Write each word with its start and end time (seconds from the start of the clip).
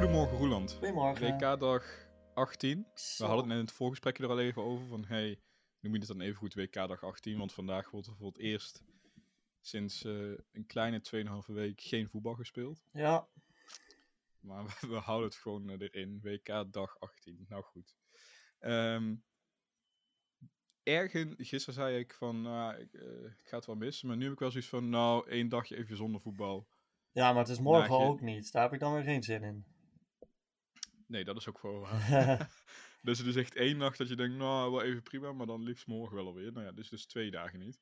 Goedemorgen 0.00 0.36
Roeland. 0.36 0.72
Goedemorgen. 0.72 1.38
WK-dag 1.38 2.08
18. 2.34 2.86
Zo. 2.94 3.22
We 3.24 3.30
hadden 3.30 3.38
het 3.38 3.46
net 3.46 3.58
in 3.58 3.64
het 3.64 3.74
voorgesprekje 3.74 4.22
er 4.22 4.28
al 4.30 4.40
even 4.40 4.62
over 4.62 4.86
van, 4.86 5.04
hey, 5.04 5.40
noem 5.80 5.92
je 5.92 5.98
het 5.98 6.08
dan 6.08 6.20
even 6.20 6.36
goed 6.36 6.54
WK-dag 6.54 7.04
18, 7.04 7.38
want 7.38 7.52
vandaag 7.52 7.90
wordt 7.90 8.06
er 8.06 8.16
voor 8.16 8.26
het 8.26 8.38
eerst 8.38 8.82
sinds 9.60 10.04
eh, 10.04 10.12
een 10.52 10.66
kleine 10.66 11.02
2,5 11.46 11.54
week 11.54 11.80
geen 11.80 12.08
voetbal 12.08 12.34
gespeeld. 12.34 12.82
Ja, 12.92 13.28
Maar 14.40 14.64
we, 14.64 14.86
we 14.88 14.96
houden 14.96 15.28
het 15.28 15.38
gewoon 15.38 15.70
eh, 15.70 15.80
erin. 15.80 16.20
WK-dag 16.22 17.00
18. 17.00 17.46
Nou 17.48 17.62
goed. 17.62 17.96
Ehm 18.58 19.14
ergen, 20.82 21.34
gisteren 21.36 21.74
zei 21.74 21.98
ik 21.98 22.14
van, 22.14 22.42
nou, 22.42 22.74
ik, 22.76 22.92
eh, 22.92 23.24
ik 23.24 23.48
ga 23.48 23.56
het 23.56 23.66
wel 23.66 23.76
missen, 23.76 24.08
maar 24.08 24.16
nu 24.16 24.22
heb 24.24 24.32
ik 24.32 24.38
wel 24.38 24.50
zoiets 24.50 24.70
van, 24.70 24.88
nou, 24.88 25.28
één 25.30 25.48
dagje 25.48 25.76
even 25.76 25.96
zonder 25.96 26.20
voetbal. 26.20 26.68
ja, 27.12 27.32
maar 27.32 27.42
het 27.42 27.52
is 27.52 27.58
morgen 27.60 27.90
Naagje. 27.90 28.06
ook 28.06 28.20
niet. 28.20 28.52
Daar 28.52 28.62
heb 28.62 28.72
ik 28.72 28.80
dan 28.80 28.92
weer 28.92 29.02
geen 29.02 29.22
zin 29.22 29.42
in. 29.42 29.64
Nee, 31.10 31.24
dat 31.24 31.36
is 31.36 31.48
ook 31.48 31.60
wel 31.62 31.80
waar. 31.80 32.50
Dus 33.02 33.18
het 33.18 33.26
is 33.26 33.36
echt 33.36 33.54
één 33.54 33.76
nacht 33.76 33.98
dat 33.98 34.08
je 34.08 34.16
denkt, 34.16 34.36
nou, 34.36 34.70
wel 34.70 34.82
even 34.82 35.02
prima, 35.02 35.32
maar 35.32 35.46
dan 35.46 35.62
liefst 35.62 35.86
morgen 35.86 36.16
wel 36.16 36.26
alweer. 36.26 36.52
Nou 36.52 36.64
ja, 36.66 36.72
dus 36.72 36.88
dus 36.88 37.06
twee 37.06 37.30
dagen 37.30 37.58
niet. 37.58 37.80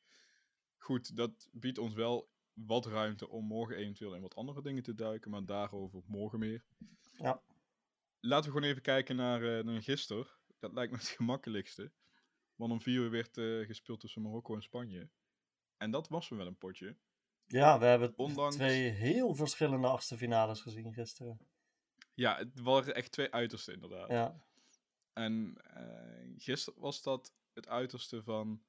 Goed, 0.77 1.16
dat 1.16 1.48
biedt 1.52 1.78
ons 1.78 1.95
wel 1.95 2.30
wat 2.52 2.87
ruimte 2.87 3.28
om 3.28 3.45
morgen 3.45 3.77
eventueel 3.77 4.14
in 4.14 4.20
wat 4.23 4.34
andere 4.34 4.62
dingen 4.62 4.82
te 4.82 4.95
duiken, 4.95 5.30
maar 5.30 5.45
daarover 5.45 6.02
morgen 6.06 6.38
meer. 6.38 6.64
Ja. 7.16 7.42
Laten 8.20 8.45
we 8.51 8.56
gewoon 8.56 8.70
even 8.70 8.82
kijken 8.82 9.16
naar, 9.16 9.59
eh 9.59 9.65
naar 9.65 9.82
gisteren. 9.82 10.26
Dat 10.59 10.73
lijkt 10.73 10.92
me 10.92 10.98
het 10.98 11.09
gemakkelijkste. 11.18 11.92
Want 12.54 12.73
om 12.73 12.80
vier 12.82 13.01
uur 13.01 13.10
werd 13.10 13.38
eh, 13.38 13.66
gespeeld 13.66 14.01
tussen 14.01 14.23
Marokko 14.23 14.54
en 14.54 14.62
Spanje. 14.62 15.10
En 15.76 15.90
dat 15.90 16.09
was 16.09 16.29
wel 16.29 16.46
een 16.46 16.59
potje. 16.59 16.96
ja, 17.46 17.79
we 17.79 17.84
hebben 17.84 18.13
Ondanks- 18.16 18.57
twee 18.57 18.88
heel 18.90 19.35
verschillende 19.35 19.87
achtste 19.88 20.16
finales 20.16 20.60
gezien 20.60 20.92
gisteren. 20.92 21.38
Ja, 22.19 22.37
het 22.37 22.61
waren 22.61 22.95
echt 22.95 23.13
twee 23.13 23.30
uitersten 23.33 23.74
inderdaad. 23.74 24.11
Ja, 24.11 24.47
En 25.13 25.57
eh, 25.63 26.35
gisteren 26.37 26.80
was 26.80 27.02
dat 27.02 27.35
het 27.52 27.69
uiterste 27.69 28.23
van 28.23 28.63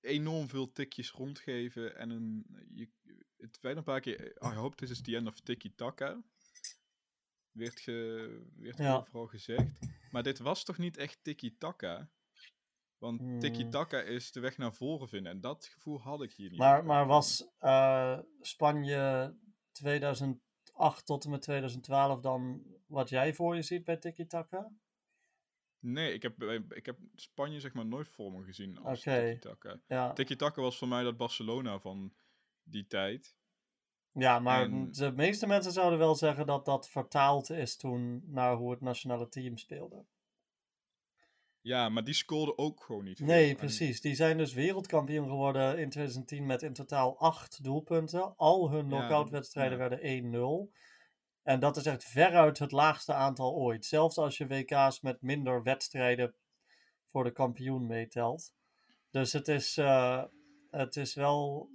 enorm 0.00 0.48
veel 0.48 0.72
tikjes 0.72 1.10
rondgeven 1.10 1.96
en 1.96 2.10
een, 2.10 2.46
je, 2.74 2.90
het 3.36 3.60
werd 3.60 3.76
een 3.76 3.82
paar 3.82 4.00
keer, 4.00 4.26
I 4.42 4.54
hope 4.54 4.76
this 4.76 4.90
is 4.90 5.00
the 5.00 5.16
end 5.16 5.26
of 5.26 5.40
tiki-taka, 5.40 6.22
werd, 7.50 7.80
ge, 7.80 8.50
werd 8.56 8.78
Ja. 8.78 8.96
overal 8.96 9.26
gezegd. 9.26 9.78
Maar 10.10 10.22
dit 10.22 10.38
was 10.38 10.64
toch 10.64 10.78
niet 10.78 10.96
echt 10.96 11.18
tiki-taka? 11.22 12.10
Want 12.98 13.20
Hmm. 13.20 13.38
tiki-taka 13.38 14.00
is 14.00 14.32
de 14.32 14.40
weg 14.40 14.56
naar 14.56 14.74
voren 14.74 15.08
vinden 15.08 15.32
en 15.32 15.40
dat 15.40 15.66
gevoel 15.66 16.00
had 16.00 16.22
ik 16.22 16.32
hier 16.32 16.50
niet. 16.50 16.58
maar, 16.58 16.84
maar 16.84 17.06
was 17.06 17.48
eh, 17.58 18.18
Spanje 18.40 19.34
2008 20.76 21.06
tot 21.06 21.24
en 21.24 21.30
met 21.30 21.42
2012 21.42 22.20
dan 22.20 22.62
wat 22.86 23.08
jij 23.08 23.34
voor 23.34 23.54
je 23.54 23.62
ziet 23.62 23.84
bij 23.84 23.96
Tiki 23.96 24.26
Taka? 24.26 24.70
Nee, 25.78 26.12
ik 26.12 26.22
heb, 26.22 26.36
bij- 26.36 26.64
ik 26.68 26.86
heb 26.86 26.98
Spanje 27.14 27.60
zeg 27.60 27.72
maar 27.72 27.86
nooit 27.86 28.08
voor 28.08 28.32
me 28.32 28.44
gezien 28.44 28.78
als 28.78 28.98
Oké. 29.06 29.28
tiki-taka. 29.28 29.80
Ja, 29.86 30.12
Tiki-taka 30.12 30.60
was 30.62 30.78
voor 30.78 30.88
mij 30.88 31.02
dat 31.02 31.16
Barcelona 31.16 31.78
van 31.78 32.14
die 32.62 32.86
tijd. 32.86 33.36
ja, 34.12 34.38
maar 34.38 34.62
En- 34.62 34.90
de 34.92 35.12
meeste 35.12 35.46
mensen 35.46 35.72
zouden 35.72 35.98
wel 35.98 36.14
zeggen 36.14 36.46
dat 36.46 36.64
dat 36.64 36.88
vertaald 36.88 37.50
is 37.50 37.76
toen 37.76 38.22
naar 38.26 38.54
hoe 38.56 38.70
het 38.70 38.80
nationale 38.80 39.28
team 39.28 39.56
speelde. 39.56 40.04
Ja, 41.66 41.88
maar 41.88 42.04
die 42.04 42.14
scoorde 42.14 42.58
ook 42.58 42.82
gewoon 42.82 43.04
niet. 43.04 43.20
Nee, 43.20 43.54
precies. 43.54 44.00
Die 44.00 44.14
zijn 44.14 44.38
dus 44.38 44.52
wereldkampioen 44.52 45.28
geworden 45.28 45.78
in 45.78 45.90
2010 45.90 46.46
met 46.46 46.62
in 46.62 46.72
totaal 46.72 47.18
acht 47.18 47.64
doelpunten. 47.64 48.36
Al 48.36 48.70
hun 48.70 48.86
knock-out 48.86 49.30
wedstrijden 49.30 49.78
ja. 49.78 49.88
werden 49.88 50.68
1-0. 50.70 50.74
En 51.42 51.60
dat 51.60 51.76
is 51.76 51.86
echt 51.86 52.04
veruit 52.04 52.58
het 52.58 52.72
laagste 52.72 53.14
aantal 53.14 53.54
ooit. 53.54 53.84
Zelfs 53.84 54.18
als 54.18 54.38
je 54.38 54.46
WK's 54.46 55.00
met 55.00 55.22
minder 55.22 55.62
wedstrijden 55.62 56.34
voor 57.06 57.24
de 57.24 57.32
kampioen 57.32 57.86
meetelt. 57.86 58.52
Dus 59.10 59.32
het 59.32 59.48
is, 59.48 59.76
eh, 59.76 60.24
het 60.70 60.96
is 60.96 61.14
wel 61.14 61.70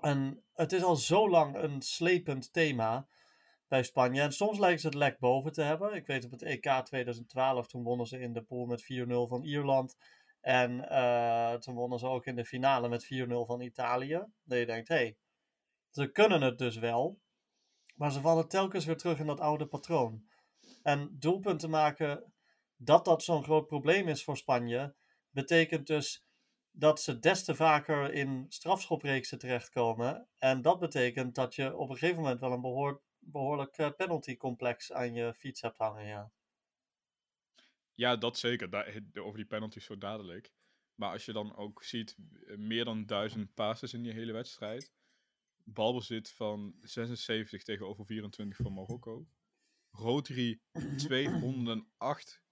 een. 0.00 0.42
Het 0.54 0.72
is 0.72 0.82
al 0.82 0.96
zo 0.96 1.30
lang 1.30 1.56
een 1.56 1.82
slepend 1.82 2.52
thema 2.52 3.08
bij 3.68 3.82
Spanje. 3.82 4.20
En 4.20 4.32
soms 4.32 4.58
lijken 4.58 4.80
ze 4.80 4.86
het 4.86 4.96
lek 4.96 5.18
boven 5.18 5.52
te 5.52 5.62
hebben. 5.62 5.94
Ik 5.94 6.06
weet 6.06 6.24
op 6.24 6.30
het 6.30 6.42
EK 6.42 6.70
2012, 6.84 7.66
toen 7.66 7.82
wonnen 7.82 8.06
ze 8.06 8.20
in 8.20 8.32
de 8.32 8.42
pool 8.42 8.66
met 8.66 8.82
4-0 8.82 8.86
van 9.06 9.42
Ierland. 9.42 9.96
En 10.40 10.88
eh, 10.88 11.54
toen 11.54 11.74
wonnen 11.74 11.98
ze 11.98 12.06
ook 12.06 12.26
in 12.26 12.36
de 12.36 12.44
finale 12.44 12.88
met 12.88 13.04
4-0 13.04 13.08
van 13.28 13.60
Italië. 13.60 14.24
Dat 14.44 14.58
je 14.58 14.66
denkt, 14.66 14.88
hé, 14.88 14.94
hey, 14.94 15.16
ze 15.90 16.10
kunnen 16.10 16.42
het 16.42 16.58
dus 16.58 16.76
wel. 16.76 17.20
Maar 17.94 18.12
ze 18.12 18.20
vallen 18.20 18.48
telkens 18.48 18.84
weer 18.84 18.96
terug 18.96 19.18
in 19.18 19.26
dat 19.26 19.40
oude 19.40 19.66
patroon. 19.66 20.24
En 20.82 21.16
doelpunten 21.18 21.70
maken, 21.70 22.32
dat 22.76 23.04
dat 23.04 23.22
zo'n 23.22 23.44
groot 23.44 23.66
probleem 23.66 24.08
is 24.08 24.24
voor 24.24 24.36
Spanje, 24.36 24.94
betekent 25.30 25.86
dus 25.86 26.26
dat 26.70 27.00
ze 27.00 27.18
des 27.18 27.44
te 27.44 27.54
vaker 27.54 28.12
in 28.12 28.46
strafschopreeksen 28.48 29.38
terechtkomen. 29.38 30.28
En 30.38 30.62
dat 30.62 30.78
betekent 30.78 31.34
dat 31.34 31.54
je 31.54 31.76
op 31.76 31.90
een 31.90 31.96
gegeven 31.96 32.22
moment 32.22 32.40
wel 32.40 32.52
een 32.52 32.60
behoor, 32.60 33.02
behoorlijk 33.26 33.78
eh, 33.78 33.90
penaltycomplex 33.96 34.92
aan 34.92 35.14
je 35.14 35.34
fiets 35.34 35.60
hebt 35.60 35.78
hangen. 35.78 36.06
Ja. 36.06 36.32
Ja, 37.94 38.16
dat 38.16 38.38
zeker. 38.38 38.70
Daar, 38.70 39.02
over 39.14 39.36
die 39.36 39.46
penalties 39.46 39.84
zo 39.84 39.98
dadelijk. 39.98 40.52
Maar 40.94 41.12
als 41.12 41.24
je 41.24 41.32
dan 41.32 41.56
ook 41.56 41.82
ziet, 41.84 42.16
eh, 42.46 42.56
meer 42.56 42.84
dan 42.84 43.06
duizend 43.06 43.54
passes 43.54 43.94
in 43.94 44.02
die 44.02 44.12
hele 44.12 44.32
wedstrijd. 44.32 44.92
Balbezit 45.64 46.30
van 46.30 46.78
76 46.82 47.62
tegenover 47.62 48.06
24 48.06 48.56
van 48.56 48.72
Marokko. 48.72 49.26
Rodri 49.90 50.60
208 50.96 52.42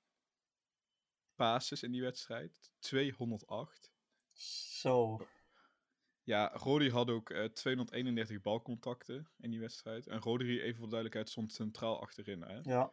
passes 1.34 1.82
in 1.82 1.92
die 1.92 2.02
wedstrijd. 2.02 2.72
208. 2.78 3.92
Zo. 4.32 5.26
Ja, 6.24 6.50
Rodri 6.54 6.90
had 6.90 7.10
ook 7.10 7.30
eh, 7.30 7.44
231 7.44 8.40
balcontacten 8.40 9.30
in 9.38 9.50
die 9.50 9.60
wedstrijd. 9.60 10.06
En 10.06 10.18
Rodri, 10.20 10.60
even 10.60 10.74
voor 10.76 10.84
de 10.84 10.90
duidelijkheid, 10.90 11.28
stond 11.28 11.52
centraal 11.52 12.00
achterin. 12.00 12.42
Hè? 12.42 12.58
Ja. 12.62 12.92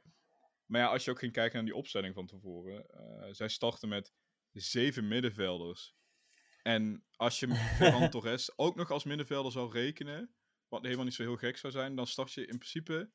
Maar 0.65 0.81
ja, 0.81 0.87
als 0.87 1.05
je 1.05 1.11
ook 1.11 1.19
ging 1.19 1.31
kijken 1.31 1.55
naar 1.55 1.65
die 1.65 1.75
opstelling 1.75 2.13
van 2.13 2.25
tevoren. 2.25 2.85
eh, 2.89 3.27
zij 3.33 3.47
starten 3.47 3.89
met 3.89 4.13
zeven 4.51 5.07
middenvelders. 5.07 5.95
En 6.63 7.05
als 7.15 7.39
je 7.39 7.47
Ferran 7.77 8.09
Torres 8.09 8.57
ook 8.57 8.75
nog 8.75 8.91
als 8.91 9.03
middenvelder 9.03 9.51
zou 9.51 9.71
rekenen, 9.71 10.35
wat 10.67 10.83
helemaal 10.83 11.05
niet 11.05 11.13
zo 11.13 11.23
heel 11.23 11.35
gek 11.37 11.57
zou 11.57 11.73
zijn, 11.73 11.95
dan 11.95 12.07
start 12.07 12.33
je 12.33 12.41
in 12.41 12.57
principe 12.57 13.11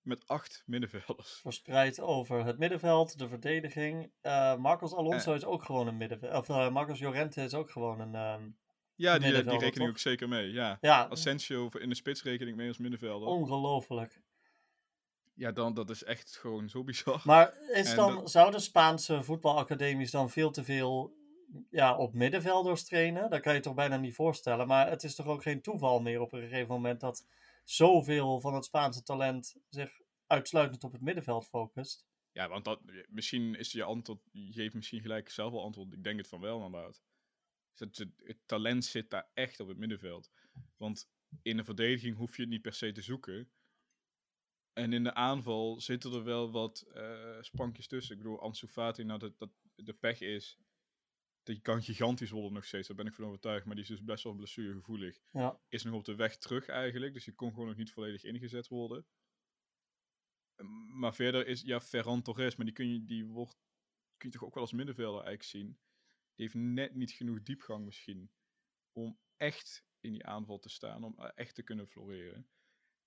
met 0.00 0.26
acht 0.26 0.62
middenvelders. 0.66 1.32
Verspreid 1.40 2.00
over 2.00 2.44
het 2.44 2.58
middenveld, 2.58 3.18
de 3.18 3.28
verdediging. 3.28 4.12
Eh, 4.20 4.56
Marcos 4.56 4.92
Alonso 4.94 5.34
is 5.34 5.44
ook 5.44 5.62
gewoon 5.64 5.86
een 5.86 5.96
middenveld. 5.96 6.48
Of 6.48 6.70
Marcos 6.70 7.00
Llorente 7.00 7.42
is 7.42 7.54
ook 7.54 7.70
gewoon 7.70 8.00
een. 8.00 8.14
ehm, 8.14 8.50
Ja, 8.96 9.12
die, 9.12 9.20
die 9.22 9.26
Middenvelder, 9.32 9.66
reken 9.68 9.82
ik 9.82 9.88
ook 9.88 9.98
zeker 9.98 10.28
mee. 10.28 10.52
Ja. 10.52 10.78
ja, 10.80 11.06
Asensio 11.08 11.68
in 11.68 11.88
de 11.88 11.94
spits 11.94 12.22
reken 12.22 12.48
ik 12.48 12.54
mee 12.54 12.68
als 12.68 12.78
middenvelder. 12.78 13.28
ongelooflijk. 13.28 14.20
Ja, 15.34 15.52
dan, 15.52 15.74
dat 15.74 15.90
is 15.90 16.04
echt 16.04 16.36
gewoon 16.36 16.68
zo 16.68 16.84
bizar. 16.84 17.20
Maar 17.24 17.54
is 17.72 17.94
dan, 17.94 18.14
dat- 18.14 18.30
zouden 18.30 18.60
Spaanse 18.60 19.22
voetbalacademies 19.22 20.10
dan 20.10 20.30
veel 20.30 20.50
te 20.50 20.64
veel 20.64 21.14
ja, 21.70 21.96
op 21.96 22.14
middenvelders 22.14 22.84
trainen? 22.84 23.30
Dat 23.30 23.40
kan 23.40 23.54
je 23.54 23.60
toch 23.60 23.74
bijna 23.74 23.96
niet 23.96 24.14
voorstellen. 24.14 24.66
Maar 24.66 24.90
het 24.90 25.02
is 25.04 25.14
toch 25.14 25.26
ook 25.26 25.42
geen 25.42 25.60
toeval 25.62 26.00
meer 26.00 26.20
op 26.20 26.32
een 26.32 26.40
gegeven 26.40 26.68
moment 26.68 27.00
dat 27.00 27.26
zoveel 27.64 28.40
van 28.40 28.54
het 28.54 28.64
Spaanse 28.64 29.02
talent 29.02 29.56
zich 29.68 30.00
uitsluitend 30.26 30.84
op 30.84 30.92
het 30.92 31.00
middenveld 31.00 31.46
focust. 31.46 32.06
Ja, 32.32 32.48
want 32.48 32.64
dat, 32.64 32.80
misschien 33.08 33.54
is 33.54 33.72
je 33.72 33.82
antwoord, 33.84 34.20
je 34.32 34.52
geeft 34.52 34.74
misschien 34.74 35.00
gelijk 35.00 35.28
zelf 35.30 35.52
wel 35.52 35.62
antwoord. 35.62 35.92
Ik 35.92 36.02
denk 36.04 36.18
het 36.18 36.28
van 36.28 36.40
wel, 36.40 36.64
inderdaad. 36.64 37.02
Het, 37.78 38.06
talent 38.46 38.84
zit 38.84 39.10
daar 39.10 39.30
echt 39.34 39.60
op 39.60 39.68
het 39.68 39.78
middenveld. 39.78 40.30
Want 40.76 41.10
in 41.42 41.56
de 41.56 41.64
verdediging 41.64 42.16
hoef 42.16 42.36
je 42.36 42.42
het 42.42 42.50
niet 42.50 42.62
per 42.62 42.74
se 42.74 42.92
te 42.92 43.02
zoeken. 43.02 43.50
En 44.72 44.92
in 44.92 45.02
de 45.04 45.14
aanval 45.14 45.80
zitten 45.80 46.12
er 46.12 46.24
wel 46.24 46.50
wat 46.50 46.80
eh, 46.80 47.36
sprankjes 47.40 47.86
tussen. 47.86 48.16
Ik 48.16 48.22
bedoel, 48.22 48.40
Ansu 48.40 48.66
Fati, 48.66 49.04
nou 49.04 49.18
dat, 49.18 49.38
dat 49.38 49.50
de 49.74 49.94
pech 49.94 50.20
is. 50.20 50.58
Die 51.42 51.60
kan 51.60 51.82
gigantisch 51.82 52.30
worden 52.30 52.52
nog 52.52 52.64
steeds, 52.64 52.88
daar 52.88 52.96
ben 52.96 53.06
ik 53.06 53.14
van 53.14 53.24
overtuigd. 53.24 53.64
Maar 53.64 53.74
die 53.74 53.84
is 53.84 53.90
dus 53.90 54.04
best 54.04 54.24
wel 54.24 54.34
blessuregevoelig. 54.34 55.20
Ja. 55.30 55.60
Is 55.68 55.82
nog 55.82 55.94
op 55.94 56.04
de 56.04 56.14
weg 56.14 56.38
terug 56.38 56.68
eigenlijk, 56.68 57.12
dus 57.12 57.24
die 57.24 57.34
kon 57.34 57.50
gewoon 57.50 57.66
nog 57.66 57.76
niet 57.76 57.92
volledig 57.92 58.24
ingezet 58.24 58.68
worden. 58.68 59.06
Maar 60.86 61.14
verder 61.14 61.46
is, 61.46 61.62
ja, 61.62 61.80
Ferran 61.80 62.22
Torres, 62.22 62.56
maar 62.56 62.66
die 62.66 62.74
kun 62.74 62.92
je, 62.92 63.04
die 63.04 63.26
wordt, 63.26 63.56
kun 64.16 64.28
je 64.28 64.34
toch 64.38 64.44
ook 64.44 64.54
wel 64.54 64.62
als 64.62 64.72
middenvelder 64.72 65.24
eigenlijk 65.24 65.48
zien. 65.48 65.78
Die 66.34 66.44
heeft 66.46 66.54
net 66.54 66.94
niet 66.94 67.10
genoeg 67.10 67.42
diepgang 67.42 67.84
misschien, 67.84 68.30
om 68.92 69.18
echt 69.36 69.86
in 70.00 70.12
die 70.12 70.26
aanval 70.26 70.58
te 70.58 70.68
staan, 70.68 71.04
om 71.04 71.14
eh, 71.18 71.30
echt 71.34 71.54
te 71.54 71.62
kunnen 71.62 71.88
floreren. 71.88 72.48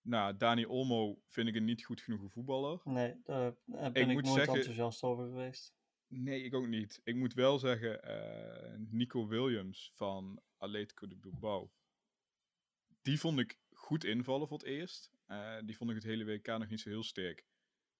Nou, 0.01 0.37
Dani 0.37 0.65
Olmo 0.65 1.21
vind 1.27 1.47
ik 1.47 1.55
een 1.55 1.65
niet 1.65 1.85
goed 1.85 2.01
genoeg 2.01 2.31
voetballer. 2.31 2.81
Nee, 2.83 3.21
daar 3.23 3.55
ben 3.65 3.93
ik, 3.95 4.07
moet 4.07 4.23
nooit 4.23 4.35
zeggen- 4.35 4.55
enthousiast 4.55 5.03
over 5.03 5.25
geweest. 5.25 5.75
Nee, 6.07 6.43
ik 6.43 6.53
ook 6.53 6.67
niet. 6.67 7.01
Ik 7.03 7.15
moet 7.15 7.33
wel 7.33 7.59
zeggen, 7.59 8.03
eh, 8.03 8.77
Nico 8.77 9.27
Williams 9.27 9.91
van 9.95 10.41
Atletico 10.57 11.07
de 11.07 11.15
Bilbao. 11.15 11.71
Die 13.01 13.19
vond 13.19 13.39
ik 13.39 13.59
goed 13.71 14.03
invallen 14.03 14.47
voor 14.47 14.57
het 14.57 14.67
eerst. 14.67 15.11
Eh, 15.25 15.57
die 15.65 15.77
vond 15.77 15.89
ik 15.89 15.95
het 15.95 16.05
hele 16.05 16.25
WK 16.25 16.47
nog 16.47 16.67
niet 16.67 16.79
zo 16.79 16.89
heel 16.89 17.03
sterk. 17.03 17.45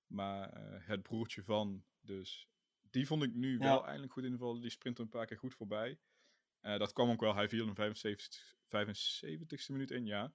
Maar 0.07 0.51
het 0.85 1.01
broertje 1.01 1.43
van, 1.43 1.85
dus 1.99 2.49
die 2.97 3.07
vond 3.07 3.23
ik 3.23 3.33
nu 3.33 3.51
Ja. 3.53 3.57
wel 3.59 3.85
eindelijk 3.85 4.13
goed 4.13 4.23
invallen. 4.23 4.61
Die 4.61 4.69
sprint 4.71 4.97
er 4.97 5.03
een 5.03 5.09
paar 5.09 5.25
keer 5.25 5.37
goed 5.37 5.53
voorbij. 5.55 5.99
Eh, 6.59 6.77
dat 6.79 6.93
kwam 6.93 7.09
ook 7.09 7.19
wel. 7.19 7.35
Hij 7.35 7.49
viel 7.49 7.67
in 7.67 7.75
75, 7.75 8.55
75ste 8.67 9.71
minuut 9.71 9.91
in, 9.91 10.05
ja. 10.05 10.33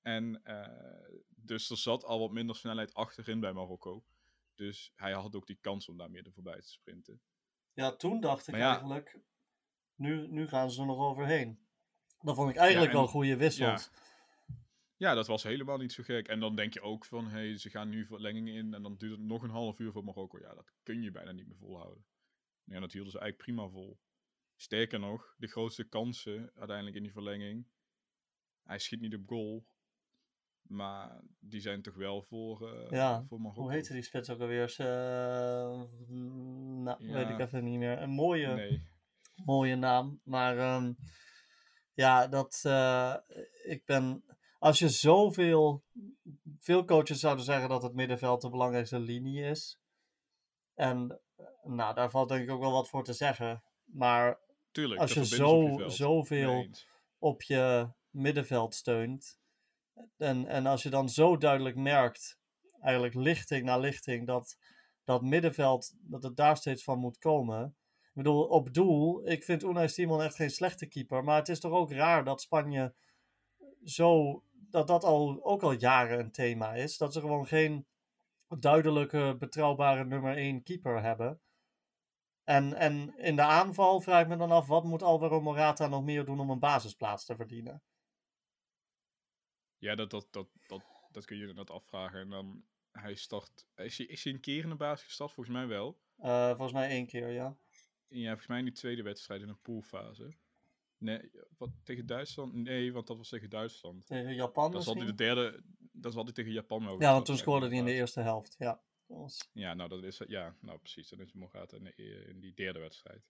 En 0.00 0.42
eh, 0.44 1.18
dus 1.28 1.70
er 1.70 1.76
zat 1.76 2.04
al 2.04 2.18
wat 2.20 2.30
minder 2.30 2.56
snelheid 2.56 2.94
achterin 2.94 3.40
bij 3.40 3.52
Marokko. 3.52 4.04
Dus 4.54 4.92
hij 4.94 5.12
had 5.12 5.34
ook 5.36 5.46
die 5.46 5.58
kans 5.60 5.88
om 5.88 5.96
daar 5.96 6.10
meer 6.10 6.26
er 6.26 6.32
voorbij 6.32 6.60
te 6.60 6.68
sprinten. 6.70 7.20
Ja, 7.72 7.96
toen 7.96 8.20
dacht 8.20 8.48
ik 8.48 8.54
ja. 8.56 8.68
eigenlijk, 8.70 9.18
nu, 9.94 10.28
nu 10.28 10.48
gaan 10.48 10.70
ze 10.70 10.80
er 10.80 10.86
nog 10.86 10.98
overheen. 10.98 11.66
Dat 12.20 12.34
vond 12.36 12.50
ik 12.50 12.56
eigenlijk 12.56 12.90
en- 12.92 12.96
wel 12.96 13.06
goede 13.06 13.36
wissels. 13.36 13.84
Ja, 13.84 13.90
dat 15.00 15.26
was 15.26 15.42
helemaal 15.42 15.76
niet 15.78 15.92
zo 15.92 16.02
gek. 16.02 16.28
En 16.28 16.40
dan 16.40 16.56
denk 16.56 16.74
je 16.74 16.80
ook 16.80 17.04
van, 17.04 17.24
hé, 17.24 17.30
hey, 17.30 17.58
ze 17.58 17.70
gaan 17.70 17.88
nu 17.88 18.06
verlenging 18.06 18.48
in 18.48 18.74
en 18.74 18.82
dan 18.82 18.96
duurt 18.96 19.12
het 19.18 19.26
nog 19.26 19.42
een 19.42 19.50
half 19.50 19.78
uur 19.78 19.92
voor 19.92 20.04
Marokko. 20.04 20.38
Ja, 20.38 20.54
dat 20.54 20.72
kun 20.82 21.02
je 21.02 21.10
bijna 21.10 21.32
niet 21.32 21.46
meer 21.46 21.56
volhouden. 21.56 22.04
Ja, 22.64 22.80
dat 22.80 22.92
hielden 22.92 23.12
ze 23.12 23.18
eigenlijk 23.18 23.50
prima 23.56 23.68
vol. 23.70 24.00
Sterker 24.56 25.00
nog, 25.00 25.34
de 25.38 25.46
grootste 25.46 25.84
kansen 25.84 26.52
uiteindelijk 26.54 26.96
in 26.96 27.02
die 27.02 27.12
verlenging. 27.12 27.66
Hij 28.62 28.78
schiet 28.78 29.00
niet 29.00 29.14
op 29.14 29.22
goal. 29.26 29.66
Maar 30.62 31.20
die 31.38 31.60
zijn 31.60 31.82
toch 31.82 31.94
wel 31.94 32.22
voor, 32.22 32.72
eh, 32.72 32.90
Ja, 32.90 33.24
voor 33.28 33.40
Marokko. 33.40 33.62
Hoe 33.62 33.72
heette 33.72 33.92
die 33.92 34.02
spits 34.02 34.30
ook 34.30 34.40
alweer? 34.40 34.74
Eh, 34.78 35.82
nou, 36.84 36.96
weet 36.98 37.28
ik 37.28 37.38
Ja. 37.38 37.40
even 37.40 37.64
niet 37.64 37.78
meer. 37.78 38.02
Een 38.02 38.10
mooie, 38.10 38.46
Nee. 38.54 38.88
mooie 39.44 39.76
naam. 39.76 40.20
Maar 40.24 40.58
ehm, 40.58 40.92
ja, 41.94 42.26
dat 42.28 42.60
eh, 42.66 43.16
ik 43.64 43.84
ben. 43.84 44.24
Als 44.60 44.78
je 44.78 44.88
zoveel. 44.88 45.82
Veel 46.58 46.84
coaches 46.84 47.20
zouden 47.20 47.44
zeggen 47.44 47.68
dat 47.68 47.82
het 47.82 47.94
middenveld 47.94 48.40
de 48.40 48.50
belangrijkste 48.50 48.98
linie 48.98 49.42
is. 49.42 49.80
En 50.74 51.20
eh, 51.36 51.44
nou, 51.64 51.94
daar 51.94 52.10
valt 52.10 52.28
denk 52.28 52.42
ik 52.42 52.50
ook 52.50 52.60
wel 52.60 52.72
wat 52.72 52.88
voor 52.88 53.04
te 53.04 53.12
zeggen. 53.12 53.62
Maar 53.84 54.40
Tuurlijk, 54.70 55.00
als 55.00 55.12
je 55.12 55.20
op 55.20 55.26
zo, 55.26 55.62
je 55.62 55.88
zoveel 55.88 56.66
op 57.18 57.42
je 57.42 57.88
middenveld 58.10 58.74
steunt. 58.74 59.38
En, 60.16 60.46
en 60.46 60.66
als 60.66 60.82
je 60.82 60.90
dan 60.90 61.08
zo 61.08 61.36
duidelijk 61.36 61.76
merkt, 61.76 62.38
eigenlijk 62.80 63.14
lichting 63.14 63.64
na 63.64 63.78
lichting, 63.78 64.26
dat 64.26 64.58
dat 65.04 65.22
middenveld, 65.22 65.94
dat 66.00 66.22
het 66.22 66.36
daar 66.36 66.56
steeds 66.56 66.84
van 66.84 66.98
moet 66.98 67.18
komen. 67.18 67.76
Ik 68.02 68.10
bedoel, 68.12 68.44
op 68.44 68.74
doel, 68.74 69.28
ik 69.28 69.44
vind 69.44 69.62
Unai 69.62 69.88
Simon 69.88 70.22
echt 70.22 70.34
geen 70.34 70.50
slechte 70.50 70.86
keeper. 70.86 71.24
Maar 71.24 71.36
het 71.36 71.48
is 71.48 71.60
toch 71.60 71.72
ook 71.72 71.92
raar 71.92 72.24
dat 72.24 72.40
Spanje 72.40 72.94
zo, 73.84 74.42
dat 74.70 74.86
dat 74.86 75.04
al, 75.04 75.44
ook 75.44 75.62
al 75.62 75.72
jaren 75.72 76.18
een 76.18 76.30
thema 76.30 76.74
is. 76.74 76.96
Dat 76.96 77.12
ze 77.12 77.20
gewoon 77.20 77.46
geen 77.46 77.86
duidelijke, 78.58 79.36
betrouwbare 79.38 80.04
nummer 80.04 80.36
1 80.36 80.62
keeper 80.62 81.02
hebben. 81.02 81.40
En, 82.44 82.74
en 82.74 83.16
in 83.16 83.36
de 83.36 83.42
aanval 83.42 84.00
vraag 84.00 84.22
ik 84.22 84.28
me 84.28 84.36
dan 84.36 84.50
af, 84.50 84.66
wat 84.66 84.84
moet 84.84 85.02
Alvaro 85.02 85.40
Morata 85.40 85.86
nog 85.86 86.04
meer 86.04 86.24
doen 86.24 86.40
om 86.40 86.50
een 86.50 86.58
basisplaats 86.58 87.24
te 87.24 87.36
verdienen? 87.36 87.82
Ja, 89.78 89.94
dat, 89.94 90.10
dat, 90.10 90.26
dat, 90.30 90.48
dat, 90.66 90.82
dat 91.10 91.24
kun 91.24 91.36
je 91.36 91.46
inderdaad 91.46 91.76
afvragen. 91.76 92.20
En 92.20 92.30
dan, 92.30 92.64
hij 92.92 93.14
start... 93.14 93.66
Is 93.74 93.98
hij, 93.98 94.06
is 94.06 94.24
hij 94.24 94.32
een 94.32 94.40
keer 94.40 94.62
in 94.62 94.68
de 94.68 94.76
basis 94.76 95.06
gestart? 95.06 95.32
Volgens 95.32 95.56
mij 95.56 95.66
wel. 95.66 96.00
Eh, 96.16 96.48
volgens 96.48 96.72
mij 96.72 96.88
één 96.88 97.06
keer, 97.06 97.28
ja. 97.28 97.56
Ja, 98.08 98.26
volgens 98.26 98.46
mij 98.46 98.58
in 98.58 98.64
die 98.64 98.74
tweede 98.74 99.02
wedstrijd 99.02 99.42
in 99.42 99.48
een 99.48 99.60
poolfase. 99.60 100.34
Nee, 101.00 101.30
wat, 101.56 101.70
tegen 101.82 102.06
Duitsland? 102.06 102.54
Nee, 102.54 102.92
want 102.92 103.06
dat 103.06 103.16
was 103.16 103.28
tegen 103.28 103.50
Duitsland. 103.50 104.06
Tegen 104.06 104.34
Japan 104.34 104.72
Dan 104.72 104.82
zat 104.82 104.96
hij 104.96 105.06
de 105.06 105.14
derde... 105.14 105.62
Hij 106.24 106.32
tegen 106.32 106.52
Japan 106.52 106.84
wel. 106.84 107.00
Ja, 107.00 107.12
want 107.12 107.26
toen 107.26 107.36
scoorde 107.36 107.66
hij 107.68 107.76
in 107.76 107.84
de 107.84 107.92
eerste 107.92 108.20
helft, 108.20 108.54
ja. 108.58 108.82
Dat 109.06 109.18
was- 109.18 109.48
Ja, 109.52 109.74
nou, 109.74 109.88
dat 109.88 110.04
is, 110.04 110.22
ja, 110.26 110.56
nou 110.60 110.78
precies. 110.78 111.08
Dan 111.08 111.20
is 111.20 111.32
Morata 111.32 111.76
in, 111.76 111.84
de, 111.84 112.24
in 112.28 112.40
die 112.40 112.54
derde 112.54 112.78
wedstrijd. 112.78 113.28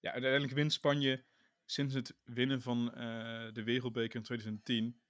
Ja, 0.00 0.12
uiteindelijk 0.12 0.52
wint 0.52 0.72
Spanje 0.72 1.24
sinds 1.64 1.94
het 1.94 2.16
winnen 2.24 2.62
van 2.62 2.94
eh, 2.94 3.52
de 3.52 3.62
Wereldbeker 3.62 4.16
in 4.16 4.22
2010 4.22 5.00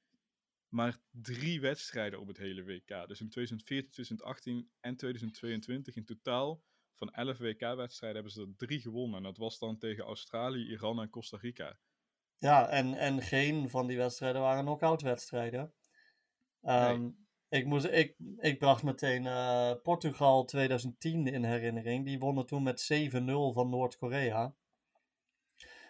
maar 0.69 0.99
drie 1.11 1.61
wedstrijden 1.61 2.21
op 2.21 2.27
het 2.27 2.37
hele 2.37 2.65
WK. 2.65 2.89
Dus 3.09 3.21
in 3.21 3.29
2014, 3.29 3.91
2018 3.91 4.71
en 4.81 4.97
2022 4.97 5.97
in 5.97 6.05
totaal 6.05 6.63
van 6.99 7.11
11 7.11 7.39
WK-wedstrijden 7.39 8.23
hebben 8.23 8.33
ze 8.33 8.41
er 8.41 8.67
drie 8.67 8.81
gewonnen. 8.81 9.17
En 9.17 9.23
dat 9.23 9.37
was 9.37 9.59
dan 9.59 9.79
tegen 9.79 10.05
Australië, 10.05 10.71
Iran 10.71 11.01
en 11.01 11.11
Costa 11.11 11.37
Rica. 11.41 11.79
Ja, 12.39 12.69
en, 12.69 12.95
en 12.95 13.23
geen 13.23 13.71
van 13.71 13.87
die 13.87 13.97
wedstrijden 13.97 14.41
waren 14.41 14.65
knock-out 14.65 15.03
wedstrijden. 15.03 15.73
Ehm, 16.63 17.09
ik, 17.49 17.67
moest, 17.67 17.85
ik, 17.85 18.15
ik 18.39 18.59
bracht 18.59 18.83
meteen 18.83 19.27
eh, 19.27 19.73
Portugal 19.83 20.45
2010 20.45 21.27
in 21.27 21.45
herinnering. 21.45 22.05
Die 22.05 22.19
wonnen 22.19 22.47
toen 22.47 22.63
met 22.63 22.93
7-0 22.93 23.09
van 23.53 23.69
Noord-Korea. 23.69 24.55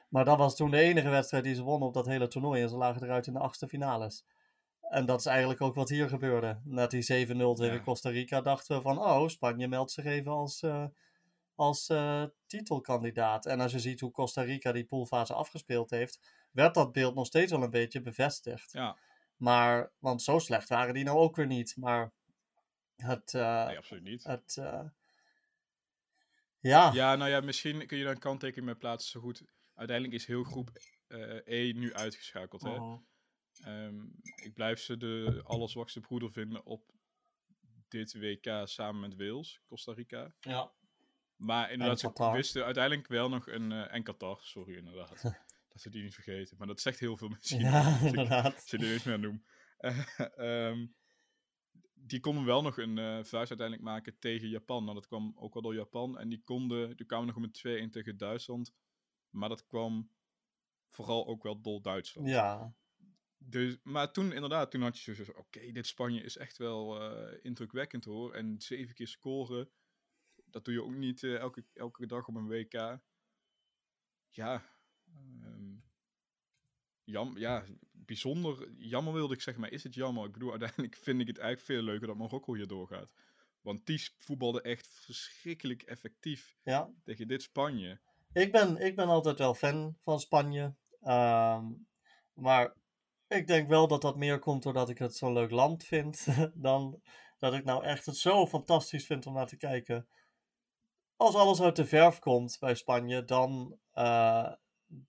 Maar 0.09 0.25
dat 0.25 0.39
was 0.39 0.57
toen 0.57 0.71
de 0.71 0.79
enige 0.79 1.09
wedstrijd 1.09 1.45
die 1.45 1.55
ze 1.55 1.63
wonnen 1.63 1.89
op 1.89 1.95
dat 1.95 2.07
hele 2.07 2.29
toernooi. 2.29 2.63
En 2.63 2.69
ze 2.69 2.77
lagen 2.77 3.03
eruit 3.03 3.27
in 3.27 3.33
de 3.33 3.39
achtste 3.39 3.69
finales. 3.69 4.25
En 4.89 5.07
dat 5.07 5.19
is 5.19 5.27
eigenlijk 5.27 5.61
ook 5.61 5.75
wat 5.75 5.89
hier 5.89 6.09
gebeurde. 6.09 6.61
Na 6.65 6.87
die 6.87 7.03
7-0 7.03 7.07
tegen 7.07 7.75
Ja. 7.75 7.81
Costa 7.81 8.11
Rica 8.11 8.41
dachten 8.41 8.77
we 8.77 8.83
van... 8.83 8.99
Oh, 8.99 9.29
Spanje 9.29 9.69
meldt 9.69 9.91
zich 9.91 10.05
even 10.05 10.33
als, 10.33 10.63
eh, 10.63 10.87
als 11.55 11.89
eh, 11.89 12.25
titelkandidaat. 12.47 13.47
En 13.47 13.61
als 13.61 13.73
je 13.73 13.79
ziet 13.79 14.01
hoe 14.01 14.11
Costa 14.11 14.43
Rica 14.43 14.73
die 14.73 14.85
poolfase 14.85 15.35
afgespeeld 15.35 15.91
heeft... 15.91 16.47
werd 16.53 16.75
dat 16.75 16.93
beeld 16.93 17.15
nog 17.15 17.27
steeds 17.27 17.51
wel 17.51 17.63
een 17.63 17.71
beetje 17.71 18.01
bevestigd. 18.01 18.73
Ja, 18.73 18.99
Maar, 19.37 19.93
want 19.99 20.23
zo 20.23 20.39
slecht 20.39 20.69
waren 20.69 20.95
die 20.95 21.05
nou 21.05 21.19
ook 21.19 21.37
weer 21.37 21.47
niet. 21.47 21.77
Maar 21.77 22.13
het... 22.97 23.35
eh, 23.35 23.67
nee, 23.67 23.77
absoluut 23.77 24.05
niet. 24.05 24.25
het 24.25 24.55
ja, 26.61 26.91
Ja, 26.93 27.17
nou 27.17 27.31
ja, 27.31 27.41
misschien 27.41 27.87
kun 27.87 27.99
je 27.99 28.05
daar 28.05 28.13
een 28.15 28.19
kanttekening 28.19 28.67
mee 28.67 28.77
plaatsen. 28.77 29.11
Zo 29.11 29.21
goed. 29.21 29.43
Uiteindelijk 29.75 30.17
is 30.17 30.27
heel 30.27 30.45
groep 30.45 30.71
E 31.45 31.73
nu 31.73 31.95
uitgeschakeld. 31.95 32.63
Hè? 32.63 32.79
Mhm. 32.79 32.97
Ehm, 33.65 34.05
ik 34.23 34.55
blijf 34.55 34.81
ze 34.81 34.97
de 34.97 35.41
allerzwakste 35.45 36.01
broeder 36.01 36.33
vinden 36.33 36.65
op 36.65 36.93
dit 37.89 38.15
WK 38.15 38.63
samen 38.65 39.01
met 39.01 39.17
Wales, 39.17 39.61
Costa 39.67 39.93
Rica. 39.93 40.35
ja. 40.41 40.73
Maar 41.37 41.73
inderdaad, 41.73 42.01
ze 42.01 42.31
wisten 42.33 42.65
uiteindelijk 42.65 43.09
wel 43.09 43.29
nog 43.29 43.47
een... 43.47 43.73
eh 43.73 43.95
en 43.95 44.03
Qatar, 44.03 44.39
sorry 44.43 44.77
inderdaad. 44.77 45.23
dat 45.69 45.81
ze 45.81 45.91
die 45.91 46.03
niet 46.03 46.15
vergeten. 46.15 46.57
Maar 46.59 46.67
dat 46.67 46.81
zegt 46.81 46.99
heel 46.99 47.17
veel 47.17 47.29
misschien. 47.29 47.61
ja, 47.61 47.99
inderdaad. 48.03 48.71
je 48.71 48.79
er 48.79 48.93
eens 48.93 49.05
meer 49.05 49.19
noem. 49.19 49.45
Eh, 49.79 50.09
ehm, 50.37 50.87
die 51.95 52.21
konden 52.21 52.45
wel 52.45 52.63
nog 52.63 52.79
een 52.79 52.99
eh 52.99 53.15
vuist 53.15 53.33
uiteindelijk 53.35 53.83
maken 53.83 54.19
tegen 54.19 54.49
Japan. 54.49 54.83
Nou, 54.83 54.95
dat 54.95 55.07
kwam 55.07 55.33
ook 55.37 55.55
wel 55.55 55.63
door 55.63 55.75
Japan. 55.75 56.19
En 56.19 56.29
die 56.29 56.43
konden, 56.45 56.97
die 56.97 57.07
kwamen 57.07 57.27
nog 57.27 57.39
met 57.39 57.87
2-1 57.87 57.91
tegen 57.91 58.17
Duitsland. 58.17 58.75
Maar 59.31 59.49
dat 59.49 59.67
kwam 59.67 60.11
vooral 60.89 61.27
ook 61.27 61.43
wel 61.43 61.61
door 61.61 61.83
Duitsland. 61.83 62.29
Ja, 62.29 62.75
Dus, 63.39 63.79
maar 63.83 64.13
toen 64.13 64.33
inderdaad, 64.33 64.71
toen 64.71 64.83
had 64.83 64.99
je 64.99 65.15
zo 65.15 65.33
oké, 65.33 65.73
dit 65.73 65.87
Spanje 65.87 66.23
is 66.23 66.37
echt 66.37 66.57
wel 66.57 67.01
eh, 67.01 67.39
indrukwekkend 67.43 68.05
hoor. 68.05 68.35
En 68.35 68.61
zeven 68.61 68.95
keer 68.95 69.09
scoren, 69.09 69.71
dat 70.45 70.65
doe 70.65 70.75
je 70.75 70.83
ook 70.83 70.95
niet 70.95 71.23
eh, 71.23 71.37
elke, 71.37 71.65
elke 71.75 72.07
dag 72.07 72.27
op 72.27 72.35
een 72.35 72.49
WK. 72.49 73.01
Ja, 74.31 74.63
ehm, 75.15 75.77
jam, 77.05 77.39
ja, 77.39 77.65
bijzonder, 77.93 78.73
jammer 78.77 79.13
wilde 79.13 79.35
ik 79.35 79.41
zeggen, 79.41 79.63
maar 79.63 79.73
is 79.73 79.83
het 79.83 79.95
jammer? 79.95 80.25
Ik 80.25 80.33
bedoel, 80.33 80.51
uiteindelijk 80.57 80.97
vind 80.97 81.21
ik 81.21 81.27
het 81.27 81.39
eigenlijk 81.39 81.67
veel 81.67 81.83
leuker 81.83 82.07
dat 82.07 82.17
Marokko 82.17 82.55
hier 82.55 82.67
doorgaat. 82.67 83.11
Want 83.61 83.87
die 83.87 84.11
voetbalde 84.19 84.63
echt 84.63 84.89
verschrikkelijk 84.89 85.83
effectief 85.83 86.57
ja. 86.63 86.91
tegen 87.05 87.29
dit 87.29 87.43
Spanje. 87.43 88.01
Ik 88.33 88.53
ben, 88.53 88.77
ik 88.77 88.97
ben 88.97 89.09
altijd 89.09 89.39
wel 89.39 89.55
fan 89.55 89.97
van 90.01 90.21
Spanje. 90.21 90.75
Ehm, 91.01 91.65
maar 92.33 92.75
ik 93.29 93.47
denk 93.47 93.69
wel 93.69 93.89
dat 93.89 94.03
dat 94.03 94.17
meer 94.17 94.39
komt 94.39 94.63
doordat 94.63 94.89
ik 94.89 94.99
het 94.99 95.17
zo'n 95.17 95.33
leuk 95.33 95.51
land 95.51 95.85
vind. 95.85 96.27
dan 96.55 97.01
dat 97.39 97.55
ik 97.55 97.65
nou 97.65 97.85
echt 97.85 98.07
het 98.07 98.17
zo 98.17 98.47
fantastisch 98.47 99.07
vind 99.07 99.27
om 99.27 99.35
naar 99.35 99.47
te 99.47 99.57
kijken. 99.57 100.09
Als 101.17 101.35
alles 101.35 101.61
uit 101.61 101.77
de 101.77 101.87
verf 101.87 102.19
komt 102.19 102.57
bij 102.61 102.75
Spanje, 102.75 103.25
dan, 103.25 103.79
eh, 103.93 104.53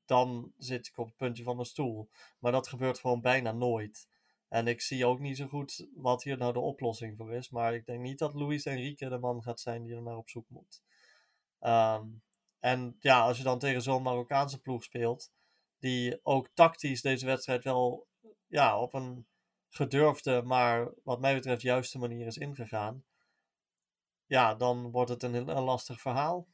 dan 0.06 0.54
zit 0.58 0.88
ik 0.88 0.98
op 0.98 1.06
het 1.06 1.16
puntje 1.16 1.44
van 1.44 1.56
mijn 1.56 1.68
stoel. 1.68 2.10
Maar 2.40 2.52
dat 2.52 2.68
gebeurt 2.68 3.00
gewoon 3.00 3.22
bijna 3.22 3.52
nooit. 3.52 4.08
En 4.48 4.68
ik 4.68 4.82
zie 4.82 5.06
ook 5.06 5.20
niet 5.20 5.38
zo 5.38 5.48
goed 5.48 5.88
wat 5.96 6.24
hier 6.24 6.38
nou 6.38 6.54
de 6.54 6.60
oplossing 6.60 7.18
voor 7.18 7.34
is. 7.34 7.50
Maar 7.50 7.74
ik 7.74 7.86
denk 7.86 8.02
niet 8.02 8.20
dat 8.20 8.34
Luis 8.34 8.66
Enrique 8.66 9.10
de 9.10 9.18
man 9.18 9.44
gaat 9.44 9.60
zijn 9.60 9.84
die 9.84 9.96
er 9.96 10.02
naar 10.02 10.18
op 10.18 10.30
zoek 10.30 10.50
moet. 10.50 10.82
Ehm, 11.60 12.06
en 12.60 12.96
ja, 13.00 13.22
als 13.22 13.38
je 13.38 13.44
dan 13.44 13.60
tegen 13.60 13.82
zo'n 13.82 14.04
Marokkaanse 14.04 14.62
ploeg 14.62 14.84
speelt, 14.84 15.32
die 15.80 16.20
ook 16.24 16.50
tactisch 16.54 17.02
deze 17.02 17.26
wedstrijd 17.26 17.64
wel 17.64 18.08
ja, 18.48 18.80
op 18.80 18.94
een 18.94 19.28
gedurfde, 19.70 20.42
maar 20.42 20.94
wat 21.04 21.20
mij 21.20 21.36
betreft 21.36 21.62
juiste 21.62 21.98
manier 21.98 22.28
is 22.28 22.38
ingegaan. 22.38 23.04
Ja, 24.26 24.56
dan 24.56 24.92
wordt 24.92 25.10
het 25.10 25.24
een, 25.24 25.34
een 25.34 25.64
lastig 25.64 26.02
verhaal. 26.02 26.48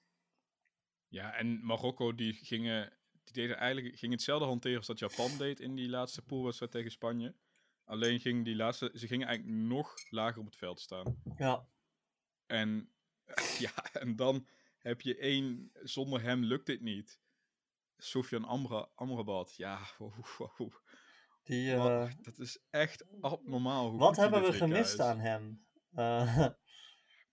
Ja, 1.07 1.33
en 1.33 1.65
Marokko 1.65 2.15
die 2.15 2.33
gingen, 2.33 2.97
die 3.23 3.33
deden 3.33 3.57
eigenlijk, 3.57 3.97
gingen 3.97 4.15
hetzelfde 4.15 4.45
hanteren 4.45 4.77
als 4.77 4.87
dat 4.87 4.99
Japan 4.99 5.37
deed 5.45 5.59
in 5.59 5.75
die 5.75 5.89
laatste 5.89 6.21
poolwedstrijd 6.21 6.71
tegen 6.71 6.91
Spanje. 6.91 7.35
Alleen 7.83 8.19
ging 8.19 8.45
die 8.45 8.55
laatste, 8.55 8.91
ze 8.93 9.07
gingen 9.07 9.27
eigenlijk 9.27 9.57
nog 9.57 9.93
lager 10.09 10.39
op 10.39 10.45
het 10.45 10.55
veld 10.55 10.79
staan. 10.79 11.21
Ja, 11.37 11.67
En 12.45 12.93
ja, 13.65 13.93
en 13.93 14.15
dan 14.15 14.47
heb 14.77 15.01
je 15.01 15.17
één, 15.17 15.71
zonder 15.73 16.21
hem 16.21 16.43
lukt 16.43 16.65
dit 16.65 16.81
niet. 16.81 17.19
Sofian 17.97 18.45
Amra, 18.45 18.89
Amrabat, 18.95 19.55
ja, 19.55 19.79
wow, 19.97 20.25
wow. 20.37 20.71
die, 21.43 21.75
Wat- 21.75 21.89
eh, 22.09 22.11
dat 22.21 22.39
is 22.39 22.59
echt 22.69 23.05
abnormaal. 23.21 23.89
Hoe 23.89 23.99
wat 23.99 24.15
hebben 24.15 24.41
we 24.41 24.53
gemist 24.53 24.93
is. 24.93 24.99
aan 24.99 25.19
hem? 25.19 25.65
Eh, 25.91 26.47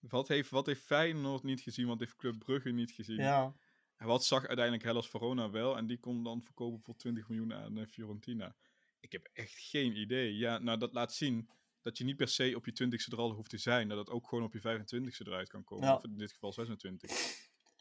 Wat 0.01 0.29
heeft, 0.29 0.51
wat 0.51 0.67
heeft 0.67 0.83
Feyenoord 0.85 1.43
niet 1.43 1.61
gezien? 1.61 1.87
Wat 1.87 1.99
heeft 1.99 2.17
Club 2.17 2.39
Brugge 2.39 2.71
niet 2.71 2.91
gezien? 2.91 3.17
ja, 3.17 3.55
En 3.97 4.07
wat 4.07 4.25
zag 4.25 4.47
uiteindelijk 4.47 4.85
Hellas 4.85 5.09
Verona 5.09 5.51
wel? 5.51 5.77
En 5.77 5.87
die 5.87 5.99
kon 5.99 6.25
dan 6.25 6.43
verkopen 6.43 6.81
voor 6.83 6.97
20 6.97 7.29
miljoen 7.29 7.55
aan 7.55 7.79
eh, 7.79 7.87
Fiorentina. 7.87 8.57
Ik 9.01 9.13
heb 9.13 9.29
echt 9.33 9.55
geen 9.59 9.97
idee. 9.97 10.37
Ja, 10.37 10.59
nou 10.59 10.79
dat 10.79 10.93
laat 10.93 11.15
zien 11.15 11.49
dat 11.83 11.99
je 11.99 12.05
niet 12.05 12.17
per 12.17 12.29
se 12.29 12.53
op 12.57 12.67
je 12.67 12.85
20ste 12.85 13.13
er 13.13 13.19
al 13.19 13.33
hoeft 13.33 13.51
te 13.51 13.59
zijn. 13.59 13.89
Dat 13.89 13.99
het 13.99 14.11
ook 14.11 14.29
gewoon 14.29 14.45
op 14.45 14.53
je 14.53 14.61
25ste 14.61 15.27
eruit 15.27 15.49
kan 15.49 15.65
komen. 15.65 15.87
Ja. 15.89 15.95
Of 15.95 16.05
in 16.05 16.19
dit 16.19 16.33
geval 16.33 16.53
26. 16.53 17.11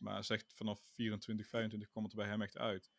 Maar 0.01 0.23
zegt 0.23 0.53
vanaf 0.53 0.81
24, 0.93 1.47
25 1.47 1.89
kwam 1.89 2.03
het 2.03 2.11
er 2.11 2.17
bij 2.17 2.27
hem 2.27 2.41
echt 2.41 2.57
uit. 2.57 2.91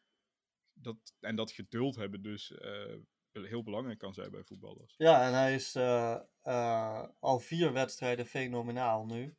Dat, 0.73 1.15
en 1.21 1.37
dat 1.37 1.53
geduld 1.53 1.97
hebben 1.97 2.23
dus 2.23 2.53
eh, 2.53 2.97
heel 3.33 3.63
belangrijk 3.63 3.99
kan 3.99 4.15
zijn 4.15 4.31
bij 4.31 4.45
voetballers. 4.45 4.95
ja, 4.97 5.27
en 5.27 5.33
hij 5.33 5.55
is 5.55 5.75
eh, 5.75 6.21
eh, 6.43 7.09
al 7.19 7.39
vier 7.39 7.73
wedstrijden 7.73 8.27
fenomenaal 8.27 9.07
nu. 9.07 9.37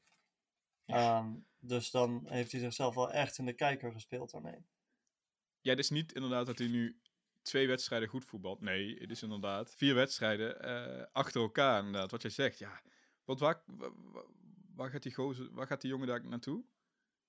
Ehm, 0.85 1.35
dus 1.59 1.91
dan 1.91 2.25
heeft 2.27 2.51
hij 2.51 2.61
zichzelf 2.61 2.95
wel 2.95 3.11
echt 3.11 3.37
in 3.37 3.45
de 3.45 3.53
kijker 3.53 3.91
gespeeld 3.91 4.31
daarmee. 4.31 4.65
Ja, 5.61 5.69
het 5.69 5.79
is 5.79 5.89
niet 5.89 6.13
inderdaad 6.13 6.45
dat 6.45 6.57
hij 6.57 6.67
nu 6.67 7.01
twee 7.41 7.67
wedstrijden 7.67 8.09
goed 8.09 8.25
voetbalt. 8.25 8.61
Nee, 8.61 8.99
het 8.99 9.11
is 9.11 9.23
inderdaad 9.23 9.75
vier 9.75 9.95
wedstrijden 9.95 11.11
achter 11.11 11.41
elkaar 11.41 11.77
inderdaad. 11.77 12.11
Wat 12.11 12.21
jij 12.21 12.31
zegt, 12.31 12.57
ja. 12.57 12.81
Want 13.23 13.39
waar, 13.39 13.63
waar, 13.65 13.91
waar 14.75 14.89
gaat 14.89 15.03
die 15.03 15.13
gozer, 15.13 15.53
waar 15.53 15.67
gaat 15.67 15.81
die 15.81 15.89
jongen 15.89 16.07
daar 16.07 16.25
naartoe? 16.25 16.65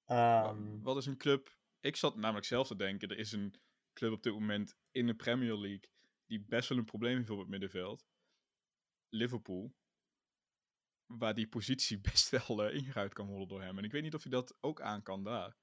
Ehm, 0.06 0.80
Wat 0.82 0.96
is 0.96 1.06
een 1.06 1.16
club? 1.16 1.56
Ik 1.80 1.96
zat 1.96 2.16
namelijk 2.16 2.46
zelf 2.46 2.66
te 2.66 2.76
denken, 2.76 3.08
er 3.08 3.18
is 3.18 3.32
een 3.32 3.54
club 3.92 4.12
op 4.12 4.23
dit 4.23 4.32
moment 4.32 4.76
in 4.90 5.06
de 5.06 5.14
Premier 5.14 5.54
League 5.56 5.88
die 6.26 6.44
best 6.49 6.68
wel 6.68 6.78
een 6.78 6.84
probleem 6.84 7.16
heeft 7.16 7.30
op 7.30 7.38
het 7.38 7.49
middenveld. 7.49 8.06
Liverpool. 9.08 9.75
Waar 11.06 11.34
die 11.34 11.49
positie 11.49 12.00
best 12.11 12.28
wel 12.30 12.64
eh, 12.64 12.75
ingeruimd 12.76 13.12
kan 13.12 13.26
worden 13.26 13.49
door 13.49 13.62
hem. 13.62 13.78
En 13.78 13.84
ik 13.84 13.92
weet 13.92 14.02
niet 14.02 14.14
of 14.14 14.23
hij 14.23 14.32
dat 14.32 14.56
ook 14.61 14.80
aan 14.80 15.02
kan 15.02 15.25
daar. 15.25 15.56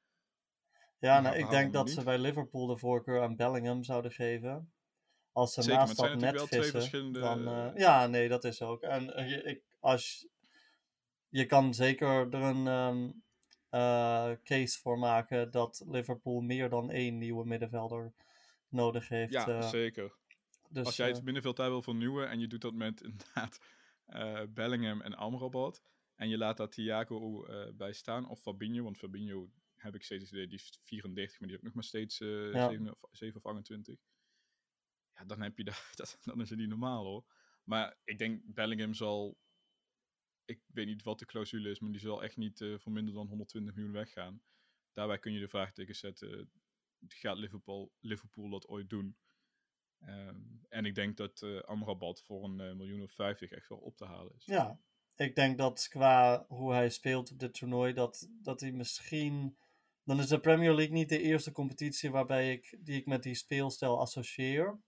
ja, 1.00 1.16
Ja, 1.16 1.20
nou, 1.22 1.36
ik 1.36 1.50
denk 1.50 1.74
dat 1.74 1.86
niet? 1.86 1.94
ze 1.94 2.04
bij 2.04 2.20
Liverpool 2.20 2.66
de 2.68 2.78
voorkeur 2.78 3.22
aan 3.22 3.36
Bellingham 3.36 3.84
zouden 3.84 4.12
geven. 4.12 4.74
Als 5.32 5.54
ze 5.54 5.62
Zeker, 5.62 5.78
maar 5.78 5.88
naast 5.88 6.00
het 6.02 6.10
zijn 6.10 6.20
dat 6.20 6.32
net 6.32 6.42
natuurlijk 6.42 6.52
wel 6.52 6.72
twee 6.72 6.82
vissen, 6.82 7.12
verschillende- 7.14 7.44
dan... 7.46 7.72
eh, 7.74 7.80
ja, 7.80 8.08
nee, 8.08 8.30
dat 8.30 8.44
is 8.44 8.62
ook. 8.62 8.82
En 8.82 9.14
eh, 9.16 9.30
je, 9.30 9.44
ik, 9.44 9.64
als, 9.80 10.28
je 11.30 11.46
kan 11.46 11.74
zeker 11.74 12.08
er 12.34 12.42
een 12.42 12.68
ehm, 12.68 13.12
eh, 13.72 14.32
case 14.44 14.80
voor 14.80 15.00
maken 15.00 15.52
dat 15.52 15.84
Liverpool 15.88 16.42
meer 16.42 16.70
dan 16.70 16.90
één 16.90 17.18
nieuwe 17.18 17.46
middenvelder 17.46 18.14
nodig 18.70 19.08
heeft. 19.08 19.34
Ja, 19.34 19.48
eh, 19.48 19.70
zeker. 19.70 20.16
dus, 20.70 20.86
Als 20.86 20.96
jij 20.96 21.10
eh, 21.10 21.14
het 21.16 21.24
middenveld 21.24 21.56
daar 21.56 21.70
wil 21.70 21.82
vernieuwen 21.82 22.30
en 22.30 22.40
je 22.40 22.48
doet 22.48 22.62
dat 22.62 22.74
met 22.74 23.02
inderdaad 23.12 23.60
eh, 24.06 24.42
Bellingham 24.50 25.02
en 25.02 25.16
Amrabat. 25.16 25.82
En 26.16 26.30
je 26.30 26.38
laat 26.38 26.58
daar 26.58 26.70
Thiago 26.70 27.46
eh, 27.46 27.74
bij 27.74 27.94
staan, 27.94 28.30
of 28.30 28.42
Fabinho, 28.42 28.84
want 28.84 28.98
Fabinho 28.98 29.50
heb 29.76 29.96
ik 29.96 30.04
steeds 30.04 30.32
idee, 30.32 30.48
die 30.48 30.58
is 30.58 30.80
34, 30.84 31.40
maar 31.40 31.48
die 31.48 31.58
heeft 31.58 31.64
nog 31.64 31.74
maar 31.74 31.84
steeds 31.84 32.20
eh 32.20 32.54
Ja. 32.54 32.70
7, 32.70 32.96
of, 33.00 33.10
7 33.12 33.38
of 33.38 33.46
28. 33.46 34.00
Ja, 35.14 35.26
dan 35.26 35.42
heb 35.42 35.58
je 35.58 35.64
dat, 35.64 35.92
dat, 35.96 36.18
dan 36.24 36.42
is 36.42 36.50
het 36.50 36.60
niet 36.60 36.70
normaal 36.70 37.06
hoor. 37.06 37.26
Maar 37.64 37.98
ik 38.04 38.18
denk 38.18 38.42
Bellingham 38.46 38.94
zal, 38.94 39.38
ik 40.46 40.62
weet 40.68 40.86
niet 40.86 41.04
wat 41.04 41.20
de 41.20 41.26
clausule 41.26 41.70
is, 41.70 41.80
maar 41.80 41.92
die 41.92 42.02
zal 42.02 42.24
echt 42.24 42.38
niet 42.38 42.62
eh, 42.62 42.80
voor 42.80 42.92
minder 42.92 43.14
dan 43.14 43.28
120 43.28 43.76
miljoen 43.76 43.94
weggaan. 43.94 44.42
Daarbij 44.92 45.20
kun 45.20 45.34
je 45.34 45.40
de 45.40 45.50
vraagteken 45.50 45.96
zetten, 45.96 46.52
gaat 47.08 47.38
Liverpool, 47.38 47.92
Liverpool 48.00 48.50
dat 48.50 48.68
ooit 48.68 48.90
doen? 48.90 49.18
Ehm, 50.00 50.42
en 50.70 50.86
ik 50.86 50.96
denk 50.96 51.18
dat 51.18 51.42
eh 51.42 51.60
Amrabat 51.60 52.22
voor 52.22 52.44
een 52.44 52.60
eh, 52.60 52.74
miljoen 52.74 53.02
of 53.02 53.12
50 53.12 53.52
echt 53.52 53.70
wel 53.70 53.78
op 53.78 53.98
te 53.98 54.06
halen 54.06 54.34
is. 54.36 54.46
Ja, 54.46 54.80
ik 55.16 55.36
denk 55.36 55.58
dat 55.58 55.88
qua 55.88 56.46
hoe 56.48 56.74
hij 56.74 56.90
speelt 56.90 57.32
op 57.32 57.40
dit 57.40 57.54
toernooi, 57.54 57.94
dat, 57.94 58.30
dat 58.42 58.60
hij 58.60 58.72
misschien. 58.72 59.58
Dan 60.04 60.20
is 60.20 60.28
de 60.28 60.40
Premier 60.40 60.74
League 60.74 60.94
niet 60.94 61.10
de 61.10 61.22
eerste 61.22 61.52
competitie 61.52 62.12
waarbij 62.12 62.52
ik, 62.52 62.78
die 62.80 62.96
ik 62.96 63.06
met 63.06 63.24
die 63.24 63.36
speelstijl 63.36 64.00
associeer. 64.00 64.80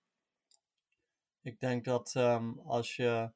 Ik 1.42 1.60
denk 1.60 1.86
dat 1.86 2.16
ehm, 2.16 2.60
als, 2.60 2.96
je, 2.96 3.32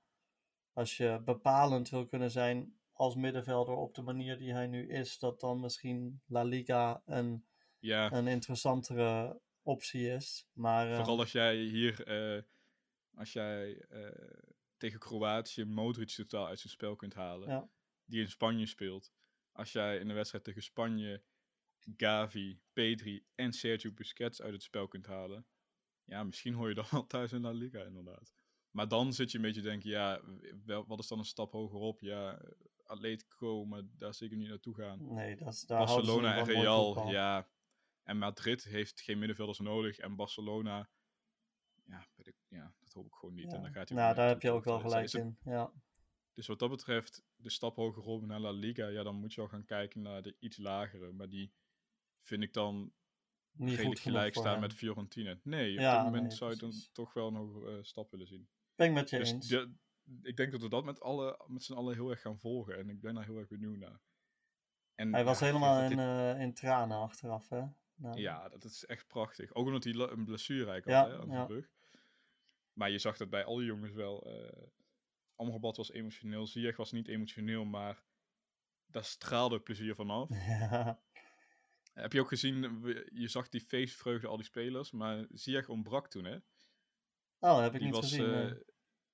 als 0.78 0.98
je 0.98 1.22
bepalend 1.26 1.90
wil 1.90 2.06
kunnen 2.06 2.32
zijn 2.32 2.80
als 2.94 3.16
middenvelder 3.16 3.76
op 3.76 3.96
de 3.96 4.02
manier 4.02 4.38
die 4.38 4.54
hij 4.54 4.68
nu 4.68 4.88
is, 4.90 5.20
dat 5.20 5.40
dan 5.40 5.60
misschien 5.60 6.22
La 6.26 6.44
Liga 6.44 7.02
een, 7.06 7.46
Ja, 7.80 8.12
een 8.12 8.28
interessantere 8.28 9.42
optie 9.62 10.08
is. 10.10 10.48
Maar, 10.54 10.88
ehm, 10.88 10.96
vooral 10.96 11.20
als 11.20 11.32
jij 11.32 11.56
hier, 11.58 12.04
eh, 12.08 12.42
als 13.14 13.34
jij 13.34 13.80
eh, 13.80 14.46
tegen 14.78 15.00
Kroatië 15.00 15.66
Modric 15.66 16.10
totaal 16.10 16.48
uit 16.48 16.60
zijn 16.60 16.74
spel 16.74 16.96
kunt 16.96 17.14
halen, 17.14 17.50
Ja. 17.50 17.70
die 18.06 18.22
in 18.22 18.30
Spanje 18.30 18.66
speelt. 18.66 19.14
Als 19.52 19.72
jij 19.72 19.98
in 19.98 20.08
de 20.08 20.14
wedstrijd 20.14 20.44
tegen 20.44 20.64
Spanje 20.64 21.24
Gavi, 21.96 22.60
Pedri 22.74 23.26
en 23.36 23.54
Sergio 23.54 23.92
Busquets 23.92 24.42
uit 24.42 24.54
het 24.54 24.64
spel 24.64 24.88
kunt 24.88 25.06
halen, 25.06 25.48
ja, 26.04 26.24
misschien 26.24 26.54
hoor 26.54 26.70
je 26.70 26.76
dan 26.76 26.86
wel 26.92 27.08
thuis 27.08 27.32
in 27.32 27.42
La 27.42 27.52
Liga 27.52 27.84
inderdaad. 27.84 28.37
Maar 28.78 28.88
dan 28.88 29.14
zit 29.14 29.32
je 29.32 29.38
een 29.38 29.44
beetje 29.44 29.62
te 29.62 29.68
denken, 29.68 29.90
ja, 29.90 30.22
wel, 30.66 30.86
wat 30.88 31.00
is 31.00 31.08
dan 31.08 31.18
een 31.20 31.26
stap 31.26 31.52
hogerop? 31.52 32.02
Ja, 32.02 32.42
Atletico, 32.84 33.66
maar 33.66 33.82
daar 33.98 34.14
zeker 34.14 34.38
niet 34.38 34.48
naartoe 34.50 34.76
gaan. 34.76 35.14
nee, 35.14 35.36
dat 35.36 35.54
is, 35.54 35.62
daar 35.62 35.86
Barcelona 35.86 36.38
en 36.38 36.46
Real, 36.46 37.10
ja. 37.10 37.50
En 38.04 38.18
Madrid 38.18 38.64
heeft 38.64 39.02
geen 39.02 39.18
middenvelders 39.20 39.60
nodig. 39.60 39.98
En 39.98 40.16
Barcelona, 40.16 40.90
ja, 41.86 42.08
weet 42.16 42.28
ik, 42.28 42.36
ja 42.48 42.74
dat 42.80 42.94
hoop 42.94 43.06
ik 43.06 43.14
gewoon 43.14 43.36
niet. 43.36 43.54
En 43.54 43.62
dan 43.62 43.72
gaat 43.72 43.90
hij 43.90 43.98
Nou, 43.98 44.16
daar 44.16 44.28
heb 44.28 44.42
je 44.42 44.52
ook 44.52 44.64
wel 44.64 44.78
Dus 44.78 44.84
gelijk 44.92 45.12
het- 45.12 45.22
in. 45.22 45.38
Ja. 45.44 45.72
Dus 46.34 46.48
wat 46.48 46.60
dat 46.60 46.70
betreft, 46.70 47.24
de 47.36 47.50
stap 47.50 47.76
hogerop 47.76 48.26
naar 48.26 48.40
La 48.40 48.52
Liga, 48.52 48.88
ja, 48.88 49.04
dan 49.04 49.16
moet 49.16 49.34
je 49.34 49.42
al 49.42 49.48
gaan 49.48 49.66
kijken 49.66 50.02
naar 50.02 50.22
de 50.22 50.36
iets 50.40 50.58
lagere. 50.58 51.12
Maar 51.12 51.30
die 51.30 51.54
vind 52.22 52.44
ik 52.44 52.54
dan 52.54 52.94
Niet 53.52 53.76
redelijk 53.76 54.00
gelijk 54.00 54.36
staan 54.36 54.60
met 54.60 54.74
Fiorentina. 54.74 55.40
Nee, 55.44 55.74
op 55.74 55.80
Ja, 55.80 55.96
dit 55.96 56.04
moment 56.06 56.28
nee, 56.28 56.38
zou 56.38 56.52
je 56.52 56.58
dan 56.58 56.72
toch 56.92 57.14
wel 57.14 57.28
een 57.28 57.36
hogere 57.36 57.78
eh, 57.78 57.84
stap 57.84 58.12
willen 58.12 58.28
zien. 58.28 58.48
Ben 58.78 58.88
ik 58.88 58.94
met 58.94 59.10
je 59.10 59.18
Dus 59.18 59.32
eens. 59.32 59.48
de- 59.48 59.74
ik 60.22 60.38
denk 60.38 60.52
dat 60.52 60.62
we 60.62 60.70
dat 60.70 60.84
met, 60.86 61.02
alle, 61.02 61.40
met 61.48 61.64
z'n 61.64 61.74
allen 61.74 61.94
heel 61.94 62.10
erg 62.10 62.22
gaan 62.22 62.40
volgen. 62.40 62.78
En 62.78 62.90
ik 62.90 63.02
ben 63.02 63.14
daar 63.16 63.26
heel 63.26 63.38
erg 63.38 63.48
benieuwd 63.48 63.78
naar. 63.78 64.02
En, 64.96 65.14
Hij 65.14 65.24
was 65.24 65.40
ja, 65.40 65.46
helemaal 65.46 65.82
in, 65.82 65.90
dit- 65.90 65.98
eh, 66.00 66.40
in 66.42 66.54
tranen 66.54 66.98
achteraf, 66.98 67.50
hè? 67.50 67.64
Nou, 67.96 68.20
Ja, 68.20 68.50
dat 68.50 68.64
is 68.64 68.86
echt 68.86 69.08
prachtig. 69.08 69.54
Ook 69.54 69.66
omdat 69.66 69.84
hij 69.84 69.94
een 69.94 70.26
blessure 70.26 70.72
had 70.72 70.84
Ja, 70.86 71.08
hè, 71.08 71.18
aan 71.20 71.28
ja. 71.28 71.34
zijn 71.34 71.48
rug. 71.48 71.70
Maar 72.74 72.90
je 72.90 73.00
zag 73.00 73.18
dat 73.18 73.30
bij 73.30 73.46
alle 73.46 73.64
jongens 73.64 73.92
wel. 73.92 74.28
Amrabat 75.36 75.78
was 75.78 75.92
emotioneel, 75.92 76.48
Ziyech 76.48 76.78
was 76.78 76.92
niet 76.92 77.08
emotioneel, 77.08 77.66
maar 77.66 78.04
daar 78.86 79.04
straalde 79.04 79.60
plezier 79.60 79.96
vanaf. 79.96 80.30
ja. 80.30 81.00
Heb 81.94 82.14
je 82.14 82.20
ook 82.20 82.28
gezien, 82.28 82.82
je 83.14 83.28
zag 83.28 83.50
die 83.50 83.62
feestvreugde 83.62 84.28
al 84.28 84.36
die 84.38 84.46
spelers, 84.46 84.92
maar 84.92 85.26
Ziyech 85.30 85.70
ontbrak 85.70 86.08
toen, 86.10 86.24
hè? 86.26 86.38
Oh, 87.40 87.54
dat 87.54 87.62
heb 87.62 87.74
ik 87.74 87.80
Die 87.80 87.88
niet 87.88 87.96
was, 87.96 88.10
gezien. 88.10 88.26
eh, 88.26 88.32
nee. 88.32 88.64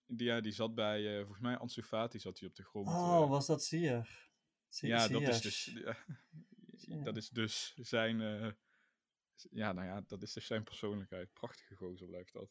die, 0.05 0.27
ja, 0.27 0.41
die 0.41 0.51
zat 0.51 0.75
bij, 0.75 1.07
eh, 1.11 1.19
volgens 1.19 1.39
mij 1.41 1.57
Ansu 1.57 1.83
Fati 1.83 2.19
zat 2.19 2.39
hij 2.39 2.49
op 2.49 2.55
de 2.55 2.63
grond. 2.63 2.87
oh, 2.87 3.21
eh. 3.23 3.29
was 3.29 3.45
dat? 3.45 3.63
Zie- 3.63 4.03
ja, 4.79 5.07
dat 5.07 5.21
is 5.21 5.41
dus, 5.41 5.65
ja, 6.85 7.03
dat 7.03 7.17
is 7.17 7.29
dus 7.29 7.73
zijn, 7.75 8.19
ja, 9.51 9.71
nou 9.71 9.87
ja, 9.87 10.01
dat 10.07 10.21
is 10.21 10.33
dus 10.33 10.45
zijn 10.45 10.63
persoonlijkheid. 10.63 11.33
Prachtige 11.33 11.75
gozer 11.75 12.07
blijft 12.07 12.33
dat. 12.33 12.49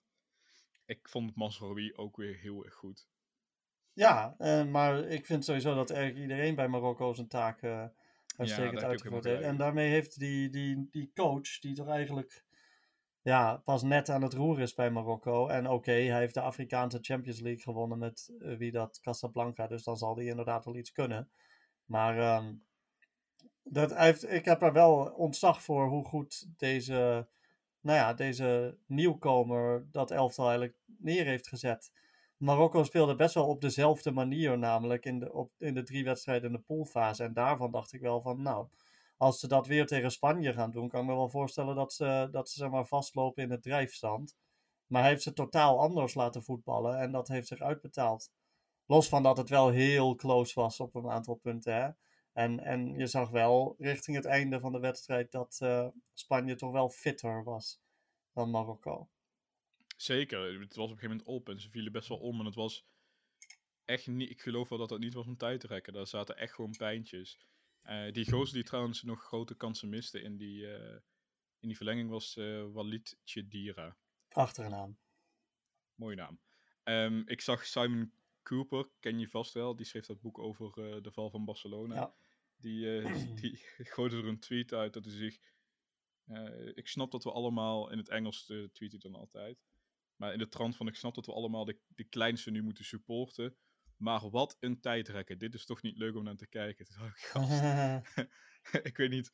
Ik 0.84 1.08
vond 1.08 1.34
Masrowi 1.36 1.94
ook 1.94 2.16
weer 2.16 2.36
heel 2.36 2.64
erg 2.64 2.74
goed. 2.74 3.08
Ja, 3.92 4.34
maar 4.70 4.98
ik 4.98 5.26
vind 5.26 5.44
sowieso 5.44 5.74
dat 5.74 5.90
eigenlijk 5.90 6.22
iedereen 6.22 6.54
bij 6.54 6.68
Marokko 6.68 7.12
zijn 7.14 7.28
taak 7.28 7.62
eh 7.62 7.86
uitstekend 8.36 8.78
ook 8.78 8.82
uitgevoerd 8.90 9.24
heeft. 9.24 9.42
En 9.42 9.56
daarmee 9.56 9.90
heeft 9.90 10.18
die, 10.18 10.50
die, 10.50 10.88
die 10.90 11.10
coach, 11.14 11.58
die 11.58 11.74
toch 11.74 11.88
eigenlijk 11.88 12.44
ja, 13.22 13.56
pas 13.56 13.82
net 13.82 14.08
aan 14.08 14.22
het 14.22 14.34
roer 14.34 14.60
is 14.60 14.74
bij 14.74 14.90
Marokko. 14.90 15.46
En 15.46 15.68
oké, 15.68 15.92
hij 15.92 16.18
heeft 16.18 16.34
de 16.34 16.40
Afrikaanse 16.40 16.98
Champions 17.00 17.40
League 17.40 17.62
gewonnen 17.62 17.98
met 17.98 18.32
eh, 18.40 18.56
wie 18.56 18.72
dat 18.72 19.00
Casablanca. 19.00 19.66
Dus 19.66 19.84
dan 19.84 19.96
zal 19.96 20.16
hij 20.16 20.24
inderdaad 20.24 20.64
wel 20.64 20.76
iets 20.76 20.92
kunnen. 20.92 21.30
Maar 21.84 22.18
ehm, 22.18 22.54
dat, 23.62 23.96
heeft, 23.96 24.30
ik 24.30 24.44
heb 24.44 24.62
er 24.62 24.72
wel 24.72 24.94
ontzag 25.16 25.62
voor 25.62 25.86
hoe 25.88 26.04
goed 26.04 26.48
deze, 26.56 27.28
nou 27.80 27.98
ja, 27.98 28.14
deze 28.14 28.78
nieuwkomer 28.86 29.86
dat 29.90 30.10
elftal 30.10 30.44
eigenlijk 30.44 30.78
neer 30.98 31.24
heeft 31.24 31.48
gezet. 31.48 31.92
Marokko 32.36 32.84
speelde 32.84 33.14
best 33.14 33.34
wel 33.34 33.46
op 33.46 33.60
dezelfde 33.60 34.10
manier, 34.10 34.58
namelijk 34.58 35.04
in 35.04 35.18
de, 35.18 35.32
op, 35.32 35.52
in 35.58 35.74
de 35.74 35.82
drie 35.82 36.04
wedstrijden 36.04 36.50
in 36.50 36.56
de 36.56 36.62
poolfase. 36.62 37.24
En 37.24 37.32
daarvan 37.32 37.70
dacht 37.70 37.92
ik 37.92 38.00
wel 38.00 38.20
van, 38.20 38.42
nou, 38.42 38.66
als 39.22 39.40
ze 39.40 39.48
dat 39.48 39.66
weer 39.66 39.86
tegen 39.86 40.10
Spanje 40.10 40.52
gaan 40.52 40.70
doen, 40.70 40.88
kan 40.88 41.00
ik 41.00 41.06
me 41.06 41.14
wel 41.14 41.28
voorstellen 41.28 41.74
dat 41.74 41.92
ze, 41.92 42.28
dat 42.30 42.50
ze 42.50 42.58
zeg 42.58 42.70
maar, 42.70 42.86
vastlopen 42.86 43.42
in 43.42 43.50
het 43.50 43.62
drijfstand. 43.62 44.36
Maar 44.86 45.00
hij 45.00 45.10
heeft 45.10 45.22
ze 45.22 45.32
totaal 45.32 45.80
anders 45.80 46.14
laten 46.14 46.42
voetballen 46.42 46.98
en 46.98 47.12
dat 47.12 47.28
heeft 47.28 47.46
zich 47.46 47.60
uitbetaald. 47.60 48.30
Los 48.86 49.08
van 49.08 49.22
dat 49.22 49.36
het 49.36 49.48
wel 49.48 49.70
heel 49.70 50.14
close 50.14 50.60
was 50.60 50.80
op 50.80 50.94
een 50.94 51.10
aantal 51.10 51.34
punten. 51.34 51.74
Hè? 51.74 51.90
En, 52.32 52.60
en 52.60 52.98
je 52.98 53.06
zag 53.06 53.30
wel 53.30 53.74
richting 53.78 54.16
het 54.16 54.26
einde 54.26 54.60
van 54.60 54.72
de 54.72 54.80
wedstrijd 54.80 55.30
dat 55.30 55.58
uh, 55.62 55.88
Spanje 56.12 56.54
toch 56.54 56.72
wel 56.72 56.88
fitter 56.88 57.44
was 57.44 57.80
dan 58.32 58.50
Marokko. 58.50 59.08
Zeker, 59.96 60.60
het 60.60 60.76
was 60.76 60.90
op 60.90 60.92
een 60.92 60.98
gegeven 60.98 61.08
moment 61.08 61.26
op 61.26 61.48
en 61.48 61.60
ze 61.60 61.70
vielen 61.70 61.92
best 61.92 62.08
wel 62.08 62.18
om. 62.18 62.38
En 62.38 62.46
het 62.46 62.54
was 62.54 62.86
echt 63.84 64.06
niet, 64.06 64.30
ik 64.30 64.40
geloof 64.40 64.68
wel 64.68 64.78
dat 64.78 64.88
dat 64.88 64.98
niet 65.00 65.14
was 65.14 65.26
om 65.26 65.36
tijd 65.36 65.60
te 65.60 65.66
rekken. 65.66 65.92
Daar 65.92 66.06
zaten 66.06 66.36
echt 66.36 66.54
gewoon 66.54 66.76
pijntjes. 66.76 67.38
Uh, 67.84 68.12
die 68.12 68.30
gozer 68.30 68.54
die 68.54 68.64
trouwens 68.64 69.02
nog 69.02 69.22
grote 69.22 69.54
kansen 69.54 69.88
miste 69.88 70.20
in 70.20 70.36
die, 70.36 70.62
uh, 70.62 70.98
in 71.58 71.68
die 71.68 71.76
verlenging 71.76 72.10
was 72.10 72.36
uh, 72.36 72.64
Walid 72.72 73.18
Chedira. 73.24 73.96
Prachtige 74.28 74.68
naam. 74.68 74.98
Mooie 75.94 76.16
naam. 76.16 76.40
Um, 76.84 77.28
ik 77.28 77.40
zag 77.40 77.66
Simon 77.66 78.12
Cooper, 78.42 78.88
ken 79.00 79.18
je 79.18 79.28
vast 79.28 79.52
wel. 79.52 79.76
Die 79.76 79.86
schreef 79.86 80.06
dat 80.06 80.20
boek 80.20 80.38
over 80.38 80.72
de 81.02 81.12
val 81.12 81.30
van 81.30 81.44
Barcelona. 81.44 81.94
Ja. 81.94 82.14
Die, 82.56 83.02
die 83.40 83.58
gooide 83.76 84.16
er 84.16 84.26
een 84.26 84.40
tweet 84.40 84.72
uit 84.72 84.92
dat 84.92 85.04
hij 85.04 85.14
zich... 85.14 85.38
ik 86.74 86.88
snap 86.88 87.10
dat 87.10 87.24
we 87.24 87.32
allemaal, 87.32 87.90
in 87.90 87.98
het 87.98 88.08
Engels 88.08 88.44
tweet 88.44 88.90
hij 88.90 88.98
dan 88.98 89.14
altijd... 89.14 89.58
Maar 90.22 90.32
in 90.32 90.38
de 90.38 90.48
trant 90.48 90.76
van 90.76 90.86
ik 90.86 90.94
snap 90.94 91.14
dat 91.14 91.26
we 91.26 91.32
allemaal 91.32 91.64
de, 91.64 91.78
de 91.88 92.04
kleinste 92.04 92.50
nu 92.50 92.62
moeten 92.62 92.84
supporten. 92.84 93.56
Maar 94.02 94.30
wat 94.30 94.56
een 94.60 94.80
tijdrekken. 94.80 95.38
Dit 95.38 95.54
is 95.54 95.64
toch 95.64 95.82
niet 95.82 95.96
leuk 95.96 96.16
om 96.16 96.24
naar 96.24 96.36
te 96.36 96.46
kijken. 96.46 96.86
ik 98.88 98.96
weet 98.96 99.10
niet, 99.10 99.32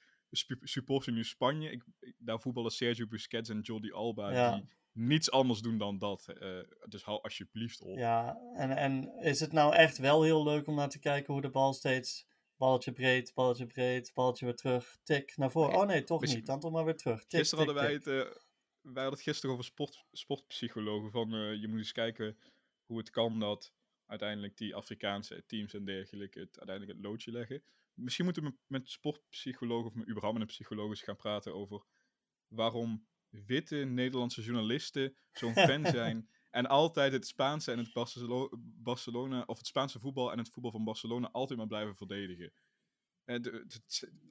support 0.61 1.05
je 1.05 1.11
nu 1.11 1.25
Spanje? 1.25 1.71
Ik, 1.71 1.85
daar 2.19 2.41
voetballen 2.41 2.71
Sergio 2.71 3.07
Busquets 3.07 3.49
en 3.49 3.61
Jordi 3.61 3.93
Alba 3.93 4.53
die 4.53 4.69
niets 4.93 5.31
anders 5.31 5.61
doen 5.61 5.79
dan 5.79 5.99
dat. 5.99 6.27
Uh, 6.29 6.59
dus 6.89 7.03
hou 7.03 7.23
alsjeblieft 7.23 7.81
op. 7.81 7.97
Ja, 7.97 8.39
en, 8.55 8.71
en 8.71 9.19
is 9.21 9.41
het 9.41 9.53
nou 9.53 9.75
echt 9.75 9.99
wel 9.99 10.23
heel 10.23 10.45
leuk 10.45 10.67
om 10.67 10.75
naar 10.75 10.89
te 10.89 10.99
kijken 10.99 11.33
hoe 11.33 11.43
de 11.43 11.51
bal 11.51 11.73
steeds 11.73 12.27
balletje 12.57 12.93
breed, 12.93 13.35
balletje 13.35 13.67
breed, 13.67 14.11
balletje 14.15 14.45
weer 14.45 14.55
terug, 14.55 14.99
tik 15.03 15.37
naar 15.37 15.51
voren. 15.51 15.79
oh 15.79 15.87
nee, 15.87 16.05
toch 16.05 16.23
niet. 16.23 16.47
Dan 16.47 16.61
toch 16.61 16.73
maar 16.73 16.85
weer 16.85 16.97
terug. 16.97 17.25
Tik, 17.27 17.39
gisteren 17.39 17.65
hadden 17.65 17.85
wij 17.85 17.93
het, 17.93 18.07
uh, 18.07 18.15
wij 18.81 19.03
hadden 19.03 19.13
het 19.13 19.23
gisteren 19.23 19.53
over 19.53 19.65
sport, 19.65 20.05
sportpsychologen. 20.13 21.11
Van 21.11 21.35
uh, 21.35 21.61
je 21.61 21.69
moet 21.69 21.79
eens 21.79 21.93
kijken 21.93 22.39
hoe 22.85 22.99
het 22.99 23.11
kan 23.11 23.39
dat 23.39 23.73
uiteindelijk 24.09 24.57
die 24.57 24.75
Afrikaanse 24.75 25.45
teams 25.47 25.75
en 25.75 25.85
dergelijke 25.85 26.41
het 26.41 26.59
uiteindelijk 26.59 26.99
het 26.99 27.07
loodje 27.07 27.33
leggen. 27.33 27.62
Misschien 27.95 28.25
moeten 28.25 28.45
we 28.45 28.55
met 28.67 28.91
sportpsychologen 28.91 29.87
of 29.87 29.95
met, 29.95 30.09
überhaupt 30.09 30.38
met 30.38 30.49
een 30.49 30.55
psycholoog 30.55 30.99
gaan 30.99 31.17
praten 31.17 31.55
over 31.55 31.85
waarom 32.49 33.07
witte 33.29 33.77
Nederlandse 33.77 34.43
journalisten 34.43 35.17
zo'n 35.33 35.53
fan 35.53 35.87
zijn 36.00 36.29
en 36.50 36.67
altijd 36.67 37.12
het 37.12 37.27
Spaanse 37.27 37.73
en 37.73 37.79
het 37.79 37.93
Barcelona, 38.61 39.43
of 39.47 39.59
het 39.59 39.67
Spaanse 39.67 40.00
voetbal 40.00 40.33
en 40.33 40.38
het 40.38 40.50
voetbal 40.50 40.73
van 40.73 40.85
Barcelona 40.85 41.29
altijd 41.33 41.59
maar 41.59 41.69
blijven 41.69 41.97
verdedigen. 41.97 42.53
En 43.25 43.43
de, 43.43 43.67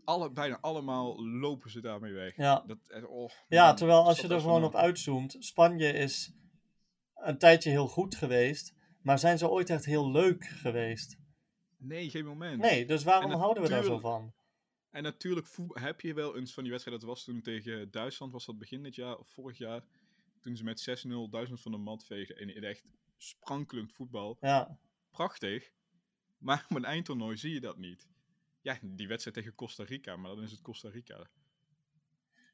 alle, 0.03 0.31
bijna 0.31 0.57
allemaal 0.61 1.25
lopen 1.25 1.69
ze 1.69 1.81
daarmee 1.81 2.13
weg. 2.13 2.35
Ja, 2.35 2.63
dat, 2.67 2.77
eh, 2.87 3.09
oh, 3.09 3.31
ja 3.47 3.73
terwijl 3.73 4.03
als 4.03 4.19
je 4.19 4.27
er 4.27 4.41
gewoon 4.41 4.63
op 4.63 4.75
uitzoomt, 4.75 5.35
Spanje 5.39 5.91
is 5.91 6.31
een 7.15 7.37
tijdje 7.37 7.69
heel 7.69 7.87
goed 7.87 8.15
geweest. 8.15 8.73
Maar 9.07 9.19
zijn 9.19 9.37
ze 9.37 9.49
ooit 9.49 9.69
echt 9.69 9.85
heel 9.85 10.11
leuk 10.11 10.45
geweest? 10.45 11.17
Nee, 11.77 12.09
geen 12.09 12.25
moment. 12.25 12.61
Nee, 12.61 12.85
dus 12.85 13.03
waarom 13.03 13.31
houden 13.31 13.63
we 13.63 13.69
daar 13.69 13.83
zo 13.83 13.99
van? 13.99 14.33
En 14.89 15.03
natuurlijk 15.03 15.47
heb 15.73 16.01
je 16.01 16.13
wel 16.13 16.37
eens 16.37 16.53
van 16.53 16.63
die 16.63 16.71
wedstrijd, 16.71 16.99
dat 16.99 17.09
was 17.09 17.23
toen 17.23 17.41
tegen 17.41 17.91
Duitsland, 17.91 18.31
was 18.31 18.45
dat 18.45 18.57
begin 18.57 18.83
dit 18.83 18.95
jaar 18.95 19.17
of 19.17 19.29
vorig 19.29 19.57
jaar, 19.57 19.83
toen 20.41 20.55
ze 20.55 20.63
met 20.63 21.05
6-0 21.05 21.29
Duitsland 21.29 21.61
van 21.61 21.71
de 21.71 21.77
mat 21.77 22.05
vegen 22.05 22.39
in, 22.39 22.55
in 22.55 22.63
echt 22.63 22.91
sprankelend 23.17 23.93
voetbal. 23.93 24.37
Ja. 24.41 24.79
Prachtig. 25.09 25.71
Maar 26.37 26.65
op 26.69 26.75
een 26.75 26.85
eindtoernooi 26.85 27.37
zie 27.37 27.53
je 27.53 27.61
dat 27.61 27.77
niet. 27.77 28.07
Ja, 28.61 28.79
die 28.81 29.07
wedstrijd 29.07 29.37
tegen 29.37 29.55
Costa 29.55 29.83
Rica, 29.83 30.15
maar 30.15 30.35
dan 30.35 30.43
is 30.43 30.51
het 30.51 30.61
Costa 30.61 30.89
Rica. 30.89 31.29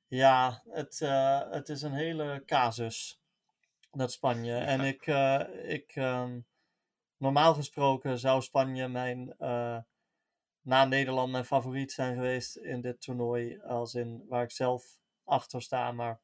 Ja, 0.08 0.64
het, 0.70 1.00
uh, 1.04 1.52
het 1.52 1.70
is 1.70 1.82
een 1.82 1.94
hele 1.94 2.44
casus 2.46 3.23
dat 3.98 4.12
Spanje. 4.12 4.56
En 4.56 4.82
ik, 4.82 5.08
uh, 5.08 5.44
ik 5.64 5.96
ehm, 5.96 6.40
normaal 7.18 7.54
gesproken 7.54 8.20
zou 8.20 8.42
Spanje 8.42 8.88
mijn, 8.88 9.36
uh, 9.40 9.80
na 10.62 10.86
Nederland 10.86 11.32
mijn 11.32 11.46
favoriet 11.46 11.92
zijn 11.92 12.16
geweest 12.16 12.56
in 12.56 12.82
dit 12.82 13.02
toernooi. 13.02 13.60
Als 13.60 13.94
in 13.94 14.26
waar 14.28 14.44
ik 14.44 14.52
zelf 14.52 15.00
achter 15.24 15.62
sta. 15.62 15.92
Maar 15.92 16.22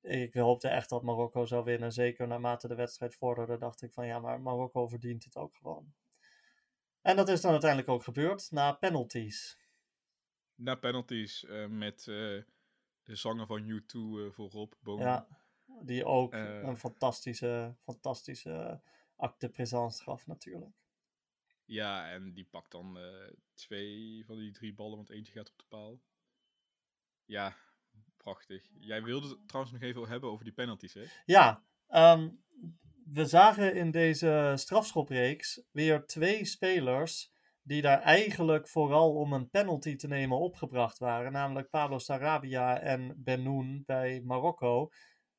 ik 0.00 0.34
hoopte 0.34 0.68
echt 0.68 0.88
dat 0.88 1.02
Marokko 1.02 1.44
zou 1.44 1.64
winnen. 1.64 1.92
Zeker 1.92 2.26
naarmate 2.26 2.68
de 2.68 2.74
wedstrijd 2.74 3.14
vorderde, 3.14 3.58
dacht 3.58 3.82
ik 3.82 3.92
van 3.92 4.06
ja, 4.06 4.18
maar 4.18 4.40
Marokko 4.40 4.86
verdient 4.86 5.24
het 5.24 5.36
ook 5.36 5.54
gewoon. 5.56 5.92
En 7.00 7.16
dat 7.16 7.28
is 7.28 7.40
dan 7.40 7.50
uiteindelijk 7.50 7.90
ook 7.90 8.02
gebeurd 8.02 8.50
na 8.50 8.72
penalties. 8.72 9.58
Na 10.54 10.74
penalties 10.74 11.42
uh, 11.42 11.66
met 11.66 12.04
de 12.04 13.16
zanger 13.16 13.46
van 13.46 13.62
U2 13.62 14.34
voorop. 14.34 14.76
Boven. 14.80 15.04
Ja. 15.04 15.28
Die 15.82 16.04
ook 16.04 16.34
uh, 16.34 16.62
een 16.62 16.76
fantastische, 16.76 17.76
fantastische 17.82 18.80
acte 19.16 19.48
présence 19.48 20.02
gaf 20.02 20.26
natuurlijk. 20.26 20.76
Ja, 21.64 22.10
en 22.10 22.32
die 22.32 22.48
pakt 22.50 22.70
dan 22.70 22.98
uh, 22.98 23.30
twee 23.54 24.24
van 24.26 24.38
die 24.38 24.52
drie 24.52 24.74
ballen, 24.74 24.96
want 24.96 25.10
eentje 25.10 25.32
gaat 25.32 25.50
op 25.50 25.58
de 25.58 25.64
paal. 25.68 26.00
Ja, 27.24 27.56
prachtig. 28.16 28.70
Jij 28.78 29.02
wilde 29.02 29.28
het 29.28 29.48
trouwens 29.48 29.74
nog 29.74 29.82
even 29.82 30.08
hebben 30.08 30.30
over 30.30 30.44
die 30.44 30.54
penalties, 30.54 30.94
hè? 30.94 31.04
Ja, 31.24 31.62
um, 31.88 32.44
we 33.04 33.26
zagen 33.26 33.74
in 33.74 33.90
deze 33.90 34.52
strafschopreeks 34.56 35.62
weer 35.70 36.06
twee 36.06 36.44
spelers 36.44 37.32
die 37.62 37.82
daar 37.82 38.00
eigenlijk 38.00 38.68
vooral 38.68 39.14
om 39.14 39.32
een 39.32 39.50
penalty 39.50 39.96
te 39.96 40.06
nemen 40.06 40.38
opgebracht 40.38 40.98
waren. 40.98 41.32
Namelijk 41.32 41.70
Pablo 41.70 41.98
Sarabia 41.98 42.80
en 42.80 43.22
Benoun 43.22 43.82
bij 43.86 44.20
Marokko 44.24 44.90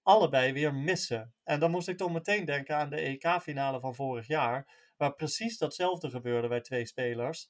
allebei 0.04 0.54
weer 0.54 0.74
missen. 0.74 1.34
En 1.44 1.60
dan 1.60 1.72
moest 1.72 1.88
ik 1.88 1.98
toch 1.98 2.12
meteen 2.12 2.46
denken 2.46 2.76
aan 2.76 2.90
de 2.90 2.96
EK-finale 2.96 3.80
van 3.80 3.96
vorig 3.96 4.28
jaar, 4.28 4.92
waar 4.98 5.16
precies 5.16 5.58
datzelfde 5.58 6.10
gebeurde 6.10 6.48
bij 6.48 6.62
twee 6.62 6.86
spelers. 6.86 7.50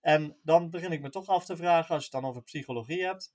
En 0.00 0.38
dan 0.42 0.70
begin 0.70 0.92
ik 0.92 1.00
me 1.00 1.08
toch 1.08 1.26
af 1.26 1.44
te 1.44 1.56
vragen, 1.56 1.94
als 1.94 2.04
je 2.04 2.10
het 2.12 2.20
dan 2.20 2.30
over 2.30 2.42
psychologie 2.42 3.04
hebt, 3.04 3.34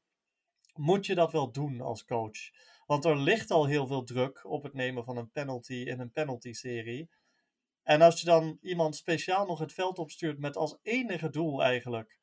moet 0.73 1.05
je 1.05 1.15
dat 1.15 1.31
wel 1.31 1.51
doen 1.51 1.81
als 1.81 2.05
coach? 2.05 2.39
Want 2.85 3.05
er 3.05 3.17
ligt 3.17 3.51
al 3.51 3.65
heel 3.65 3.87
veel 3.87 4.03
druk 4.03 4.45
op 4.45 4.63
het 4.63 4.73
nemen 4.73 5.03
van 5.03 5.17
een 5.17 5.31
penalty 5.31 5.73
in 5.73 5.99
een 5.99 6.11
penalty-serie. 6.11 7.09
En 7.83 8.01
als 8.01 8.19
je 8.19 8.25
dan 8.25 8.57
iemand 8.61 8.95
speciaal 8.95 9.45
nog 9.45 9.59
het 9.59 9.73
veld 9.73 9.99
opstuurt 9.99 10.39
met 10.39 10.57
als 10.57 10.77
enige 10.81 11.29
doel 11.29 11.63
eigenlijk 11.63 12.19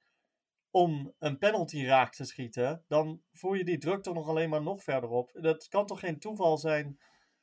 om 0.72 1.14
een 1.18 1.38
penalty 1.38 1.84
raak 1.84 2.14
te 2.14 2.24
schieten, 2.24 2.84
dan 2.88 3.22
voer 3.32 3.56
je 3.56 3.64
die 3.64 3.78
druk 3.78 4.02
toch 4.02 4.14
nog 4.14 4.28
alleen 4.28 4.48
maar 4.48 4.62
nog 4.62 4.82
verder 4.82 5.10
op. 5.10 5.30
Dat 5.32 5.68
kan 5.68 5.86
toch 5.86 6.00
geen 6.00 6.18
toeval 6.18 6.58
zijn? 6.58 6.98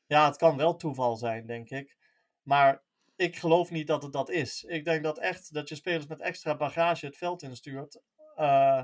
Ja, 0.06 0.26
het 0.26 0.38
kan 0.38 0.58
wel 0.58 0.76
toeval 0.76 1.16
zijn, 1.16 1.46
denk 1.46 1.70
ik. 1.70 1.98
Maar 2.42 2.84
ik 3.16 3.36
geloof 3.36 3.72
niet 3.72 3.88
dat 3.88 4.04
het 4.04 4.14
dat 4.14 4.30
is. 4.30 4.64
Ik 4.64 4.86
denk 4.86 5.04
dat 5.04 5.20
echt 5.20 5.54
dat 5.54 5.70
je 5.70 5.76
spelers 5.76 6.08
met 6.08 6.22
extra 6.22 6.58
bagage 6.58 7.06
het 7.06 7.18
veld 7.18 7.42
instuurt. 7.42 8.02
Uh, 8.38 8.84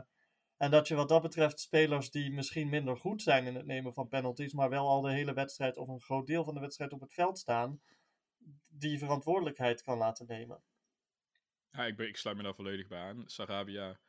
en 0.57 0.71
dat 0.71 0.87
je 0.87 0.95
wat 0.95 1.09
dat 1.09 1.21
betreft 1.21 1.59
spelers 1.59 2.11
die 2.11 2.31
misschien 2.31 2.69
minder 2.69 2.97
goed 2.97 3.21
zijn 3.21 3.45
in 3.45 3.55
het 3.55 3.65
nemen 3.65 3.93
van 3.93 4.07
penalties, 4.07 4.53
maar 4.53 4.69
wel 4.69 4.87
al 4.87 5.01
de 5.01 5.11
hele 5.11 5.33
wedstrijd 5.33 5.77
of 5.77 5.87
een 5.87 6.01
groot 6.01 6.27
deel 6.27 6.43
van 6.43 6.53
de 6.53 6.59
wedstrijd 6.59 6.93
op 6.93 7.01
het 7.01 7.13
veld 7.13 7.37
staan, 7.37 7.81
die 8.69 8.99
verantwoordelijkheid 8.99 9.81
kan 9.81 9.97
laten 9.97 10.25
nemen. 10.25 10.63
Ja, 11.71 11.85
ik, 11.85 11.99
ik 11.99 12.17
sluit 12.17 12.37
me 12.37 12.43
daar 12.43 12.55
volledig 12.55 12.87
bij 12.87 12.99
aan. 12.99 13.23
Sarabia 13.25 13.99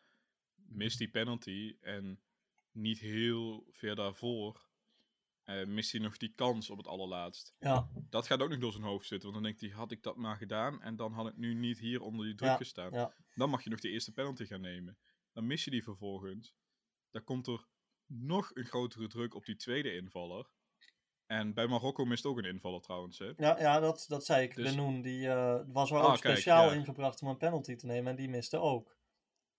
mist 0.68 0.98
die 0.98 1.10
penalty 1.10 1.76
en 1.80 2.20
niet 2.72 2.98
heel 2.98 3.66
ver 3.70 3.96
daarvoor 3.96 4.66
uh, 5.46 5.66
mist 5.66 5.92
hij 5.92 6.00
nog 6.00 6.16
die 6.16 6.32
kans 6.34 6.70
op 6.70 6.76
het 6.76 6.86
allerlaatst. 6.86 7.54
Ja. 7.58 7.88
Dat 8.10 8.26
gaat 8.26 8.40
ook 8.40 8.48
nog 8.48 8.58
door 8.58 8.72
zijn 8.72 8.84
hoofd 8.84 9.06
zitten, 9.06 9.30
want 9.30 9.42
dan 9.42 9.52
denkt 9.52 9.60
hij, 9.60 9.80
had 9.80 9.90
ik 9.90 10.02
dat 10.02 10.16
maar 10.16 10.36
gedaan 10.36 10.82
en 10.82 10.96
dan 10.96 11.12
had 11.12 11.26
ik 11.26 11.36
nu 11.36 11.54
niet 11.54 11.78
hier 11.78 12.02
onder 12.02 12.26
die 12.26 12.34
druk 12.34 12.56
gestaan. 12.56 12.92
Ja. 12.92 13.14
Dan 13.34 13.50
mag 13.50 13.64
je 13.64 13.70
nog 13.70 13.80
de 13.80 13.90
eerste 13.90 14.12
penalty 14.12 14.44
gaan 14.44 14.60
nemen. 14.60 14.98
Dan 15.32 15.46
mis 15.46 15.64
je 15.64 15.70
die 15.70 15.82
vervolgens. 15.82 16.54
Dan 17.10 17.24
komt 17.24 17.46
er 17.46 17.66
nog 18.06 18.50
een 18.54 18.64
grotere 18.64 19.08
druk 19.08 19.34
op 19.34 19.44
die 19.44 19.56
tweede 19.56 19.94
invaller. 19.94 20.50
En 21.26 21.54
bij 21.54 21.66
Marokko 21.66 22.04
mist 22.04 22.26
ook 22.26 22.38
een 22.38 22.44
invaller 22.44 22.80
trouwens. 22.80 23.18
Hè? 23.18 23.32
Ja, 23.36 23.58
ja 23.58 23.80
dat, 23.80 24.04
dat 24.08 24.24
zei 24.24 24.42
ik. 24.42 24.54
Dus... 24.54 24.70
Benoen, 24.70 25.02
die 25.02 25.26
uh, 25.26 25.60
was 25.66 25.90
wel 25.90 26.00
ah, 26.00 26.10
ook 26.10 26.16
speciaal 26.16 26.72
ingebracht 26.72 27.22
om 27.22 27.28
een 27.28 27.36
penalty 27.36 27.74
te 27.74 27.86
nemen 27.86 28.10
en 28.10 28.16
die 28.16 28.28
miste 28.28 28.58
ook. 28.58 28.96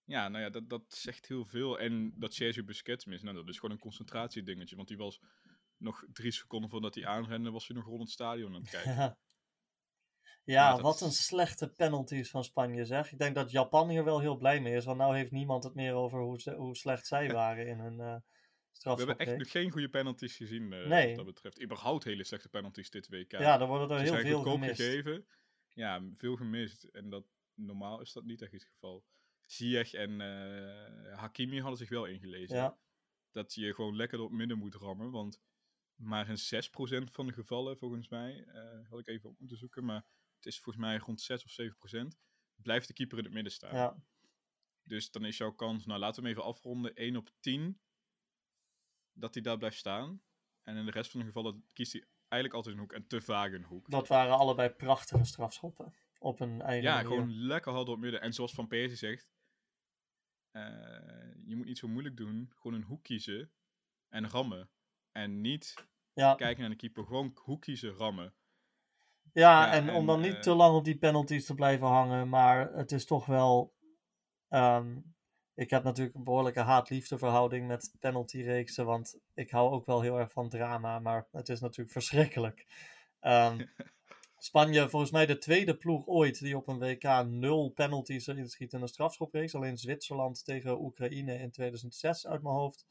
Ja, 0.07 0.27
nou 0.27 0.43
ja, 0.43 0.49
dat, 0.49 0.69
dat 0.69 0.83
zegt 0.87 1.27
heel 1.27 1.45
veel. 1.45 1.79
En 1.79 2.13
dat 2.15 2.33
Sergio 2.33 2.63
Busquets 2.63 3.05
mis, 3.05 3.21
nou, 3.21 3.35
dat 3.35 3.47
is 3.47 3.59
gewoon 3.59 3.75
een 3.75 3.81
concentratiedingetje. 3.81 4.75
Want 4.75 4.87
die 4.87 4.97
was 4.97 5.21
nog 5.77 6.03
drie 6.13 6.31
seconden 6.31 6.69
voordat 6.69 6.95
hij 6.95 7.05
aanrende, 7.05 7.51
was 7.51 7.67
hij 7.67 7.75
nog 7.75 7.85
rond 7.85 8.01
het 8.01 8.09
stadion 8.09 8.55
aan 8.55 8.61
het 8.61 8.69
kijken. 8.69 9.17
Ja, 10.43 10.75
ja 10.75 10.81
wat 10.81 11.01
een 11.01 11.11
slechte 11.11 11.69
penalties 11.69 12.29
van 12.29 12.43
Spanje 12.43 12.85
zeg. 12.85 13.11
Ik 13.11 13.17
denk 13.17 13.35
dat 13.35 13.51
Japan 13.51 13.89
hier 13.89 14.03
wel 14.03 14.19
heel 14.19 14.37
blij 14.37 14.61
mee 14.61 14.75
is, 14.75 14.85
want 14.85 14.97
nou 14.97 15.15
heeft 15.15 15.31
niemand 15.31 15.63
het 15.63 15.73
meer 15.73 15.93
over 15.93 16.19
hoe, 16.19 16.41
ze, 16.41 16.53
hoe 16.53 16.75
slecht 16.75 17.07
zij 17.07 17.31
waren 17.41 17.67
in 17.67 17.79
hun, 17.79 17.99
uh, 17.99 18.15
We 18.81 18.89
hebben 18.89 19.17
echt 19.17 19.37
nog 19.37 19.51
geen 19.51 19.71
goede 19.71 19.89
penalties 19.89 20.35
gezien 20.35 20.73
eh, 20.73 20.87
Nee. 20.87 21.07
wat 21.07 21.15
dat 21.15 21.25
betreft. 21.25 21.61
Überhaupt 21.61 22.03
hele 22.03 22.23
slechte 22.23 22.49
penalties 22.49 22.89
dit 22.89 23.07
WK. 23.07 23.31
Ja, 23.31 23.59
er 23.59 23.67
worden 23.67 23.89
er 23.89 24.03
heel 24.03 24.17
veel 24.19 24.41
gemist. 24.41 24.81
gegeven. 24.81 25.27
Ja, 25.73 26.01
veel 26.15 26.35
gemist. 26.35 26.83
En 26.83 27.09
dat, 27.09 27.25
normaal 27.53 28.01
is 28.01 28.13
dat 28.13 28.23
niet 28.23 28.41
echt 28.41 28.51
het 28.51 28.63
geval. 28.63 29.03
Ziyech 29.51 29.93
en 29.93 30.21
eh, 30.21 31.17
Hakimi 31.19 31.59
hadden 31.59 31.77
zich 31.77 31.89
wel 31.89 32.05
ingelezen. 32.05 32.55
Ja, 32.57 32.77
Dat 33.31 33.53
je 33.53 33.73
gewoon 33.73 33.95
lekker 33.95 34.19
op 34.19 34.31
midden 34.31 34.57
moet 34.57 34.75
rammen. 34.75 35.11
Want 35.11 35.41
maar 35.95 36.29
een 36.29 36.37
6% 36.37 37.11
van 37.11 37.27
de 37.27 37.33
gevallen, 37.33 37.77
volgens 37.77 38.07
mij, 38.09 38.43
eh, 38.43 38.89
had 38.89 38.99
ik 38.99 39.07
even 39.07 39.29
op 39.29 39.39
moeten 39.39 39.57
zoeken. 39.57 39.85
Maar 39.85 40.05
het 40.35 40.45
is 40.45 40.59
volgens 40.59 40.85
mij 40.85 40.97
rond 40.97 41.21
6 41.21 41.43
of 41.43 41.51
7%. 41.51 42.17
Blijft 42.55 42.87
de 42.87 42.93
keeper 42.93 43.17
in 43.17 43.23
het 43.23 43.33
midden 43.33 43.51
staan. 43.51 43.75
ja. 43.75 43.95
Dus 44.83 45.11
dan 45.11 45.25
is 45.25 45.37
jouw 45.37 45.51
kans, 45.51 45.85
nou 45.85 45.99
laten 45.99 46.23
we 46.23 46.29
hem 46.29 46.37
even 46.37 46.49
afronden, 46.49 46.95
1 46.95 47.15
op 47.15 47.29
10 47.39 47.79
dat 49.13 49.33
hij 49.33 49.43
daar 49.43 49.57
blijft 49.57 49.77
staan. 49.77 50.21
En 50.63 50.75
in 50.77 50.85
de 50.85 50.91
rest 50.91 51.11
van 51.11 51.19
de 51.19 51.25
gevallen 51.25 51.65
kiest 51.73 51.91
hij 51.93 52.05
eigenlijk 52.27 52.53
altijd 52.53 52.75
een 52.75 52.81
hoek 52.81 52.93
en 52.93 53.07
te 53.07 53.21
vaak 53.21 53.51
een 53.53 53.63
hoek. 53.63 53.89
Dat 53.89 54.07
waren 54.07 54.37
allebei 54.37 54.69
prachtige 54.69 55.23
strafschoppen. 55.23 55.93
Op 56.19 56.39
een 56.39 56.61
eigen 56.61 56.83
Ja, 56.89 56.95
manier. 56.95 57.09
gewoon 57.09 57.33
lekker 57.33 57.71
hard 57.71 57.87
op 57.87 57.93
het 57.93 58.03
midden. 58.03 58.21
En 58.21 58.33
zoals 58.33 58.53
Van 58.53 58.67
Persie 58.67 58.97
zegt, 58.97 59.27
je 61.45 61.55
moet 61.55 61.65
niet 61.65 61.77
zo 61.77 61.87
moeilijk 61.87 62.17
doen. 62.17 62.51
Gewoon 62.55 62.77
een 62.77 62.87
hoek 62.87 63.03
kiezen 63.03 63.51
en 64.09 64.29
rammen. 64.29 64.69
En 65.11 65.41
niet 65.41 65.73
Ja, 66.13 66.35
kijken 66.35 66.61
naar 66.61 66.69
de 66.69 66.75
keeper, 66.75 67.05
gewoon 67.05 67.37
hoek 67.43 67.61
kiezen, 67.61 67.91
rammen. 67.91 68.33
ja, 69.33 69.65
Ja, 69.65 69.71
en, 69.71 69.89
om 69.89 70.05
dan 70.05 70.21
niet 70.21 70.33
eh, 70.33 70.39
te 70.39 70.53
lang 70.53 70.75
op 70.75 70.83
die 70.83 70.97
penalties 70.97 71.45
te 71.45 71.55
blijven 71.55 71.87
hangen. 71.87 72.29
Maar 72.29 72.73
het 72.73 72.91
is 72.91 73.05
toch 73.05 73.25
wel... 73.25 73.73
ehm, 74.47 74.99
ik 75.53 75.69
heb 75.69 75.83
natuurlijk 75.83 76.15
een 76.15 76.23
behoorlijke 76.23 76.59
haat-liefde 76.59 77.17
verhouding 77.17 77.67
met 77.67 77.95
penaltyreeksen. 77.99 78.85
Want 78.85 79.19
ik 79.33 79.51
hou 79.51 79.71
ook 79.71 79.85
wel 79.85 80.01
heel 80.01 80.19
erg 80.19 80.31
van 80.31 80.49
drama. 80.49 80.99
Maar 80.99 81.27
het 81.31 81.49
is 81.49 81.59
natuurlijk 81.59 81.91
verschrikkelijk. 81.91 82.65
Ehm, 83.19 83.65
Spanje, 84.39 84.89
volgens 84.89 85.11
mij 85.11 85.25
de 85.25 85.37
tweede 85.37 85.77
ploeg 85.77 86.07
ooit 86.07 86.39
die 86.39 86.57
op 86.57 86.67
een 86.67 86.79
WK 86.79 87.25
nul 87.25 87.69
penalties 87.69 88.27
erin 88.27 88.49
schiet 88.49 88.73
in 88.73 88.81
een 88.81 88.87
strafschopreeks. 88.87 89.55
Alleen 89.55 89.77
Zwitserland 89.77 90.45
tegen 90.45 90.81
Oekraïne 90.81 91.39
in 91.39 91.51
2006 91.51 92.27
uit 92.27 92.41
mijn 92.41 92.55
hoofd 92.55 92.85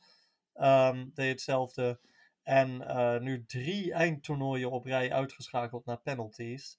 ehm, 0.53 1.07
deed 1.15 1.31
hetzelfde. 1.31 2.01
En 2.43 2.89
eh, 2.89 3.21
nu 3.21 3.45
drie 3.45 3.93
eindtoernooien 3.93 4.71
op 4.71 4.85
rij 4.85 5.13
uitgeschakeld 5.13 5.85
naar 5.85 6.01
penalties. 6.01 6.79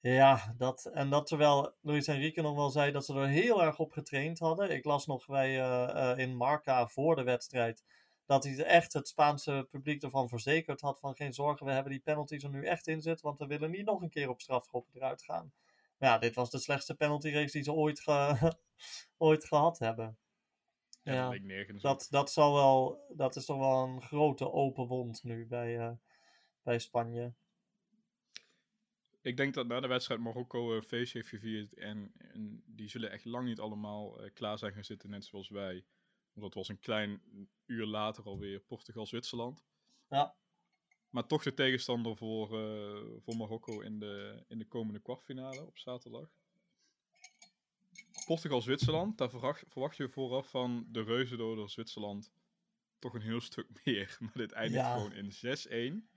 Ja, 0.00 0.54
dat, 0.56 0.84
en 0.84 1.10
dat 1.10 1.26
terwijl 1.26 1.74
Luis 1.80 2.06
Enrique 2.06 2.42
nog 2.42 2.54
wel 2.54 2.70
zei 2.70 2.92
dat 2.92 3.04
ze 3.04 3.14
er 3.14 3.26
heel 3.26 3.62
erg 3.62 3.78
op 3.78 3.92
getraind 3.92 4.38
hadden. 4.38 4.70
Ik 4.70 4.84
las 4.84 5.06
nog 5.06 5.26
bij, 5.26 5.60
eh, 5.60 6.10
eh, 6.10 6.18
in 6.18 6.36
Marca 6.36 6.86
voor 6.86 7.16
de 7.16 7.22
wedstrijd 7.22 7.84
dat 8.28 8.44
hij 8.44 8.64
echt 8.64 8.92
het 8.92 9.08
Spaanse 9.08 9.66
publiek 9.70 10.02
ervan 10.02 10.28
verzekerd 10.28 10.80
had 10.80 11.00
van 11.00 11.16
geen 11.16 11.34
zorgen, 11.34 11.66
we 11.66 11.72
hebben 11.72 11.92
die 11.92 12.00
penalties 12.00 12.42
er 12.42 12.50
nu 12.50 12.64
echt 12.64 12.86
in 12.86 13.00
zitten, 13.00 13.26
want 13.26 13.38
we 13.38 13.46
willen 13.46 13.70
niet 13.70 13.84
nog 13.84 14.02
een 14.02 14.10
keer 14.10 14.28
op 14.28 14.40
strafschoppen 14.40 14.92
eruit 14.94 15.22
gaan. 15.22 15.52
Maar 15.98 16.08
ja, 16.08 16.18
dit 16.18 16.34
was 16.34 16.50
de 16.50 16.58
slechtste 16.58 16.94
penaltyreeks 16.94 17.52
die 17.52 17.62
ze 17.62 17.72
ooit, 17.72 18.00
ge- 18.00 18.52
ooit 19.16 19.44
gehad 19.44 19.78
hebben. 19.78 20.18
Ja, 21.02 21.12
Ja, 21.12 21.30
dat 21.30 21.40
nergens. 21.40 21.82
Dat, 21.82 22.06
dat, 22.10 22.32
zal 22.32 22.54
wel, 22.54 23.04
dat 23.16 23.36
is 23.36 23.44
toch 23.44 23.58
wel 23.58 23.84
een 23.84 24.02
grote 24.02 24.52
open 24.52 24.86
wond 24.86 25.24
nu 25.24 25.46
bij, 25.46 25.78
eh, 25.78 25.92
bij 26.62 26.78
Spanje. 26.78 27.32
Ik 29.22 29.36
denk 29.36 29.54
dat 29.54 29.66
na 29.66 29.80
de 29.80 29.86
wedstrijd 29.86 30.20
Marokko 30.20 30.76
een 30.76 30.82
feestje 30.82 31.18
heeft 31.18 31.30
gevierd. 31.30 31.74
En, 31.74 32.12
en 32.18 32.62
die 32.66 32.88
zullen 32.88 33.10
echt 33.10 33.24
lang 33.24 33.46
niet 33.46 33.60
allemaal 33.60 34.20
eh, 34.22 34.30
klaar 34.34 34.58
zijn 34.58 34.72
gaan 34.72 34.84
zitten, 34.84 35.10
net 35.10 35.24
zoals 35.24 35.48
wij. 35.48 35.84
Dat 36.40 36.54
was 36.54 36.68
een 36.68 36.78
klein 36.78 37.20
uur 37.66 37.86
later 37.86 38.24
alweer 38.24 38.60
Portugal-Zwitserland. 38.60 39.64
Ja. 40.08 40.34
Maar 41.10 41.26
toch 41.26 41.42
de 41.42 41.54
tegenstander 41.54 42.16
voor, 42.16 42.46
eh, 42.46 43.02
voor 43.24 43.36
Marokko 43.36 43.80
in 43.80 43.98
de, 43.98 44.44
in 44.48 44.58
de 44.58 44.66
komende 44.66 45.00
kwartfinale 45.00 45.66
op 45.66 45.78
zaterdag. 45.78 46.28
Portugal-Zwitserland, 48.26 49.18
daar 49.18 49.30
verwacht, 49.30 49.64
verwacht 49.68 49.96
je 49.96 50.08
vooraf 50.08 50.50
van 50.50 50.86
de 50.88 51.02
reuzendoder 51.02 51.70
Zwitserland 51.70 52.32
toch 52.98 53.14
een 53.14 53.22
heel 53.22 53.40
stuk 53.40 53.66
meer. 53.84 54.16
Maar 54.20 54.32
dit 54.34 54.52
eindigt 54.52 54.84
Ja. 54.84 54.94
gewoon 54.94 55.12
in 55.12 55.32
6-1. 56.02 56.08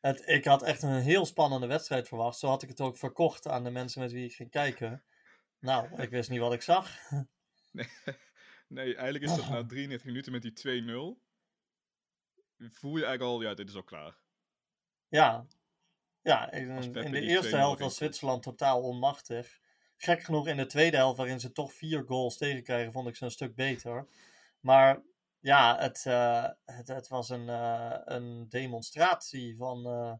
Het, 0.00 0.28
ik 0.28 0.44
had 0.44 0.62
echt 0.62 0.82
een 0.82 1.00
heel 1.00 1.26
spannende 1.26 1.66
wedstrijd 1.66 2.08
verwacht. 2.08 2.38
Zo 2.38 2.48
had 2.48 2.62
ik 2.62 2.68
het 2.68 2.80
ook 2.80 2.96
verkocht 2.96 3.48
aan 3.48 3.64
de 3.64 3.70
mensen 3.70 4.00
met 4.00 4.12
wie 4.12 4.24
ik 4.24 4.34
ging 4.34 4.50
kijken. 4.50 5.02
Nou, 5.58 6.02
ik 6.02 6.10
wist 6.10 6.30
niet 6.30 6.40
wat 6.40 6.52
ik 6.52 6.62
zag. 6.62 6.90
Nee, 7.70 7.88
nee, 8.72 8.94
eigenlijk 8.96 9.24
is 9.24 9.36
dat 9.36 9.48
na 9.48 9.66
33 9.66 10.06
minuten 10.06 10.32
met 10.32 10.42
die 10.42 10.82
2-0. 11.16 11.20
Voel 12.58 12.96
je 12.96 13.04
eigenlijk 13.04 13.22
al, 13.22 13.42
ja, 13.42 13.54
dit 13.54 13.68
is 13.68 13.74
al 13.74 13.82
klaar. 13.82 14.16
Ja, 15.08 15.46
ja 16.22 16.50
in, 16.50 16.92
de 16.92 17.20
eerste 17.20 17.56
2-0 17.56 17.58
helft 17.58 17.80
was. 17.80 17.96
Zwitserland 17.96 18.42
totaal 18.42 18.82
onmachtig. 18.82 19.60
Gek 19.96 20.22
genoeg 20.22 20.46
in 20.46 20.56
de 20.56 20.66
tweede 20.66 20.96
helft, 20.96 21.16
waarin 21.16 21.40
ze 21.40 21.52
toch 21.52 21.72
vier 21.72 22.04
goals 22.06 22.36
tegenkrijgen, 22.36 22.92
vond 22.92 23.08
ik 23.08 23.16
ze 23.16 23.24
een 23.24 23.30
stuk 23.30 23.54
beter. 23.54 24.08
Maar 24.60 25.02
ja, 25.42 25.78
het, 25.78 26.06
eh, 26.06 26.48
het, 26.64 26.88
het 26.88 27.08
was 27.08 27.28
een, 27.28 27.48
eh, 27.48 27.98
een 28.04 28.48
demonstratie 28.48 29.56
van 29.56 29.86
eh, 29.86 30.14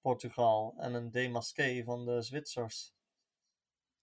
Portugal 0.00 0.74
en 0.78 0.94
een 0.94 1.10
demasqué 1.10 1.82
van 1.84 2.04
de 2.04 2.22
Zwitsers. 2.22 2.95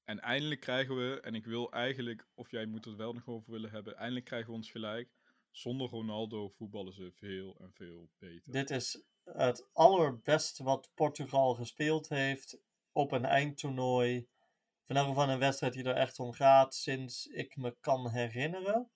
En 0.03 0.19
eindelijk 0.19 0.61
krijgen 0.61 0.95
we, 0.95 1.19
en 1.21 1.35
ik 1.35 1.45
wil 1.45 1.71
eigenlijk, 1.71 2.27
of 2.33 2.51
jij 2.51 2.65
moet 2.65 2.85
het 2.85 2.95
wel 2.95 3.13
nog 3.13 3.27
over 3.27 3.51
willen 3.51 3.71
hebben, 3.71 3.95
eindelijk 3.95 4.25
krijgen 4.25 4.49
we 4.49 4.55
ons 4.55 4.71
gelijk. 4.71 5.09
Zonder 5.51 5.89
Ronaldo 5.89 6.49
voetballen 6.49 6.93
ze 6.93 7.11
veel 7.11 7.57
en 7.59 7.71
veel 7.73 8.09
beter. 8.17 8.51
Dit 8.51 8.69
is 8.69 9.03
het 9.23 9.69
allerbeste 9.73 10.63
wat 10.63 10.91
Portugal 10.93 11.53
gespeeld 11.53 12.09
heeft 12.09 12.61
op 12.91 13.11
een 13.11 13.25
eindtoernooi. 13.25 14.27
Van 14.85 14.95
elk 14.95 15.07
geval 15.07 15.29
een 15.29 15.39
wedstrijd 15.39 15.73
die 15.73 15.83
er 15.83 15.95
echt 15.95 16.19
om 16.19 16.33
gaat 16.33 16.75
sinds 16.75 17.25
ik 17.25 17.55
me 17.55 17.75
kan 17.79 18.09
herinneren. 18.09 18.91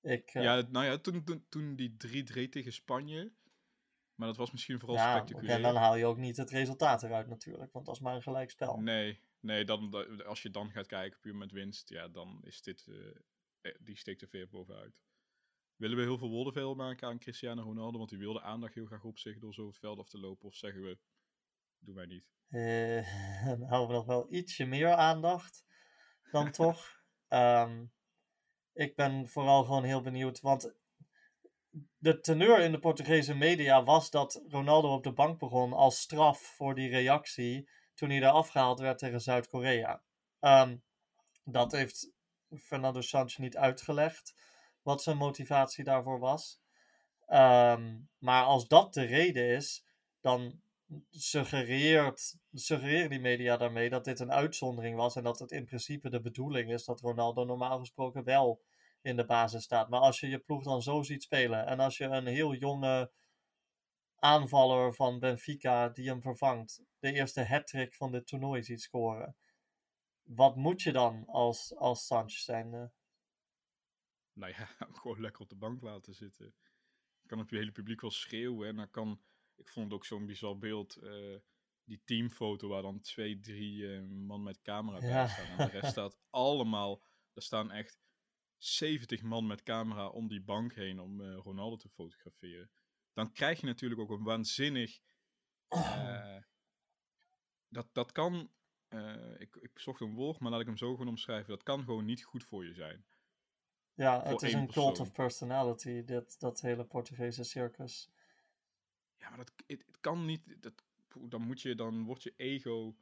Ik, 0.00 0.34
eh, 0.34 0.42
Ja, 0.42 0.66
nou 0.70 0.86
ja, 0.86 0.98
toen, 0.98 1.24
toen, 1.24 1.46
toen 1.48 1.76
die 1.76 1.96
3-3 1.96 2.48
tegen 2.48 2.72
Spanje. 2.72 3.32
Maar 4.14 4.28
dat 4.28 4.36
was 4.36 4.50
misschien 4.50 4.78
vooral 4.78 4.96
ja, 4.96 5.16
spectaculair. 5.16 5.56
en 5.56 5.62
dan 5.62 5.76
haal 5.76 5.96
je 5.96 6.06
ook 6.06 6.16
niet 6.16 6.36
het 6.36 6.50
resultaat 6.50 7.02
eruit 7.02 7.26
natuurlijk, 7.26 7.72
want 7.72 7.86
dat 7.86 7.94
is 7.94 8.00
maar 8.00 8.14
een 8.14 8.22
gelijkspel. 8.22 8.76
Nee, 8.76 9.20
nee 9.40 9.64
dan, 9.64 9.90
da- 9.90 10.22
als 10.24 10.42
je 10.42 10.50
dan 10.50 10.70
gaat 10.70 10.86
kijken 10.86 11.20
puur 11.20 11.36
met 11.36 11.52
winst, 11.52 11.88
ja, 11.88 12.08
dan 12.08 12.40
is 12.44 12.62
dit, 12.62 12.86
eh, 12.88 13.06
eh, 13.60 13.74
die 13.80 13.96
steekt 13.96 14.22
er 14.22 14.28
ver 14.28 14.48
bovenuit. 14.48 15.00
Willen 15.76 15.96
we 15.96 16.02
heel 16.02 16.18
veel 16.18 16.30
woorden 16.30 16.52
veel 16.52 16.74
maken 16.74 17.08
aan 17.08 17.18
Cristiano 17.18 17.62
Ronaldo, 17.62 17.98
want 17.98 18.10
die 18.10 18.18
wilde 18.18 18.40
aandacht 18.40 18.74
heel 18.74 18.86
graag 18.86 19.04
op 19.04 19.18
zich 19.18 19.38
door 19.38 19.54
zo 19.54 19.66
het 19.66 19.78
veld 19.78 19.98
af 19.98 20.08
te 20.08 20.18
lopen, 20.18 20.46
of 20.48 20.56
zeggen 20.56 20.82
we, 20.82 20.98
doen 21.78 21.94
wij 21.94 22.06
niet. 22.06 22.24
Eh, 22.48 23.46
dan 23.58 23.68
houden 23.68 23.88
we 23.88 23.94
nog 23.94 24.06
wel 24.06 24.32
ietsje 24.32 24.64
meer 24.64 24.94
aandacht 24.94 25.64
dan 26.30 26.50
toch. 26.62 27.02
Ehm, 27.28 27.84
ik 28.72 28.94
ben 28.96 29.28
vooral 29.28 29.64
gewoon 29.64 29.84
heel 29.84 30.00
benieuwd, 30.00 30.40
want 30.40 30.74
de 31.98 32.20
teneur 32.20 32.58
in 32.58 32.72
de 32.72 32.78
Portugese 32.78 33.34
media 33.34 33.84
was 33.84 34.10
dat 34.10 34.42
Ronaldo 34.48 34.94
op 34.94 35.02
de 35.04 35.12
bank 35.12 35.38
begon 35.38 35.72
als 35.72 36.00
straf 36.00 36.40
voor 36.40 36.74
die 36.74 36.88
reactie 36.88 37.68
toen 38.00 38.10
hij 38.10 38.20
daar 38.20 38.32
afgehaald 38.32 38.80
werd 38.80 38.98
tegen 38.98 39.20
Zuid-Korea. 39.20 40.02
Ehm, 40.38 40.76
dat 41.44 41.72
heeft 41.72 42.12
Fernando 42.58 43.00
Sanchez 43.00 43.36
niet 43.36 43.56
uitgelegd, 43.56 44.34
wat 44.82 45.02
zijn 45.02 45.16
motivatie 45.16 45.84
daarvoor 45.84 46.18
was. 46.18 46.60
Ehm, 47.26 47.98
maar 48.18 48.44
als 48.44 48.68
dat 48.68 48.94
de 48.94 49.02
reden 49.02 49.44
is, 49.44 49.84
dan 50.20 50.60
suggereert, 51.10 52.36
suggereren 52.52 53.10
die 53.10 53.20
media 53.20 53.56
daarmee 53.56 53.90
dat 53.90 54.04
dit 54.04 54.20
een 54.20 54.32
uitzondering 54.32 54.96
was 54.96 55.16
en 55.16 55.22
dat 55.22 55.38
het 55.38 55.50
in 55.50 55.64
principe 55.64 56.10
de 56.10 56.20
bedoeling 56.20 56.72
is 56.72 56.84
dat 56.84 57.00
Ronaldo 57.00 57.44
normaal 57.44 57.78
gesproken 57.78 58.24
wel 58.24 58.62
in 59.02 59.16
de 59.16 59.24
basis 59.24 59.62
staat. 59.62 59.88
Maar 59.88 60.00
als 60.00 60.20
je 60.20 60.28
je 60.28 60.38
ploeg 60.38 60.62
dan 60.62 60.82
zo 60.82 61.02
ziet 61.02 61.22
spelen 61.22 61.66
en 61.66 61.80
als 61.80 61.96
je 61.96 62.04
een 62.04 62.26
heel 62.26 62.54
jonge 62.54 63.10
aanvaller 64.20 64.94
van 64.94 65.18
Benfica 65.18 65.88
die 65.88 66.08
hem 66.08 66.22
vervangt, 66.22 66.82
de 66.98 67.12
eerste 67.12 67.44
hat-trick 67.44 67.94
van 67.94 68.12
dit 68.12 68.26
toernooi 68.26 68.62
ziet 68.62 68.80
scoren, 68.80 69.36
wat 70.22 70.56
moet 70.56 70.82
je 70.82 70.92
dan 70.92 71.26
als, 71.26 71.76
als 71.76 72.06
Sanchez 72.06 72.44
zijn? 72.44 72.70
Nou 74.32 74.52
ja, 74.52 74.68
gewoon 75.00 75.20
lekker 75.20 75.42
op 75.42 75.48
de 75.48 75.56
bank 75.56 75.82
laten 75.82 76.14
zitten. 76.14 76.54
Je 77.20 77.28
kan 77.28 77.46
je 77.48 77.56
hele 77.56 77.72
publiek 77.72 78.00
wel 78.00 78.10
schreeuwen 78.10 78.68
en 78.68 78.76
dan 78.76 78.90
kan, 78.90 79.22
ik 79.56 79.68
vond 79.68 79.84
het 79.86 79.94
ook 79.94 80.04
zo'n 80.04 80.26
bizar 80.26 80.58
beeld, 80.58 80.96
eh, 80.96 81.36
die 81.84 82.02
teamfoto 82.04 82.68
waar 82.68 82.82
dan 82.82 83.00
twee, 83.00 83.40
drie 83.40 83.94
eh, 83.94 84.02
man 84.02 84.42
met 84.42 84.62
camera 84.62 84.98
bij 84.98 85.08
Ja. 85.08 85.26
staan. 85.26 85.46
En 85.46 85.56
de 85.56 85.78
rest 85.78 85.90
staat 85.96 86.18
allemaal, 86.30 87.02
er 87.32 87.42
staan 87.42 87.70
echt 87.70 87.98
70 88.56 89.22
man 89.22 89.46
met 89.46 89.62
camera 89.62 90.08
om 90.08 90.28
die 90.28 90.42
bank 90.42 90.74
heen 90.74 91.00
om 91.00 91.20
eh, 91.20 91.36
Ronaldo 91.36 91.76
te 91.76 91.88
fotograferen. 91.88 92.70
Dan 93.20 93.32
krijg 93.32 93.60
je 93.60 93.66
natuurlijk 93.66 94.00
ook 94.00 94.10
een 94.10 94.22
waanzinnig, 94.22 95.00
eh, 95.68 96.36
dat, 97.68 97.88
dat 97.92 98.12
kan, 98.12 98.50
eh, 98.88 99.40
ik, 99.40 99.56
ik 99.56 99.78
zocht 99.78 100.00
een 100.00 100.14
woord, 100.14 100.38
maar 100.38 100.50
laat 100.50 100.60
ik 100.60 100.66
hem 100.66 100.76
zo 100.76 100.90
gewoon 100.90 101.08
omschrijven, 101.08 101.48
dat 101.48 101.62
kan 101.62 101.84
gewoon 101.84 102.04
niet 102.04 102.24
goed 102.24 102.44
voor 102.44 102.64
je 102.64 102.74
zijn. 102.74 103.04
Ja, 103.94 104.22
het 104.22 104.42
is 104.42 104.52
een 104.52 104.70
cult 104.70 105.00
of 105.00 105.12
personality, 105.12 106.04
dit, 106.04 106.40
dat 106.40 106.60
hele 106.60 106.84
Portugese 106.84 107.44
circus. 107.44 108.10
Ja, 109.16 109.28
maar 109.28 109.38
dat 109.38 109.52
het, 109.66 109.84
het 109.86 110.00
kan 110.00 110.24
niet. 110.24 110.62
Dat, 110.62 110.84
dan 111.28 111.42
moet 111.42 111.60
je, 111.60 111.74
dan 111.74 112.04
wordt 112.04 112.22
je 112.22 112.34
ego. 112.36 112.96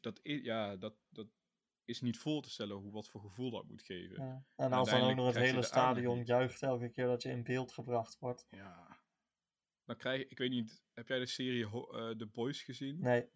Dat, 0.00 0.20
ja, 0.22 0.76
dat, 0.76 0.94
dat 1.08 1.26
is 1.88 2.00
niet 2.00 2.18
voor 2.18 2.42
te 2.42 2.50
stellen 2.50 2.76
hoe 2.76 2.92
wat 2.92 3.08
voor 3.08 3.20
gevoel 3.20 3.50
dat 3.50 3.64
moet 3.68 3.82
geven. 3.82 4.24
Ja. 4.24 4.44
En 4.56 4.72
als 4.72 4.90
dan 4.90 5.00
ook 5.00 5.16
nog 5.16 5.26
het 5.26 5.36
hele 5.36 5.62
stadion 5.62 6.24
juicht 6.24 6.62
elke 6.62 6.88
keer 6.88 7.06
dat 7.06 7.22
je 7.22 7.30
in 7.30 7.42
beeld 7.42 7.72
gebracht 7.72 8.18
wordt. 8.18 8.46
Ja. 8.50 8.98
Dan 9.84 9.96
krijg 9.96 10.20
je, 10.20 10.28
ik 10.28 10.38
weet 10.38 10.50
niet, 10.50 10.82
heb 10.92 11.08
jij 11.08 11.18
de 11.18 11.26
serie 11.26 11.64
Ho- 11.64 11.90
eh, 11.90 12.16
The 12.16 12.26
Boys 12.26 12.62
gezien? 12.62 13.00
Nee, 13.00 13.28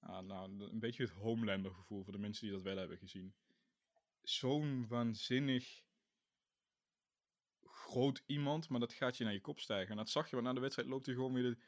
Ah, 0.00 0.24
nou, 0.26 0.70
een 0.70 0.78
beetje 0.78 1.02
het 1.02 1.12
Homelander 1.12 1.74
gevoel 1.74 2.02
voor 2.04 2.12
de 2.12 2.18
mensen 2.18 2.44
die 2.46 2.54
dat 2.54 2.62
wel 2.64 2.76
hebben 2.76 2.98
gezien. 2.98 3.34
Zo'n 4.22 4.86
waanzinnig 4.88 5.82
groot 7.64 8.22
iemand, 8.26 8.68
maar 8.68 8.80
dat 8.80 8.92
gaat 8.92 9.16
je 9.16 9.24
naar 9.24 9.32
je 9.32 9.40
kop 9.40 9.60
stijgen. 9.60 9.90
En 9.90 9.96
dat 9.96 10.10
zag 10.10 10.28
je, 10.30 10.34
want 10.36 10.46
na 10.48 10.54
de 10.54 10.60
wedstrijd 10.60 10.88
loopt 10.88 11.06
hij 11.06 11.14
gewoon 11.14 11.32
weer 11.32 11.42
de, 11.42 11.58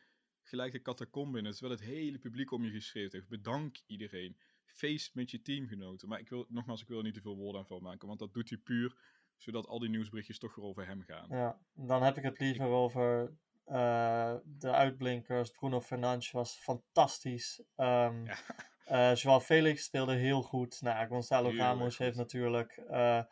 gelijk 0.41 0.73
de 0.73 0.83
catacombe 0.83 1.39
in. 1.39 1.51
Terwijl 1.51 1.73
het 1.73 1.83
hele 1.85 2.19
publiek 2.19 2.51
om 2.51 2.65
je 2.65 2.71
geschreven 2.71 3.11
heeft. 3.19 3.29
Bedank 3.29 3.81
iedereen. 3.87 4.37
Feest 4.73 5.15
met 5.15 5.31
je 5.31 5.43
teamgenoten. 5.43 6.09
Maar 6.09 6.21
ik 6.21 6.29
wil, 6.29 6.47
nogmaals, 6.49 6.83
ik 6.83 6.89
wil 6.89 6.99
er 6.99 7.05
niet 7.05 7.15
te 7.15 7.21
veel 7.21 7.37
woorden 7.37 7.61
aan 7.61 7.67
vuil 7.67 7.81
maken, 7.81 8.09
want 8.09 8.19
dat 8.19 8.33
doet 8.33 8.49
hij 8.49 8.59
puur 8.59 8.97
zodat 9.37 9.67
al 9.67 9.79
die 9.79 9.91
nieuwsberichtjes 9.91 10.39
toch 10.39 10.55
weer 10.55 10.65
over 10.65 10.87
hem 10.87 11.03
gaan. 11.03 11.27
ja. 11.29 11.59
dan 11.73 12.03
heb 12.03 12.17
ik 12.17 12.23
het 12.23 12.39
liever 12.39 12.67
over 12.67 13.37
eh, 13.65 14.35
de 14.45 14.71
uitblinkers. 14.71 15.51
Bruno 15.51 15.81
Fernandes 15.81 16.31
was 16.31 16.55
fantastisch. 16.55 17.63
Ja. 17.77 18.13
eh, 18.85 19.15
Joao 19.15 19.41
Felix 19.41 19.85
speelde 19.85 20.15
heel 20.15 20.43
goed. 20.43 20.81
Nou, 20.81 21.07
Gonzalo 21.07 21.49
Heel 21.49 21.59
Ramos 21.59 21.99
heeft 21.99 22.17
natuurlijk 22.17 22.77
eh, 22.77 23.23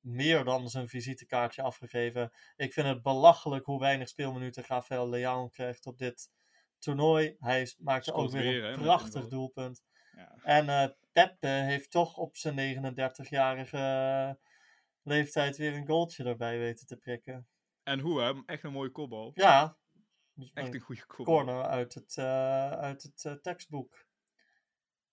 meer 0.00 0.44
dan 0.44 0.68
zijn 0.68 0.88
visitekaartje 0.88 1.62
afgegeven. 1.62 2.32
Ik 2.56 2.72
vind 2.72 2.86
het 2.86 3.02
belachelijk 3.02 3.64
hoe 3.64 3.80
weinig 3.80 4.08
speelminuten 4.08 4.64
Rafael 4.66 5.10
Leão 5.10 5.50
krijgt 5.50 5.86
op 5.86 5.98
dit 5.98 6.30
toernooi. 6.78 7.36
Hij 7.38 7.74
maakte 7.78 8.12
ook 8.12 8.30
weer 8.30 8.64
een 8.64 8.80
prachtig 8.80 9.28
doelpunt. 9.28 9.82
En 10.42 10.68
eh 10.68 10.88
Pepe 11.12 11.46
heeft 11.46 11.90
toch 11.90 12.16
op 12.16 12.36
zijn 12.36 12.84
39-jarige 12.84 14.38
leeftijd 15.02 15.56
weer 15.56 15.74
een 15.74 15.86
goaltje 15.86 16.24
erbij 16.24 16.58
weten 16.58 16.86
te 16.86 16.96
prikken. 16.96 17.48
En 17.82 18.00
hoe, 18.00 18.20
hè? 18.20 18.32
Echt 18.46 18.62
een 18.62 18.72
mooie 18.72 18.90
kopbal. 18.90 19.30
Ja, 19.34 19.76
Echt 20.54 20.74
een 20.74 20.80
goede 20.80 21.06
kopbal. 21.06 21.24
corner 21.36 21.62
uit 21.62 21.94
het, 21.94 22.16
eh, 22.16 22.70
uit 22.70 23.02
het 23.02 23.24
eh, 23.24 23.32
tekstboek. 23.32 24.06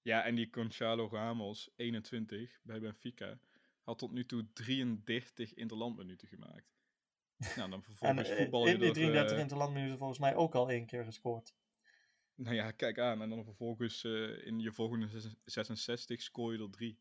Ja, 0.02 0.24
en 0.24 0.36
die 0.36 0.48
Gonzalo 0.52 1.10
Ramos, 1.12 1.72
21, 1.76 2.60
bij 2.64 2.80
Benfica, 2.80 3.40
had 3.82 3.98
tot 3.98 4.12
nu 4.12 4.26
toe 4.26 4.48
33 4.54 5.54
interlandminuten 5.54 6.28
gemaakt. 6.28 6.78
Nou, 7.56 7.70
dan 7.70 7.74
En 7.80 7.84
vervolgens 7.84 8.30
eh, 8.30 8.38
voetbal 8.38 8.68
je 8.68 8.74
in 8.74 8.80
die 8.80 8.88
er, 8.88 8.94
33 8.94 9.36
eh, 9.36 9.42
interlandminuten 9.42 9.98
volgens 9.98 10.20
mij 10.20 10.36
ook 10.36 10.56
al 10.56 10.70
één 10.70 10.86
keer 10.86 11.04
gescoord. 11.04 11.56
Nou 12.40 12.56
ja, 12.56 12.72
kijk 12.72 13.00
aan. 13.00 13.22
En 13.22 13.30
dan 13.30 13.44
vervolgens 13.44 14.04
eh, 14.04 14.46
in 14.46 14.60
je 14.60 14.72
volgende 14.72 15.08
zes- 15.08 15.36
66 15.46 16.22
scoor 16.22 16.54
je 16.54 16.64
er 16.64 16.70
drie. 16.70 17.00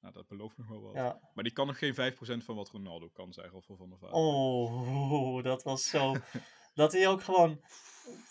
Nou, 0.00 0.14
dat 0.14 0.26
belooft 0.28 0.56
nog 0.56 0.68
wel 0.68 0.80
wat. 0.80 0.94
Ja. 0.94 1.20
Maar 1.34 1.44
die 1.44 1.52
kan 1.52 1.66
nog 1.66 1.78
geen 1.78 1.94
5% 1.94 2.44
van 2.44 2.56
wat 2.56 2.68
Ronaldo 2.68 3.08
kan, 3.08 3.32
zei 3.32 3.50
Rafael 3.50 3.76
van 3.76 3.98
Vaart. 3.98 4.12
Oh, 4.12 5.42
dat 5.50 5.62
was 5.62 5.88
zo. 5.88 6.14
dat 6.74 6.92
hij 6.92 7.08
ook 7.08 7.22
gewoon. 7.22 7.60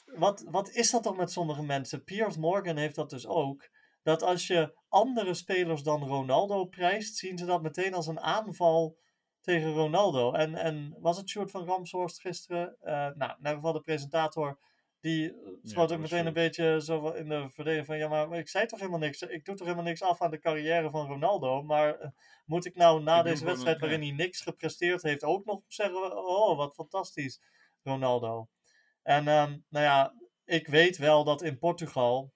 Wat, 0.06 0.46
wat 0.50 0.70
is 0.70 0.92
dat 0.92 1.04
toch 1.04 1.18
met 1.18 1.32
sommige 1.32 1.64
mensen? 1.64 2.04
Piers 2.04 2.38
Morgan 2.38 2.78
heeft 2.78 2.96
dat 2.96 3.10
dus 3.10 3.28
ook. 3.28 3.70
Dat 4.04 4.22
als 4.22 4.48
je 4.48 4.78
andere 4.88 5.34
spelers 5.34 5.84
dan 5.84 6.04
Ronaldo 6.04 6.66
prijst, 6.66 7.16
zien 7.16 7.38
ze 7.38 7.46
dat 7.46 7.62
meteen 7.62 7.94
als 7.94 8.08
een 8.08 8.20
aanval 8.20 8.98
tegen 9.42 9.74
Ronaldo. 9.74 10.32
En, 10.32 10.56
en 10.56 10.96
was 11.00 11.18
het 11.18 11.30
Sjoerd 11.30 11.52
van 11.52 11.66
Ramshorst 11.66 12.22
gisteren? 12.22 12.78
Eh, 12.80 12.94
nou, 12.94 13.32
in 13.32 13.38
ieder 13.38 13.54
geval 13.54 13.74
de 13.74 13.82
presentator. 13.82 14.60
Die 15.06 15.30
eh, 15.30 15.36
schoot 15.64 15.90
dat 15.90 15.98
ook 15.98 16.04
meteen 16.04 16.26
een 16.26 16.34
beetje 16.34 16.82
zo 16.82 17.10
in 17.10 17.30
de 17.30 17.50
verdediging 17.50 17.86
van... 17.86 17.98
Ja, 17.98 18.26
maar 18.26 18.40
ik 18.40 18.50
zei 18.50 18.66
toch 18.66 18.80
helemaal 18.80 19.00
niks. 19.00 19.22
Ik 19.22 19.46
doe 19.46 19.56
toch 19.56 19.68
helemaal 19.68 19.88
niks 19.88 20.02
af 20.02 20.22
aan 20.22 20.32
de 20.32 20.40
carrière 20.40 20.90
van 20.90 21.08
Ronaldo. 21.08 21.64
Maar 21.64 22.00
eh, 22.00 22.10
moet 22.46 22.66
ik 22.66 22.76
nou 22.76 23.04
na 23.04 23.18
Ik 23.18 23.24
deze 23.24 23.46
wedstrijd 23.46 23.80
waarin 23.80 24.02
hij 24.02 24.12
niks 24.12 24.42
gepresteerd 24.42 25.02
heeft... 25.02 25.24
ook 25.24 25.46
nog 25.46 25.62
zeggen... 25.68 26.26
Oh, 26.28 26.58
wat 26.58 26.74
fantastisch, 26.74 27.42
Ronaldo. 27.84 28.48
En 29.04 29.28
ehm, 29.28 29.58
nou 29.70 29.86
ja, 29.86 30.14
ik 30.46 30.68
weet 30.68 30.98
wel 30.98 31.24
dat 31.24 31.42
in 31.42 31.58
Portugal... 31.58 32.34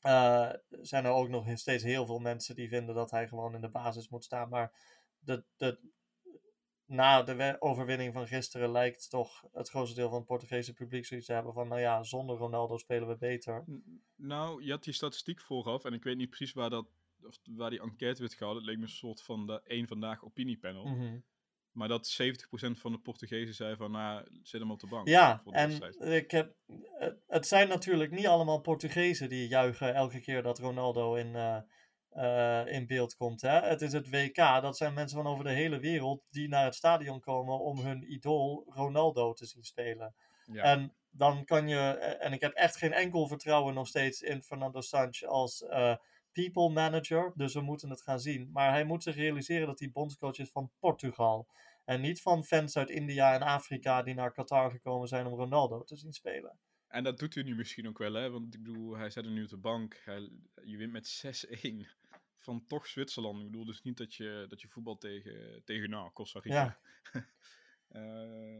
eh, 0.00 0.50
zijn 0.68 1.04
er 1.04 1.10
ook 1.10 1.28
nog 1.28 1.46
steeds 1.54 1.82
heel 1.82 2.06
veel 2.06 2.18
mensen 2.18 2.54
die 2.54 2.68
vinden 2.68 2.94
dat 2.94 3.10
hij 3.10 3.28
gewoon 3.28 3.54
in 3.54 3.60
de 3.60 3.70
basis 3.70 4.08
moet 4.08 4.24
staan. 4.24 4.48
Maar 4.48 4.72
de, 5.18 5.44
de, 5.56 5.78
na 6.86 7.22
de 7.22 7.56
overwinning 7.58 8.12
van 8.12 8.26
gisteren 8.26 8.70
lijkt 8.70 9.10
toch 9.10 9.44
het 9.52 9.68
grootste 9.68 9.96
deel 9.96 10.08
van 10.08 10.18
het 10.18 10.26
Portugese 10.26 10.72
publiek 10.72 11.06
zoiets 11.06 11.26
te 11.26 11.32
hebben 11.32 11.52
van, 11.52 11.68
nou 11.68 11.80
ja, 11.80 12.02
zonder 12.02 12.36
Ronaldo 12.36 12.78
spelen 12.78 13.08
we 13.08 13.16
beter. 13.16 13.64
Nou, 14.16 14.64
je 14.64 14.70
had 14.70 14.84
die 14.84 14.94
statistiek 14.94 15.40
vooraf 15.40 15.84
en 15.84 15.92
ik 15.92 16.04
weet 16.04 16.16
niet 16.16 16.28
precies 16.28 16.52
waar, 16.52 16.70
dat, 16.70 16.86
of 17.22 17.38
waar 17.44 17.70
die 17.70 17.80
enquête 17.80 18.20
werd 18.20 18.34
gehouden. 18.34 18.62
Het 18.62 18.72
leek 18.72 18.80
me 18.80 18.86
een 18.88 18.98
soort 18.98 19.22
van 19.22 19.46
de 19.46 19.62
één 19.64 19.88
vandaag 19.88 20.24
opiniepanel. 20.24 20.86
Mhm. 20.86 21.18
Maar 21.72 21.88
dat 21.88 22.18
70% 22.22 22.80
van 22.80 22.92
de 22.92 22.98
Portugezen 22.98 23.54
zei 23.54 23.76
van, 23.76 23.90
nou, 23.90 24.26
zet 24.42 24.60
hem 24.60 24.70
op 24.70 24.80
de 24.80 24.86
bank. 24.86 25.08
Ja, 25.08 25.42
de 25.44 25.50
en 25.50 25.68
wedstrijd. 25.68 26.22
ik 26.22 26.30
heb, 26.30 26.54
het 27.26 27.46
zijn 27.46 27.68
natuurlijk 27.68 28.10
niet 28.10 28.26
allemaal 28.26 28.60
Portugezen 28.60 29.28
die 29.28 29.48
juichen 29.48 29.94
elke 29.94 30.20
keer 30.20 30.42
dat 30.42 30.58
Ronaldo 30.58 31.14
in, 31.14 31.34
eh, 31.34 31.58
eh, 32.16 32.66
in 32.66 32.86
beeld 32.86 33.16
komt. 33.16 33.40
Hè? 33.40 33.60
Het 33.60 33.82
is 33.82 33.92
het 33.92 34.10
WK, 34.10 34.36
dat 34.36 34.76
zijn 34.76 34.94
mensen 34.94 35.22
van 35.22 35.32
over 35.32 35.44
de 35.44 35.50
hele 35.50 35.78
wereld 35.78 36.22
die 36.30 36.48
naar 36.48 36.64
het 36.64 36.74
stadion 36.74 37.20
komen 37.20 37.60
om 37.60 37.78
hun 37.78 38.12
idool 38.12 38.64
Ronaldo 38.68 39.32
te 39.32 39.46
zien 39.46 39.64
spelen. 39.64 40.14
Ja. 40.44 40.62
En 40.62 40.94
dan 41.10 41.44
kan 41.44 41.68
je, 41.68 41.78
eh, 41.78 42.26
en 42.26 42.32
ik 42.32 42.40
heb 42.40 42.52
echt 42.52 42.76
geen 42.76 42.92
enkel 42.92 43.26
vertrouwen 43.26 43.74
nog 43.74 43.86
steeds 43.86 44.22
in 44.22 44.42
Fernando 44.42 44.80
Sanch 44.80 45.22
als 45.22 45.62
eh, 45.62 45.96
people 46.32 46.68
manager, 46.68 47.32
dus 47.34 47.54
we 47.54 47.60
moeten 47.60 47.90
het 47.90 48.02
gaan 48.02 48.20
zien. 48.20 48.50
Maar 48.52 48.70
hij 48.70 48.84
moet 48.84 49.02
zich 49.02 49.16
realiseren 49.16 49.66
dat 49.66 49.78
hij 49.78 49.90
bondscoach 49.90 50.38
is 50.38 50.50
van 50.50 50.70
Portugal. 50.78 51.46
En 51.84 52.00
niet 52.00 52.22
van 52.22 52.44
fans 52.44 52.76
uit 52.76 52.90
India 52.90 53.34
en 53.34 53.42
Afrika 53.42 54.02
die 54.02 54.14
naar 54.14 54.32
Qatar 54.32 54.70
gekomen 54.70 55.08
zijn 55.08 55.26
om 55.26 55.34
Ronaldo 55.34 55.82
te 55.82 55.96
zien 55.96 56.12
spelen. 56.12 56.58
En 56.88 57.04
dat 57.04 57.18
doet 57.18 57.34
hij 57.34 57.42
nu 57.42 57.54
misschien 57.54 57.88
ook 57.88 57.98
wel, 57.98 58.12
hè? 58.12 58.30
Want 58.30 58.54
ik 58.54 58.62
bedoel, 58.62 58.96
hij 58.96 59.10
zet 59.10 59.24
er 59.24 59.30
nu 59.30 59.42
op 59.42 59.48
de 59.48 59.56
bank. 59.56 60.00
Hij, 60.04 60.30
je 60.64 60.76
wint 60.76 60.92
met 60.92 61.46
6-1 61.48 61.86
van 62.46 62.66
toch 62.66 62.86
Zwitserland. 62.86 63.38
Ik 63.38 63.44
bedoel 63.44 63.64
dus 63.64 63.82
niet 63.82 63.96
dat 63.96 64.14
je, 64.14 64.46
dat 64.48 64.60
je 64.60 64.68
voetbal 64.68 64.96
tegen, 64.96 65.62
tegen 65.64 65.90
nou, 65.90 66.12
Costa 66.12 66.40
Rica. 66.40 66.78
Eh, 67.88 68.58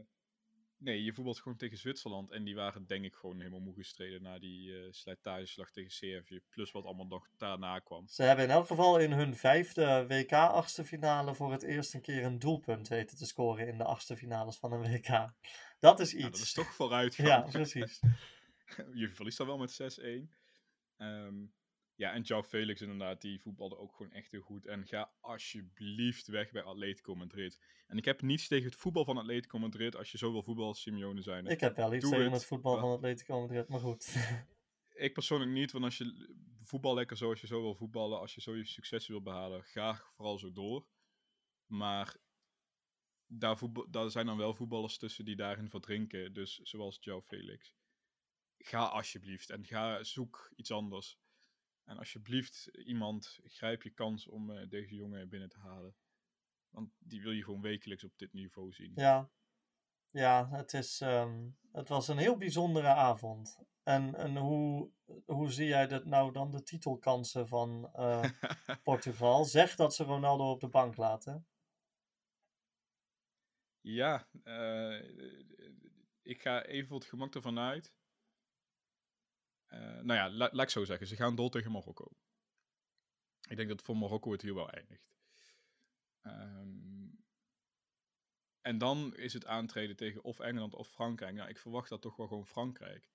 nee, 0.77 1.03
je 1.03 1.13
voetbalt 1.13 1.39
gewoon 1.39 1.57
tegen 1.57 1.77
Zwitserland. 1.77 2.31
En 2.31 2.43
die 2.43 2.55
waren 2.55 2.85
denk 2.85 3.05
ik 3.05 3.15
gewoon 3.15 3.37
helemaal 3.37 3.59
moe 3.59 3.73
gestreden 3.73 4.21
na 4.21 4.39
die 4.39 4.77
eh 4.77 4.91
slijtageslag 4.91 5.71
tegen 5.71 5.91
Servië. 5.91 6.41
Plus 6.49 6.71
wat 6.71 6.85
allemaal 6.85 7.05
nog 7.05 7.27
daarna 7.37 7.79
kwam. 7.79 8.07
Ze 8.07 8.23
hebben 8.23 8.45
in 8.45 8.51
elk 8.51 8.67
geval 8.67 8.99
in 8.99 9.11
hun 9.11 9.35
vijfde 9.35 10.05
WK-achtste 10.07 10.85
finale 10.85 11.35
voor 11.35 11.51
het 11.51 11.63
eerst 11.63 11.93
een 11.93 12.01
keer 12.01 12.23
een 12.23 12.39
doelpunt 12.39 12.87
weten 12.87 13.17
te 13.17 13.25
scoren 13.25 13.67
in 13.67 13.77
de 13.77 13.83
achtste 13.83 14.17
finales 14.17 14.57
van 14.57 14.71
een 14.71 14.91
WK. 14.91 15.33
Dat 15.79 15.99
is 15.99 16.13
iets. 16.13 16.23
Dat 16.23 16.39
is 16.39 16.53
toch 16.53 16.73
vooruitgang. 16.73 17.27
Ja, 17.29 17.41
precies. 17.41 17.99
je 19.01 19.09
verliest 19.13 19.37
dan 19.37 19.47
wel 19.47 19.57
met 19.57 19.99
6-1. 19.99 20.05
Ehm, 20.97 21.45
ja, 21.97 22.13
en 22.13 22.21
João 22.21 22.47
Felix 22.47 22.81
inderdaad, 22.81 23.21
die 23.21 23.41
voetbalde 23.41 23.77
ook 23.77 23.95
gewoon 23.95 24.11
echt 24.11 24.31
heel 24.31 24.41
goed. 24.41 24.65
En 24.65 24.87
ga 24.87 25.11
alsjeblieft 25.19 26.27
weg 26.27 26.51
bij 26.51 26.61
Atletico 26.61 27.15
Madrid. 27.15 27.59
En 27.87 27.97
ik 27.97 28.05
heb 28.05 28.21
niets 28.21 28.47
tegen 28.47 28.65
het 28.65 28.75
voetbal 28.75 29.05
van 29.05 29.17
Atletico 29.17 29.59
Madrid 29.59 29.95
als 29.95 30.11
je 30.11 30.17
zo 30.17 30.31
wil 30.31 30.43
voetballen 30.43 30.69
als 30.69 30.81
Simeone 30.81 31.21
zijn. 31.21 31.45
Ik 31.45 31.59
heb 31.59 31.75
wel 31.75 31.93
iets 31.93 32.09
tegen 32.09 32.23
het, 32.23 32.33
het 32.33 32.45
voetbal 32.45 32.71
maar- 32.71 32.81
van 32.81 32.91
Atletico 32.91 33.39
Madrid, 33.39 33.67
maar 33.67 33.79
goed. 33.79 34.15
Ik 34.89 35.13
persoonlijk 35.13 35.51
niet, 35.51 35.71
want 35.71 35.83
als 35.83 35.97
je 35.97 36.35
voetbal 36.63 36.93
lekker 36.93 37.17
zoals 37.17 37.41
je 37.41 37.47
zo 37.47 37.61
wil 37.61 37.75
voetballen, 37.75 38.19
als 38.19 38.35
je 38.35 38.41
zo 38.41 38.55
je 38.55 38.65
succes 38.65 39.07
wil 39.07 39.21
behalen, 39.21 39.63
ga 39.63 40.01
vooral 40.15 40.37
zo 40.37 40.51
door. 40.51 40.87
Maar 41.65 42.17
daar, 43.25 43.57
voetbal, 43.57 43.89
daar 43.89 44.09
zijn 44.09 44.25
dan 44.25 44.37
wel 44.37 44.53
voetballers 44.53 44.97
tussen 44.97 45.25
die 45.25 45.35
daarin 45.35 45.69
verdrinken, 45.69 46.33
dus 46.33 46.57
zoals 46.57 46.99
João 46.99 47.25
Felix. 47.25 47.75
Ga 48.57 48.85
alsjeblieft 48.85 49.49
en 49.49 49.65
ga 49.65 50.03
zoek 50.03 50.51
iets 50.55 50.71
anders. 50.71 51.19
En 51.87 51.97
alsjeblieft, 51.97 52.69
iemand, 52.85 53.39
grijp 53.43 53.81
je 53.83 53.89
kans 53.89 54.27
om 54.27 54.51
eh, 54.51 54.69
deze 54.69 54.95
jongen 54.95 55.29
binnen 55.29 55.49
te 55.49 55.59
halen. 55.59 55.95
Want 56.69 56.95
die 56.99 57.21
wil 57.21 57.31
je 57.31 57.43
gewoon 57.43 57.61
wekelijks 57.61 58.03
op 58.03 58.17
dit 58.17 58.33
niveau 58.33 58.71
zien. 58.71 58.91
Ja, 58.95 59.29
ja 60.09 60.49
het, 60.49 60.73
is, 60.73 61.01
ehm, 61.01 61.49
het 61.71 61.87
was 61.87 62.07
een 62.07 62.17
heel 62.17 62.37
bijzondere 62.37 62.87
avond. 62.87 63.59
En, 63.83 64.15
en 64.15 64.37
hoe, 64.37 64.91
hoe 65.25 65.51
zie 65.51 65.67
jij 65.67 65.87
dat 65.87 66.05
nou 66.05 66.31
dan, 66.31 66.51
de 66.51 66.63
titelkansen 66.63 67.47
van 67.47 67.89
eh, 67.93 68.23
Portugal? 68.83 69.45
Zeg 69.45 69.75
dat 69.75 69.95
ze 69.95 70.03
Ronaldo 70.03 70.51
op 70.51 70.59
de 70.59 70.69
bank 70.69 70.97
laten. 70.97 71.47
Ja, 73.81 74.27
eh, 74.43 75.01
ik 76.21 76.41
ga 76.41 76.63
even 76.63 76.87
voor 76.87 76.99
het 76.99 77.09
gemak 77.09 77.35
ervan 77.35 77.59
uit. 77.59 77.93
Eh, 79.67 79.79
nou 79.79 80.13
ja, 80.13 80.29
la- 80.29 80.49
laat 80.51 80.65
ik 80.65 80.69
zo 80.69 80.85
zeggen. 80.85 81.07
Ze 81.07 81.15
gaan 81.15 81.35
door 81.35 81.49
tegen 81.49 81.71
Marokko. 81.71 82.11
Ik 83.49 83.57
denk 83.57 83.69
dat 83.69 83.81
voor 83.81 83.97
Marokko 83.97 84.31
het 84.31 84.41
hier 84.41 84.53
wel 84.53 84.69
eindigt. 84.69 85.15
Ehm, 86.21 87.07
en 88.61 88.77
dan 88.77 89.15
is 89.15 89.33
het 89.33 89.45
aantreden 89.45 89.95
tegen 89.95 90.23
of 90.23 90.39
Engeland 90.39 90.73
of 90.73 90.89
Frankrijk. 90.89 91.35
Ja, 91.35 91.47
ik 91.47 91.57
verwacht 91.57 91.89
dat 91.89 92.01
toch 92.01 92.15
wel 92.15 92.27
gewoon 92.27 92.47
Frankrijk. 92.47 93.09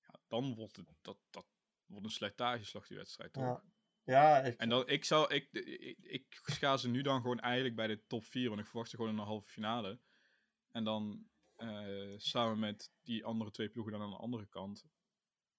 Ja, 0.00 0.20
dan 0.28 0.54
wordt 0.54 0.76
het 0.76 0.88
dat, 1.02 1.18
dat 1.30 1.46
wordt 1.86 2.04
een 2.04 2.10
slijtageslag 2.10 2.86
die 2.86 2.96
wedstrijd, 2.96 3.32
toch? 3.32 3.42
Ja. 3.42 3.62
Ja, 4.04 4.38
ik, 4.42 4.56
En 4.56 4.68
dan, 4.68 4.88
ik, 4.88 5.04
zou, 5.04 5.34
ik, 5.34 5.52
ik, 5.52 5.98
ik 6.02 6.26
ga 6.42 6.76
ze 6.76 6.88
nu 6.88 7.02
dan 7.02 7.20
gewoon 7.20 7.40
eigenlijk 7.40 7.76
bij 7.76 7.86
de 7.86 8.06
top 8.06 8.24
4, 8.24 8.48
want 8.48 8.60
ik 8.60 8.66
verwacht 8.66 8.90
ze 8.90 8.96
gewoon 8.96 9.12
in 9.12 9.18
een 9.18 9.24
halve 9.24 9.48
finale. 9.48 10.00
En 10.70 10.84
dan 10.84 11.28
eh, 11.56 12.14
samen 12.16 12.58
met 12.58 12.92
die 13.02 13.24
andere 13.24 13.50
twee 13.50 13.68
ploegen 13.68 13.92
dan 13.92 14.02
aan 14.02 14.10
de 14.10 14.16
andere 14.16 14.46
kant. 14.46 14.86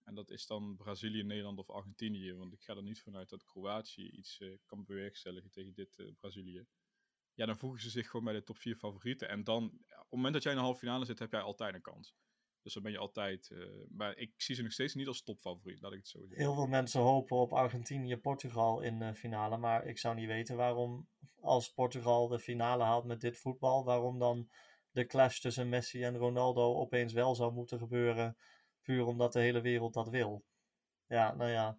En 0.07 0.15
dat 0.15 0.29
is 0.29 0.45
dan 0.45 0.75
Brazilië, 0.75 1.23
Nederland 1.23 1.59
of 1.59 1.69
Argentinië. 1.69 2.33
Want 2.33 2.53
ik 2.53 2.61
ga 2.61 2.75
er 2.75 2.83
niet 2.83 3.01
vanuit 3.01 3.29
dat 3.29 3.43
Kroatië 3.43 4.09
iets 4.09 4.39
eh, 4.39 4.49
kan 4.65 4.85
bewerkstelligen 4.85 5.51
tegen 5.51 5.73
dit 5.73 5.97
eh, 5.97 6.05
Brazilië. 6.19 6.65
Ja, 7.33 7.45
dan 7.45 7.57
voegen 7.57 7.81
ze 7.81 7.89
zich 7.89 8.09
gewoon 8.09 8.25
bij 8.25 8.33
de 8.33 8.43
top 8.43 8.57
4 8.57 8.75
favorieten. 8.75 9.29
En 9.29 9.43
dan, 9.43 9.63
op 9.63 9.97
het 9.99 10.09
moment 10.09 10.33
dat 10.33 10.43
jij 10.43 10.51
in 10.51 10.57
de 10.57 10.63
halve 10.63 10.79
finale 10.79 11.05
zit, 11.05 11.19
heb 11.19 11.31
jij 11.31 11.41
altijd 11.41 11.73
een 11.73 11.81
kans. 11.81 12.15
Dus 12.61 12.73
dan 12.73 12.83
ben 12.83 12.91
je 12.91 12.97
altijd. 12.97 13.49
eh, 13.49 13.59
maar 13.89 14.17
ik 14.17 14.33
zie 14.41 14.55
ze 14.55 14.61
nog 14.61 14.71
steeds 14.71 14.93
niet 14.93 15.07
als 15.07 15.23
topfavoriet, 15.23 15.81
laat 15.81 15.91
ik 15.91 15.97
het 15.97 16.07
zo 16.07 16.19
zeggen. 16.19 16.37
heel 16.37 16.53
veel 16.53 16.67
mensen 16.67 17.01
hopen 17.01 17.37
op 17.37 17.53
Argentinië-Portugal 17.53 18.81
in 18.81 18.99
de 18.99 19.13
finale. 19.15 19.57
Maar 19.57 19.85
ik 19.85 19.97
zou 19.97 20.15
niet 20.15 20.27
weten 20.27 20.55
waarom, 20.55 21.07
als 21.39 21.73
Portugal 21.73 22.27
de 22.27 22.39
finale 22.39 22.83
haalt 22.83 23.05
met 23.05 23.21
dit 23.21 23.37
voetbal, 23.37 23.83
waarom 23.83 24.19
dan 24.19 24.49
de 24.91 25.05
clash 25.05 25.39
tussen 25.39 25.69
Messi 25.69 26.03
en 26.03 26.17
Ronaldo 26.17 26.75
opeens 26.75 27.13
wel 27.13 27.35
zou 27.35 27.53
moeten 27.53 27.77
gebeuren. 27.77 28.37
Omdat 28.87 29.33
de 29.33 29.39
hele 29.39 29.61
wereld 29.61 29.93
dat 29.93 30.09
wil. 30.09 30.45
Ja, 31.07 31.35
nou 31.35 31.51
ja. 31.51 31.77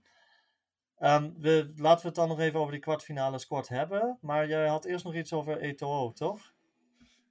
Ehm, 0.97 1.33
we, 1.39 1.73
laten 1.77 2.01
we 2.01 2.07
het 2.07 2.17
dan 2.17 2.29
nog 2.29 2.41
even 2.41 2.61
over 2.61 2.73
die 2.73 2.81
kwartfinale 2.81 3.47
kort 3.47 3.69
hebben. 3.69 4.19
Maar 4.21 4.49
jij 4.49 4.69
had 4.69 4.85
eerst 4.85 5.05
nog 5.05 5.15
iets 5.15 5.33
over 5.33 5.59
Eto'o, 5.59 6.13
toch? 6.13 6.55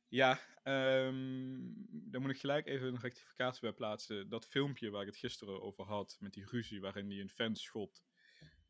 Ja, 0.07 0.39
ehm 0.63 1.87
daar 2.17 2.21
moet 2.21 2.31
ik 2.31 2.39
gelijk 2.39 2.65
even 2.65 2.87
een 2.87 2.99
rectificatie 2.99 3.61
bij 3.61 3.71
plaatsen. 3.71 4.29
Dat 4.29 4.47
filmpje 4.47 4.89
waar 4.89 5.01
ik 5.01 5.07
het 5.07 5.17
gisteren 5.17 5.61
over 5.61 5.85
had, 5.85 6.17
met 6.19 6.33
die 6.33 6.45
ruzie 6.45 6.81
waarin 6.81 7.09
hij 7.09 7.19
een 7.19 7.29
fan 7.29 7.55
schopt. 7.55 8.03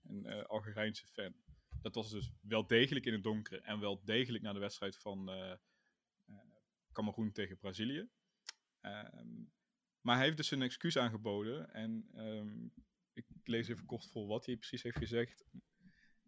Een 0.03 0.25
eh, 0.25 0.43
Algerijnse 0.43 1.07
fan. 1.07 1.33
Dat 1.81 1.95
was 1.95 2.09
dus 2.09 2.31
wel 2.41 2.67
degelijk 2.67 3.05
in 3.05 3.13
het 3.13 3.23
donker 3.23 3.61
en 3.61 3.79
wel 3.79 4.01
degelijk 4.03 4.43
na 4.43 4.53
de 4.53 4.59
wedstrijd 4.59 4.97
van 4.97 5.29
eh 5.29 5.51
eh, 5.51 6.37
Cameroen 6.91 7.31
tegen 7.31 7.57
Brazilië. 7.57 8.09
Ehm, 8.81 9.43
maar 10.01 10.15
hij 10.15 10.25
heeft 10.25 10.37
dus 10.37 10.51
een 10.51 10.61
excuus 10.61 10.97
aangeboden. 10.97 11.73
En 11.73 12.09
ehm, 12.13 12.67
ik 13.13 13.25
lees 13.43 13.67
even 13.67 13.85
kort 13.85 14.05
voor 14.11 14.27
wat 14.27 14.45
hij 14.45 14.57
precies 14.57 14.83
heeft 14.83 14.97
gezegd. 14.97 15.45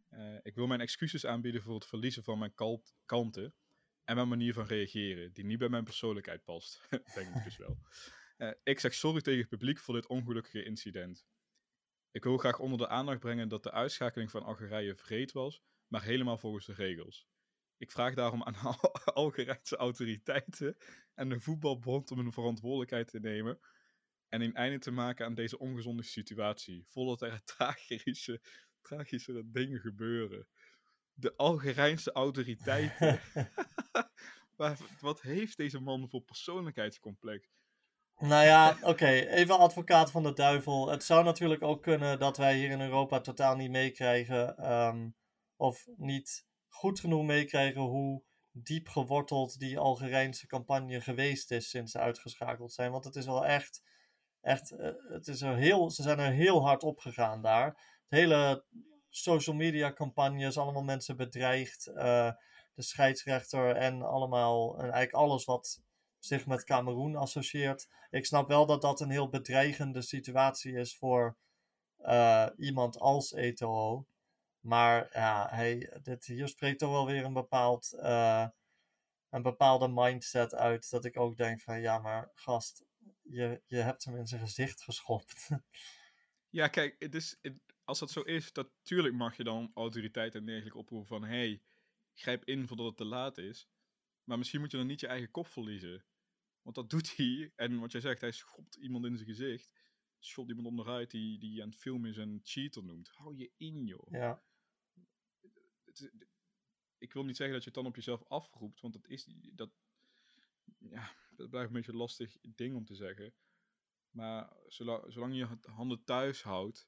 Eh, 0.09 0.37
ik 0.43 0.55
wil 0.55 0.67
mijn 0.67 0.81
excuses 0.81 1.25
aanbieden 1.25 1.61
voor 1.61 1.75
het 1.75 1.85
verliezen 1.85 2.23
van 2.23 2.39
mijn 2.39 2.53
kal- 2.53 2.83
kalmte 3.05 3.53
en 4.03 4.15
mijn 4.15 4.27
manier 4.27 4.53
van 4.53 4.65
reageren, 4.65 5.33
die 5.33 5.45
niet 5.45 5.59
bij 5.59 5.69
mijn 5.69 5.83
persoonlijkheid 5.83 6.43
past. 6.43 6.87
Denk 7.15 7.35
ik 7.35 7.43
dus 7.43 7.57
wel. 7.57 7.77
Eh, 8.37 8.51
ik 8.63 8.79
zeg 8.79 8.93
sorry 8.93 9.21
tegen 9.21 9.39
het 9.39 9.49
publiek 9.49 9.79
voor 9.79 9.95
dit 9.95 10.07
ongelukkige 10.07 10.63
incident. 10.63 11.25
Ik 12.11 12.23
wil 12.23 12.37
graag 12.37 12.59
onder 12.59 12.77
de 12.77 12.87
aandacht 12.87 13.19
brengen 13.19 13.49
dat 13.49 13.63
de 13.63 13.71
uitschakeling 13.71 14.31
van 14.31 14.43
Algerije 14.43 14.95
vreed 14.95 15.31
was, 15.31 15.61
maar 15.87 16.03
helemaal 16.03 16.37
volgens 16.37 16.65
de 16.65 16.73
regels. 16.73 17.27
Ik 17.79 17.91
vraag 17.91 18.13
daarom 18.13 18.43
aan 18.43 18.55
Al- 18.55 18.93
Algerijnse 19.23 19.75
autoriteiten 19.75 20.77
en 21.13 21.29
de 21.29 21.39
voetbalbond 21.39 22.11
om 22.11 22.17
hun 22.17 22.33
verantwoordelijkheid 22.33 23.07
te 23.07 23.19
nemen 23.19 23.59
en 24.27 24.41
een 24.41 24.53
einde 24.53 24.79
te 24.79 24.91
maken 24.91 25.25
aan 25.25 25.33
deze 25.33 25.59
ongezonde 25.59 26.03
situatie, 26.03 26.85
voordat 26.87 27.21
er 27.21 27.43
tragische, 27.55 28.41
tragischere 28.81 29.43
dingen 29.45 29.79
gebeuren. 29.79 30.47
De 31.13 31.35
Algerijnse 31.35 32.11
autoriteiten. 32.11 33.19
Wat 34.99 35.21
heeft 35.21 35.57
deze 35.57 35.79
man 35.79 36.09
voor 36.09 36.21
persoonlijkheidscomplex? 36.21 37.47
Nou 38.17 38.45
ja, 38.45 38.77
oké, 38.81 39.09
even 39.09 39.57
advocaat 39.57 40.11
van 40.11 40.23
de 40.23 40.33
duivel. 40.33 40.89
Het 40.89 41.03
zou 41.03 41.23
natuurlijk 41.23 41.61
ook 41.61 41.81
kunnen 41.81 42.19
dat 42.19 42.37
wij 42.37 42.57
hier 42.57 42.69
in 42.69 42.81
Europa 42.81 43.21
totaal 43.21 43.55
niet 43.55 43.71
meekrijgen, 43.71 44.57
ehm, 44.57 45.09
of 45.55 45.87
niet 45.95 46.47
goed 46.69 46.99
genoeg 46.99 47.25
meekrijgen 47.25 47.81
hoe 47.81 48.23
diep 48.51 48.87
geworteld 48.87 49.59
die 49.59 49.79
Algerijnse 49.79 50.47
campagne 50.47 51.01
geweest 51.01 51.51
is 51.51 51.69
sinds 51.69 51.91
ze 51.91 51.99
uitgeschakeld 51.99 52.73
zijn. 52.73 52.91
Want 52.91 53.03
het 53.05 53.15
is 53.15 53.25
wel 53.25 53.45
echt, 53.45 53.83
echt, 54.41 54.71
eh, 54.71 54.91
het 55.09 55.27
is 55.27 55.41
er 55.41 55.55
heel, 55.55 55.91
ze 55.91 56.01
zijn 56.01 56.19
er 56.19 56.31
heel 56.31 56.61
hard 56.61 56.83
op 56.83 56.99
gegaan 56.99 57.41
daar. 57.41 57.65
Het 57.65 58.19
hele 58.19 58.65
social 59.09 59.55
media 59.55 59.93
campagne 59.93 60.45
is 60.45 60.57
allemaal 60.57 60.83
mensen 60.83 61.17
bedreigd. 61.17 61.87
eh, 61.87 62.31
de 62.79 62.85
scheidsrechter 62.85 63.75
en 63.75 64.01
allemaal, 64.01 64.73
en 64.73 64.81
eigenlijk 64.81 65.13
alles 65.13 65.45
wat 65.45 65.81
zich 66.19 66.45
met 66.45 66.63
Cameroen 66.63 67.15
associeert. 67.15 67.87
Ik 68.09 68.25
snap 68.25 68.47
wel 68.47 68.65
dat 68.65 68.81
dat 68.81 69.01
een 69.01 69.09
heel 69.09 69.29
bedreigende 69.29 70.01
situatie 70.01 70.73
is 70.73 70.97
voor 70.97 71.37
eh, 71.97 72.47
iemand 72.57 72.99
als 72.99 73.33
Eto'o. 73.33 74.05
Maar 74.59 75.09
ja, 75.13 75.47
hij, 75.49 75.99
dit, 76.03 76.25
hier 76.25 76.47
spreekt 76.47 76.79
toch 76.79 76.91
wel 76.91 77.05
weer 77.05 77.23
een, 77.25 77.33
bepaald, 77.33 77.93
eh, 77.93 78.47
een 79.29 79.41
bepaalde 79.41 79.87
mindset 79.87 80.53
uit. 80.55 80.89
Dat 80.89 81.05
ik 81.05 81.17
ook 81.17 81.37
denk 81.37 81.61
van 81.61 81.81
ja, 81.81 81.99
maar 81.99 82.31
gast, 82.33 82.85
je, 83.21 83.61
je 83.65 83.77
hebt 83.77 84.03
hem 84.03 84.15
in 84.17 84.27
zijn 84.27 84.41
gezicht 84.41 84.81
geschopt. 84.83 85.47
Ja, 86.51 86.67
kijk, 86.67 86.95
het 86.99 87.15
is, 87.15 87.37
het- 87.41 87.59
als 87.83 87.99
dat 87.99 88.11
zo 88.11 88.21
is, 88.21 88.51
natuurlijk 88.51 89.15
mag 89.15 89.37
je 89.37 89.43
dan 89.43 89.71
autoriteit 89.73 90.35
en 90.35 90.45
dergelijke 90.45 90.77
oproepen 90.77 91.07
van 91.07 91.23
hey, 91.23 91.61
grijp 92.13 92.43
in 92.45 92.67
voordat 92.67 92.85
het 92.85 92.97
te 92.97 93.05
laat 93.05 93.37
is. 93.37 93.69
Maar 94.23 94.37
misschien 94.37 94.59
moet 94.59 94.71
je 94.71 94.77
dan 94.77 94.87
niet 94.87 94.99
je 94.99 95.07
eigen 95.07 95.31
kop 95.31 95.47
verliezen. 95.47 96.05
Want 96.61 96.75
dat 96.75 96.89
doet 96.89 97.15
hij. 97.15 97.51
En 97.55 97.79
wat 97.79 97.91
jij 97.91 98.01
zegt, 98.01 98.21
hij 98.21 98.31
schopt 98.31 98.75
iemand 98.75 99.05
in 99.05 99.15
zijn 99.15 99.29
gezicht. 99.29 99.73
Schopt 100.19 100.49
iemand 100.49 100.67
onderuit 100.67 101.11
die, 101.11 101.39
die 101.39 101.61
aan 101.61 101.69
het 101.69 101.77
filmen 101.79 102.09
is 102.09 102.17
en 102.17 102.39
cheater 102.43 102.83
noemt. 102.83 103.09
Hou 103.09 103.35
je 103.37 103.51
in, 103.57 103.85
joh. 103.85 104.07
ja, 104.11 104.41
het 105.99 106.27
ik 106.99 107.13
wil 107.13 107.25
niet 107.25 107.37
zeggen 107.37 107.55
dat 107.55 107.63
je 107.63 107.69
het 107.71 107.79
dan 107.79 107.89
op 107.89 107.95
jezelf 107.95 108.23
afroept, 108.27 108.81
want 108.81 108.93
dat 108.93 109.07
is 109.07 109.27
dat, 109.51 109.69
ja, 110.77 111.11
dat 111.29 111.49
blijft 111.49 111.67
een 111.67 111.75
beetje 111.75 111.91
een 111.91 111.97
lastig 111.97 112.37
ding 112.41 112.75
om 112.75 112.85
te 112.85 112.95
zeggen. 112.95 113.33
Maar 114.09 114.53
zolang, 114.67 115.13
zolang 115.13 115.33
je 115.33 115.39
je 115.39 115.71
handen 115.71 116.03
thuis 116.03 116.43
houdt, 116.43 116.87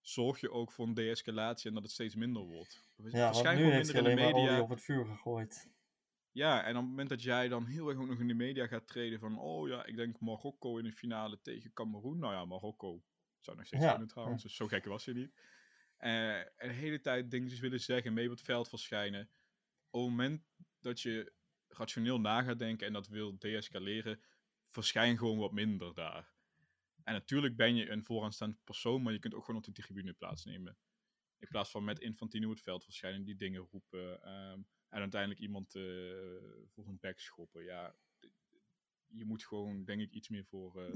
zorg 0.00 0.40
je 0.40 0.50
ook 0.50 0.72
voor 0.72 0.86
een 0.86 0.94
de-escalatie 0.94 1.68
en 1.68 1.74
dat 1.74 1.82
het 1.82 1.92
steeds 1.92 2.14
minder 2.14 2.42
wordt. 2.42 2.90
ja 2.96 3.26
Verschijn 3.26 3.56
nu 3.56 3.68
minder 3.68 3.94
in 3.96 4.04
de 4.04 4.14
media. 4.14 4.60
op 4.60 4.68
het 4.68 4.82
vuur 4.82 5.04
gegooid. 5.04 5.70
Ja, 6.32 6.62
en 6.64 6.70
op 6.70 6.80
het 6.80 6.90
moment 6.90 7.08
dat 7.08 7.22
jij 7.22 7.48
dan 7.48 7.66
heel 7.66 7.88
erg 7.88 7.98
ook 7.98 8.08
nog 8.08 8.20
in 8.20 8.28
de 8.28 8.34
media 8.34 8.66
gaat 8.66 8.86
treden 8.86 9.18
van, 9.18 9.38
oh 9.38 9.68
ja, 9.68 9.84
ik 9.86 9.96
denk 9.96 10.20
Marokko 10.20 10.78
in 10.78 10.84
de 10.84 10.92
finale 10.92 11.40
tegen 11.40 11.72
Cameroen. 11.72 12.18
Nou 12.18 12.32
ja, 12.32 12.44
Marokko 12.44 13.02
zou 13.40 13.56
nog 13.56 13.66
steeds 13.66 13.82
Ja, 13.82 13.90
kunnen 13.90 14.08
trouwens, 14.08 14.42
dus 14.42 14.56
zo 14.56 14.66
gek 14.66 14.84
was 14.84 15.04
je 15.04 15.14
niet. 15.14 15.32
Eh, 15.98 16.38
en 16.38 16.68
de 16.68 16.68
hele 16.68 17.00
tijd 17.00 17.30
dingetjes 17.30 17.60
willen 17.60 17.80
zeggen, 17.80 18.12
mee 18.12 18.24
op 18.24 18.30
het 18.30 18.42
veld 18.42 18.68
verschijnen. 18.68 19.30
Op 19.90 20.00
het 20.00 20.10
moment 20.10 20.42
dat 20.80 21.00
je 21.00 21.32
rationeel 21.68 22.20
na 22.20 22.42
gaat 22.42 22.58
denken 22.58 22.86
en 22.86 22.92
dat 22.92 23.08
wil 23.08 23.38
deescaleren, 23.38 24.20
verschijn 24.68 25.18
gewoon 25.18 25.38
wat 25.38 25.52
minder 25.52 25.94
daar. 25.94 26.32
En 27.04 27.12
natuurlijk 27.12 27.56
ben 27.56 27.74
je 27.74 27.90
een 27.90 28.04
vooraanstaand 28.04 28.64
persoon, 28.64 29.02
maar 29.02 29.12
je 29.12 29.18
kunt 29.18 29.34
ook 29.34 29.44
gewoon 29.44 29.60
op 29.60 29.74
de 29.74 29.82
tribune 29.82 30.12
plaatsnemen. 30.12 30.78
In 31.38 31.48
plaats 31.48 31.70
van 31.70 31.84
met 31.84 31.98
Infantino 31.98 32.50
het 32.50 32.60
veld 32.60 32.84
verschijnen, 32.84 33.24
die 33.24 33.36
dingen 33.36 33.68
roepen. 33.70 34.22
ehm, 34.22 34.62
en 34.88 35.00
uiteindelijk 35.00 35.40
iemand 35.40 35.74
eh, 35.74 35.82
voor 36.66 36.84
zijn 36.84 36.98
bek 37.00 37.20
schoppen. 37.20 37.64
Ja, 37.64 37.96
je 39.06 39.24
moet 39.24 39.44
gewoon, 39.44 39.84
denk 39.84 40.00
ik, 40.00 40.10
iets 40.10 40.28
meer 40.28 40.44
voor, 40.44 40.82
eh, 40.84 40.92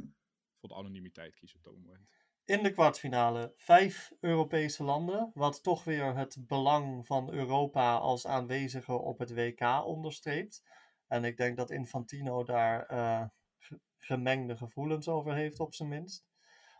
voor 0.57 0.69
de 0.69 0.75
anonimiteit 0.75 1.35
kiezen 1.35 1.59
op 1.59 1.65
dat 1.65 1.75
moment. 1.75 2.09
In 2.53 2.62
de 2.62 2.73
kwartfinale 2.73 3.53
vijf 3.57 4.12
Europese 4.21 4.85
landen, 4.85 5.31
wat 5.35 5.62
toch 5.62 5.85
weer 5.85 6.17
het 6.17 6.37
belang 6.46 7.07
van 7.07 7.33
Europa 7.33 7.96
als 7.96 8.27
aanwezige 8.27 8.92
op 8.92 9.19
het 9.19 9.35
WK 9.35 9.85
onderstreept. 9.85 10.63
En 11.07 11.25
ik 11.25 11.37
denk 11.37 11.57
dat 11.57 11.71
Infantino 11.71 12.44
daar 12.44 12.87
eh, 12.87 13.25
ge- 13.59 13.81
gemengde 13.98 14.57
gevoelens 14.57 15.09
over 15.09 15.35
heeft, 15.35 15.61
op 15.61 15.75
zijn 15.75 15.88
minst. 15.88 16.25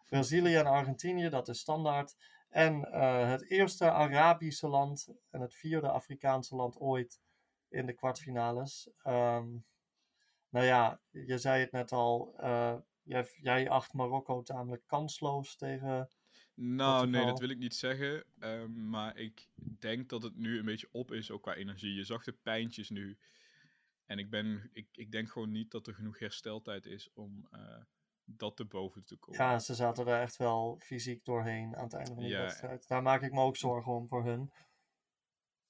Brazilië 0.09 0.55
en 0.57 0.66
Argentinië, 0.66 1.29
dat 1.29 1.49
is 1.49 1.59
standaard. 1.59 2.16
En 2.49 2.93
eh, 2.93 3.29
het 3.29 3.51
eerste 3.51 3.91
Arabische 3.91 4.68
land 4.68 5.09
en 5.31 5.41
het 5.41 5.55
vierde 5.55 5.89
Afrikaanse 5.89 6.57
land 6.57 6.79
ooit 6.79 7.20
in 7.68 7.87
de 7.87 7.93
kwartfinales. 7.93 8.91
Ehm, 9.03 9.49
nou 10.49 10.66
ja, 10.66 11.01
je 11.11 11.39
zei 11.39 11.61
het 11.61 11.73
net 11.73 11.93
al. 11.93 12.35
eh, 12.39 12.75
jij, 13.03 13.29
jij 13.41 13.69
acht 13.69 13.93
Marokko 13.93 14.43
tamelijk 14.43 14.87
kansloos 14.87 15.57
tegen. 15.57 16.09
Nou, 16.55 17.09
nee, 17.09 17.27
dat 17.27 17.39
wil 17.39 17.49
ik 17.49 17.59
niet 17.59 17.75
zeggen. 17.75 18.25
ehm, 18.39 18.89
maar 18.89 19.17
ik 19.17 19.49
denk 19.57 20.09
dat 20.09 20.23
het 20.23 20.37
nu 20.37 20.59
een 20.59 20.65
beetje 20.65 20.89
op 20.93 21.13
is, 21.13 21.31
ook 21.31 21.43
qua 21.43 21.55
energie. 21.55 21.95
Je 21.95 22.05
zag 22.05 22.25
de 22.25 22.33
pijntjes 22.33 22.91
nu. 22.91 23.19
En 24.07 24.19
ik, 24.19 24.31
ben, 24.31 24.71
ik, 24.73 24.89
ik 24.93 25.13
denk 25.13 25.31
gewoon 25.31 25.51
niet 25.51 25.71
dat 25.71 25.87
er 25.87 25.95
genoeg 25.95 26.19
hersteltijd 26.19 26.87
is 26.87 27.13
om 27.13 27.47
eh, 27.51 27.83
dat 28.25 28.57
te 28.57 28.65
boven 28.65 29.05
te 29.05 29.17
komen. 29.17 29.41
Ja, 29.45 29.59
ze 29.59 29.75
zaten 29.75 30.07
er 30.07 30.21
echt 30.21 30.37
wel 30.37 30.79
fysiek 30.83 31.25
doorheen 31.25 31.77
aan 31.77 31.85
het 31.85 31.93
einde 31.93 32.15
van 32.15 32.25
Ja. 32.25 32.43
wedstrijd. 32.43 32.89
Daar 32.89 33.03
maak 33.03 33.23
ik 33.23 33.33
me 33.33 33.41
ook 33.41 33.57
zorgen 33.57 33.93
om 33.93 34.09
voor 34.09 34.25
hun. 34.25 34.53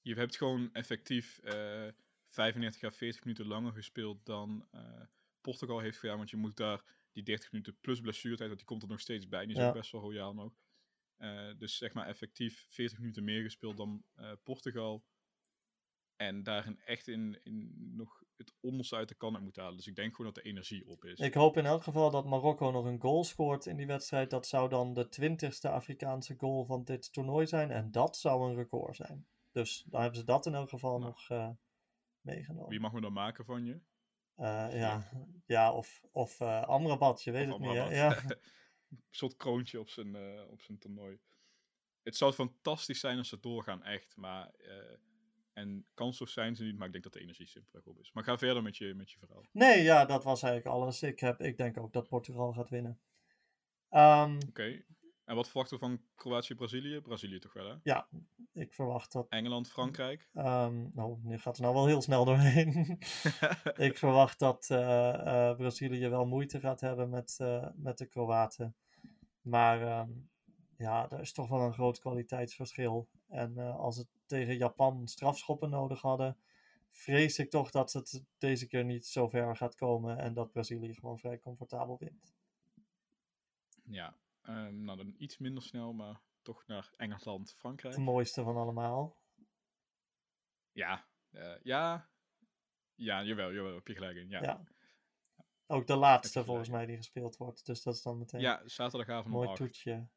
je 0.01 0.15
hebt 0.15 0.37
gewoon 0.37 0.69
effectief 0.73 1.39
eh 1.39 1.87
35 2.27 2.83
à 2.83 2.91
40 2.91 3.23
minuten 3.23 3.47
langer 3.47 3.73
gespeeld 3.73 4.25
dan 4.25 4.67
eh, 4.71 5.01
Portugal 5.41 5.79
heeft 5.79 5.99
gedaan. 5.99 6.17
Want 6.17 6.29
je 6.29 6.37
moet 6.37 6.57
daar 6.57 6.83
die 7.13 7.23
30 7.23 7.51
minuten 7.51 7.77
plus 7.81 7.99
blessuretijd, 7.99 8.47
want 8.47 8.59
die 8.59 8.67
komt 8.69 8.81
er 8.83 8.89
nog 8.89 8.99
steeds 8.99 9.27
bij. 9.27 9.45
Die 9.45 9.55
is 9.55 9.61
Ja. 9.61 9.67
ook 9.67 9.73
best 9.73 9.91
wel 9.91 10.01
royaal 10.01 10.33
nog. 10.33 10.53
Eh, 11.17 11.53
dus 11.57 11.77
zeg 11.77 11.93
maar 11.93 12.07
effectief 12.07 12.65
40 12.69 12.97
minuten 12.99 13.23
meer 13.23 13.41
gespeeld 13.43 13.77
dan 13.77 14.03
eh, 14.13 14.31
Portugal. 14.43 15.05
En 16.15 16.43
daarin 16.43 16.79
echt 16.79 17.07
in, 17.07 17.39
in 17.43 17.73
nog 17.95 18.23
het 18.37 18.53
onderste 18.59 18.95
uit 18.95 19.09
de 19.09 19.15
kan 19.15 19.33
uit 19.33 19.43
moeten 19.43 19.61
halen. 19.61 19.77
Dus 19.77 19.87
ik 19.87 19.95
denk 19.95 20.15
gewoon 20.15 20.33
dat 20.33 20.43
de 20.43 20.49
energie 20.49 20.87
op 20.87 21.05
is. 21.05 21.19
Ik 21.19 21.33
hoop 21.33 21.57
in 21.57 21.65
elk 21.65 21.83
geval 21.83 22.11
dat 22.11 22.25
Marokko 22.25 22.71
nog 22.71 22.85
een 22.85 23.01
goal 23.01 23.23
scoort 23.23 23.65
in 23.65 23.77
die 23.77 23.87
wedstrijd. 23.87 24.29
Dat 24.29 24.47
zou 24.47 24.69
dan 24.69 24.93
de 24.93 25.09
twintigste 25.09 25.69
Afrikaanse 25.69 26.35
goal 26.37 26.65
van 26.65 26.83
dit 26.83 27.13
toernooi 27.13 27.47
zijn. 27.47 27.71
En 27.71 27.91
dat 27.91 28.17
zou 28.17 28.49
een 28.49 28.55
record 28.55 28.95
zijn. 28.95 29.27
Dus 29.51 29.83
dan 29.87 30.01
hebben 30.01 30.19
ze 30.19 30.25
dat 30.25 30.45
in 30.45 30.53
elk 30.53 30.69
geval 30.69 30.99
Nou. 30.99 31.03
nog 31.11 31.29
eh, 31.29 31.49
meegenomen. 32.21 32.69
Wie 32.69 32.79
mag 32.79 32.91
me 32.93 33.01
dan 33.01 33.13
maken 33.13 33.45
van 33.45 33.65
je? 33.65 33.79
Eh, 34.35 34.67
ja. 34.71 35.09
ja, 35.45 35.73
of, 35.73 36.01
of 36.11 36.39
eh 36.39 36.63
Amrabat, 36.63 37.23
je 37.23 37.31
weet 37.31 37.47
Of 37.47 37.53
het 37.53 37.61
niet. 37.61 37.77
Hè? 37.77 37.95
Ja. 37.95 38.23
Een 38.89 38.99
soort 39.09 39.35
kroontje 39.35 39.79
op 39.79 39.89
zijn, 39.89 40.15
eh, 40.15 40.51
op 40.51 40.61
zijn 40.61 40.77
toernooi. 40.77 41.19
Het 42.03 42.17
zou 42.17 42.33
fantastisch 42.33 42.99
zijn 42.99 43.17
als 43.17 43.29
ze 43.29 43.39
doorgaan, 43.39 43.83
echt. 43.83 44.15
Maar, 44.15 44.51
en 45.53 45.85
kansloos 45.93 46.33
zijn 46.33 46.55
ze 46.55 46.63
niet, 46.63 46.77
maar 46.77 46.85
ik 46.85 46.91
denk 46.91 47.03
dat 47.03 47.13
de 47.13 47.19
energie 47.19 47.47
simpelweg 47.47 47.85
op 47.85 47.99
is. 47.99 48.11
Maar 48.11 48.23
ga 48.23 48.37
verder 48.37 48.63
met 48.63 48.77
je, 48.77 48.93
met 48.93 49.11
je 49.11 49.17
verhaal. 49.17 49.45
Nee, 49.51 49.83
ja, 49.83 50.05
dat 50.05 50.23
was 50.23 50.43
eigenlijk 50.43 50.75
alles. 50.75 51.01
Ik, 51.01 51.19
heb, 51.19 51.41
ik 51.41 51.57
denk 51.57 51.77
ook 51.77 51.93
dat 51.93 52.07
Portugal 52.07 52.53
gaat 52.53 52.69
winnen. 52.69 52.99
Ehm, 53.89 54.39
Oké. 54.49 54.83
En 55.25 55.35
wat 55.35 55.49
verwachten 55.49 55.79
we 55.79 55.85
van 55.85 56.01
Kroatië-Brazilië? 56.15 57.01
Brazilië 57.01 57.39
toch 57.39 57.53
wel, 57.53 57.67
hè? 57.67 57.75
ik 58.53 58.73
verwacht 58.73 59.11
dat. 59.11 59.29
Engeland-Frankrijk? 59.29 60.29
ehm, 60.33 60.87
nou, 60.93 61.17
nu 61.21 61.37
gaat 61.37 61.55
het 61.55 61.65
nou 61.65 61.73
wel 61.73 61.85
heel 61.85 62.01
snel 62.01 62.25
doorheen. 62.25 62.97
ik 63.87 63.97
verwacht 63.97 64.39
dat 64.39 64.69
eh, 64.69 65.49
eh, 65.49 65.57
Brazilië 65.57 66.07
wel 66.07 66.25
moeite 66.25 66.59
gaat 66.59 66.81
hebben 66.81 67.09
met, 67.09 67.35
eh, 67.39 67.67
met 67.75 67.97
de 67.97 68.05
Kroaten. 68.05 68.75
Maar 69.41 69.81
ehm, 69.81 70.11
ja, 70.77 71.09
er 71.09 71.19
is 71.19 71.33
toch 71.33 71.49
wel 71.49 71.61
een 71.61 71.73
groot 71.73 71.99
kwaliteitsverschil. 71.99 73.09
En 73.27 73.57
als 73.57 73.97
het 73.97 74.07
tegen 74.25 74.57
Japan 74.57 75.07
strafschoppen 75.07 75.69
nodig 75.69 76.01
hadden, 76.01 76.37
vrees 76.91 77.39
ik 77.39 77.49
toch 77.49 77.71
dat 77.71 77.93
het 77.93 78.23
deze 78.37 78.67
keer 78.67 78.85
niet 78.85 79.05
zo 79.05 79.29
ver 79.29 79.55
gaat 79.55 79.75
komen 79.75 80.17
en 80.17 80.33
dat 80.33 80.51
Brazilië 80.51 80.93
gewoon 80.93 81.19
vrij 81.19 81.39
comfortabel 81.39 81.97
wint. 81.99 82.33
ja. 83.83 84.15
Ehm, 84.43 84.83
nou, 84.83 84.97
dan 84.97 85.15
iets 85.17 85.37
minder 85.37 85.63
snel, 85.63 85.93
maar 85.93 86.21
toch 86.41 86.67
naar 86.67 86.93
Engeland-Frankrijk. 86.95 87.95
Het 87.95 88.03
mooiste 88.03 88.43
van 88.43 88.55
allemaal. 88.55 89.17
Ja. 90.71 91.05
eh, 91.31 91.55
ja. 91.63 92.09
Ja, 92.95 93.23
jawel, 93.23 93.53
jawel, 93.53 93.75
heb 93.75 93.87
je 93.87 93.93
gelijk 93.93 94.17
in. 94.17 94.29
Ja, 94.29 94.41
ja. 94.41 94.45
Ja. 94.45 94.63
Ook 95.67 95.87
de 95.87 95.95
laatste 95.95 96.43
volgens 96.43 96.69
mij 96.69 96.85
die 96.85 96.97
gespeeld 96.97 97.37
wordt. 97.37 97.65
Dus 97.65 97.83
dat 97.83 97.93
is 97.95 98.01
dan 98.01 98.17
meteen 98.17 98.59
zaterdagavond 98.65 99.25
een 99.25 99.39
om 99.39 99.45
mooi 99.45 99.57
toetje. 99.57 100.07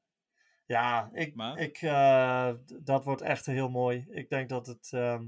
Ja, 0.66 1.10
ik, 1.12 1.34
Maar? 1.34 1.58
ik, 1.58 1.82
eh, 1.82 2.54
dat 2.82 3.04
wordt 3.04 3.20
echt 3.20 3.46
heel 3.46 3.68
mooi. 3.68 4.06
Ik 4.08 4.28
denk 4.28 4.48
dat 4.48 4.66
het 4.66 4.92
ehm, 4.92 5.26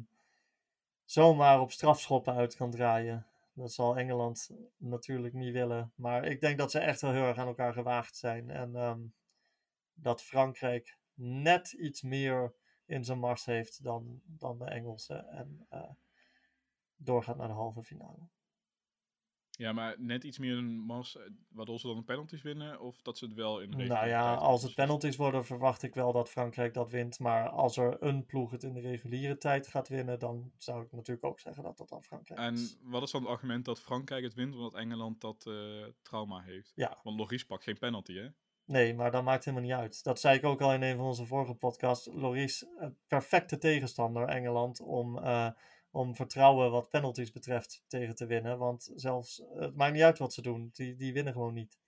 zomaar 1.04 1.60
op 1.60 1.72
strafschoppen 1.72 2.34
uit 2.34 2.56
kan 2.56 2.70
draaien. 2.70 3.26
Dat 3.58 3.72
zal 3.72 3.96
Engeland 3.96 4.50
natuurlijk 4.76 5.34
niet 5.34 5.52
willen. 5.52 5.92
Maar 5.94 6.24
ik 6.24 6.40
denk 6.40 6.58
dat 6.58 6.70
ze 6.70 6.78
echt 6.78 7.00
wel 7.00 7.12
heel 7.12 7.24
erg 7.24 7.38
aan 7.38 7.46
elkaar 7.46 7.72
gewaagd 7.72 8.16
zijn. 8.16 8.50
En 8.50 8.76
ehm, 8.76 9.00
dat 9.94 10.22
Frankrijk 10.22 10.98
net 11.14 11.72
iets 11.72 12.02
meer 12.02 12.54
in 12.86 13.04
zijn 13.04 13.18
mars 13.18 13.44
heeft 13.44 13.84
dan, 13.84 14.20
dan 14.24 14.58
de 14.58 14.64
Engelsen. 14.64 15.28
En 15.28 15.66
eh, 15.68 15.90
doorgaat 16.96 17.36
naar 17.36 17.48
de 17.48 17.54
halve 17.54 17.82
finale. 17.82 18.28
Ja, 19.58 19.72
maar 19.72 19.94
net 19.98 20.24
iets 20.24 20.38
meer 20.38 20.56
een 20.56 20.78
mas, 20.78 21.16
eh, 21.16 21.22
waardoor 21.48 21.78
ze 21.78 21.86
dan 21.86 21.96
de 21.96 22.02
penalties 22.02 22.42
winnen, 22.42 22.80
of 22.80 23.02
dat 23.02 23.18
ze 23.18 23.24
het 23.24 23.34
wel 23.34 23.60
in 23.60 23.70
de 23.70 23.76
Nou 23.76 24.08
ja, 24.08 24.34
als 24.34 24.62
het 24.62 24.74
penalties 24.74 25.16
worden, 25.16 25.44
verwacht 25.44 25.82
ik 25.82 25.94
wel 25.94 26.12
dat 26.12 26.28
Frankrijk 26.30 26.74
dat 26.74 26.90
wint. 26.90 27.18
Maar 27.18 27.48
als 27.48 27.76
er 27.76 27.96
een 28.02 28.26
ploeg 28.26 28.50
het 28.50 28.62
in 28.62 28.74
de 28.74 28.80
reguliere 28.80 29.38
tijd 29.38 29.66
gaat 29.66 29.88
winnen, 29.88 30.18
dan 30.18 30.52
zou 30.56 30.84
ik 30.84 30.92
natuurlijk 30.92 31.26
ook 31.26 31.40
zeggen 31.40 31.62
dat 31.62 31.76
dat 31.76 31.88
dan 31.88 32.02
Frankrijk 32.02 32.40
En 32.40 32.54
is. 32.54 32.78
wat 32.82 33.02
is 33.02 33.10
dan 33.10 33.20
het 33.22 33.30
argument 33.30 33.64
dat 33.64 33.80
Frankrijk 33.80 34.24
het 34.24 34.34
wint, 34.34 34.54
omdat 34.54 34.74
Engeland 34.74 35.20
dat 35.20 35.46
eh, 35.46 35.54
trauma 36.02 36.40
heeft? 36.40 36.72
Ja, 36.74 36.98
Want 37.02 37.18
Loris 37.18 37.46
pakt 37.46 37.64
geen 37.64 37.78
penalty, 37.78 38.14
hè? 38.14 38.28
nee, 38.64 38.94
maar 38.94 39.10
dat 39.10 39.24
maakt 39.24 39.44
helemaal 39.44 39.66
niet 39.66 39.76
uit. 39.76 40.04
Dat 40.04 40.20
zei 40.20 40.36
ik 40.36 40.44
ook 40.44 40.60
al 40.60 40.72
in 40.72 40.82
een 40.82 40.96
van 40.96 41.06
onze 41.06 41.26
vorige 41.26 41.54
podcasts. 41.54 42.08
Loris, 42.12 42.66
een 42.76 42.96
perfecte 43.06 43.58
tegenstander, 43.58 44.28
Engeland, 44.28 44.80
om, 44.80 45.18
eh, 45.18 45.48
om 45.98 46.14
vertrouwen 46.14 46.70
wat 46.70 46.88
penalties 46.88 47.30
betreft 47.30 47.84
tegen 47.86 48.14
te 48.14 48.26
winnen. 48.26 48.58
Want 48.58 48.92
zelfs, 48.94 49.42
het 49.54 49.76
maakt 49.76 49.92
niet 49.92 50.02
uit 50.02 50.18
wat 50.18 50.32
ze 50.32 50.42
doen, 50.42 50.70
die, 50.72 50.96
die 50.96 51.12
winnen 51.12 51.32
gewoon 51.32 51.54
niet. 51.54 51.78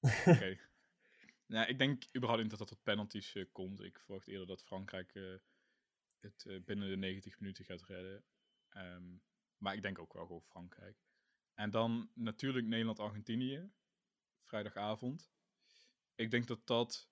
Oké. 0.00 0.58
nou, 1.46 1.68
ik 1.68 1.78
denk 1.78 2.04
überhaupt 2.16 2.40
niet 2.42 2.50
dat 2.50 2.58
dat 2.58 2.68
tot 2.68 2.82
penalties 2.82 3.34
eh, 3.34 3.44
komt. 3.52 3.80
Ik 3.80 4.00
verwacht 4.00 4.28
eerder 4.28 4.46
dat 4.46 4.64
Frankrijk 4.64 5.14
eh, 5.14 5.34
het 6.20 6.44
eh, 6.46 6.60
binnen 6.64 6.88
de 6.88 6.96
90 6.96 7.40
minuten 7.40 7.64
gaat 7.64 7.82
redden. 7.82 8.24
Ehm, 8.68 9.16
maar 9.56 9.74
ik 9.74 9.82
denk 9.82 9.98
ook 9.98 10.12
wel 10.12 10.26
gewoon 10.26 10.42
Frankrijk. 10.42 10.96
En 11.54 11.70
dan 11.70 12.10
natuurlijk 12.14 12.66
Nederland-Argentinië. 12.66 13.70
Vrijdagavond. 14.44 15.32
Ik 16.14 16.30
denk 16.30 16.46
dat 16.46 16.66
dat 16.66 17.09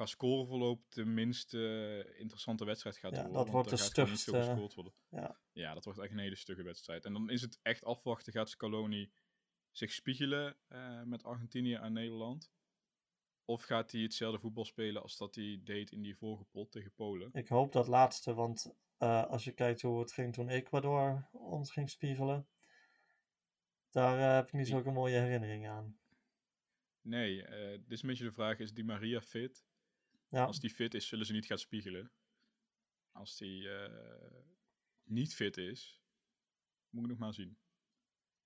qua 0.00 0.08
scoreverloop 0.08 0.90
de 0.92 1.04
minst 1.04 1.54
eh, 1.54 2.18
interessante 2.18 2.64
wedstrijd 2.64 2.96
gaat 2.96 3.10
Ja, 3.14 3.16
worden. 3.22 3.36
dat 3.36 3.48
wordt 3.52 3.70
niet 3.70 3.80
veel 3.80 3.88
stugste, 3.88 4.36
gescoord 4.36 4.74
worden. 4.74 4.92
ja. 5.08 5.40
ja, 5.52 5.74
dat 5.74 5.84
wordt 5.84 5.98
echt 5.98 6.12
een 6.12 6.18
hele 6.18 6.36
stugge 6.36 6.62
wedstrijd. 6.62 7.04
En 7.04 7.12
dan 7.12 7.30
is 7.30 7.42
het 7.42 7.58
echt 7.62 7.84
afwachten. 7.84 8.32
Gaat 8.32 8.48
Scaloni 8.50 9.12
zich 9.70 9.92
spiegelen 9.92 10.56
eh, 10.68 11.02
met 11.02 11.24
Argentinië 11.24 11.74
en 11.74 11.92
Nederland? 11.92 12.52
Of 13.44 13.62
gaat 13.62 13.92
hij 13.92 14.00
hetzelfde 14.00 14.40
voetbal 14.40 14.64
spelen 14.64 15.02
als 15.02 15.16
dat 15.16 15.34
hij 15.34 15.60
deed 15.64 15.90
in 15.90 16.02
die 16.02 16.16
vorige 16.16 16.44
pot 16.44 16.70
tegen 16.72 16.92
Polen? 16.94 17.28
Ik 17.32 17.48
hoop 17.48 17.72
dat 17.72 17.86
laatste, 17.86 18.34
want 18.34 18.74
eh, 18.96 19.26
als 19.26 19.44
je 19.44 19.52
kijkt 19.52 19.82
hoe 19.82 20.00
het 20.00 20.12
ging 20.12 20.32
toen 20.32 20.48
Ecuador 20.48 21.28
ons 21.32 21.72
ging 21.72 21.90
spiegelen, 21.90 22.48
daar 23.90 24.18
eh, 24.18 24.34
heb 24.34 24.46
ik 24.46 24.52
niet 24.52 24.64
Die- 24.64 24.72
zulke 24.74 24.90
mooie 24.90 25.18
herinneringen 25.18 25.70
aan. 25.72 25.98
Nee, 27.00 27.42
eh 27.42 27.70
dit 27.70 27.90
is 27.90 28.02
een 28.02 28.08
beetje 28.08 28.24
de 28.24 28.32
vraag, 28.32 28.58
is 28.58 28.72
Di 28.72 28.84
Maria 28.84 29.20
fit? 29.20 29.68
Ja, 30.30 30.44
Als 30.44 30.60
die 30.60 30.70
fit 30.70 30.94
is, 30.94 31.08
zullen 31.08 31.26
ze 31.26 31.32
niet 31.32 31.46
gaan 31.46 31.58
spiegelen. 31.58 32.12
Als 33.12 33.36
die 33.36 33.70
eh, 33.70 34.42
niet 35.04 35.34
fit 35.34 35.56
is, 35.56 36.00
moet 36.90 37.02
ik 37.04 37.10
nog 37.10 37.18
maar 37.18 37.34
zien. 37.34 37.58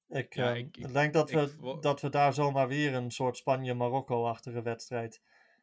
ik, 0.08 0.34
ja, 0.34 0.52
eh, 0.52 0.58
ik- 0.58 0.76
ik- 0.76 0.92
denk 0.92 1.12
dat 1.12 1.30
ik 1.30 1.36
we, 1.36 1.78
dat 1.80 2.00
we 2.00 2.08
daar 2.08 2.34
zomaar 2.34 2.68
weer 2.68 2.94
een 2.94 3.10
soort 3.10 3.36
Spanje-Marokko-achtige 3.36 4.62
wedstrijd 4.62 5.22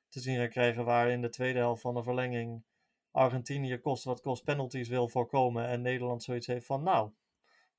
te 0.10 0.20
zien 0.20 0.38
gaan 0.38 0.50
krijgen, 0.50 0.86
waar 0.86 1.10
in 1.10 1.22
de 1.22 1.30
tweede 1.30 1.60
helft 1.60 1.82
van 1.82 1.94
de 1.94 2.04
verlenging 2.04 2.64
Argentinië 3.12 3.78
kost 3.78 4.04
wat 4.04 4.22
kost 4.22 4.44
penalties 4.44 4.88
wil 4.88 5.10
voorkomen 5.10 5.68
en 5.68 5.82
Nederland 5.82 6.24
zoiets 6.24 6.48
heeft 6.48 6.66
van, 6.66 6.84
nou, 6.84 7.12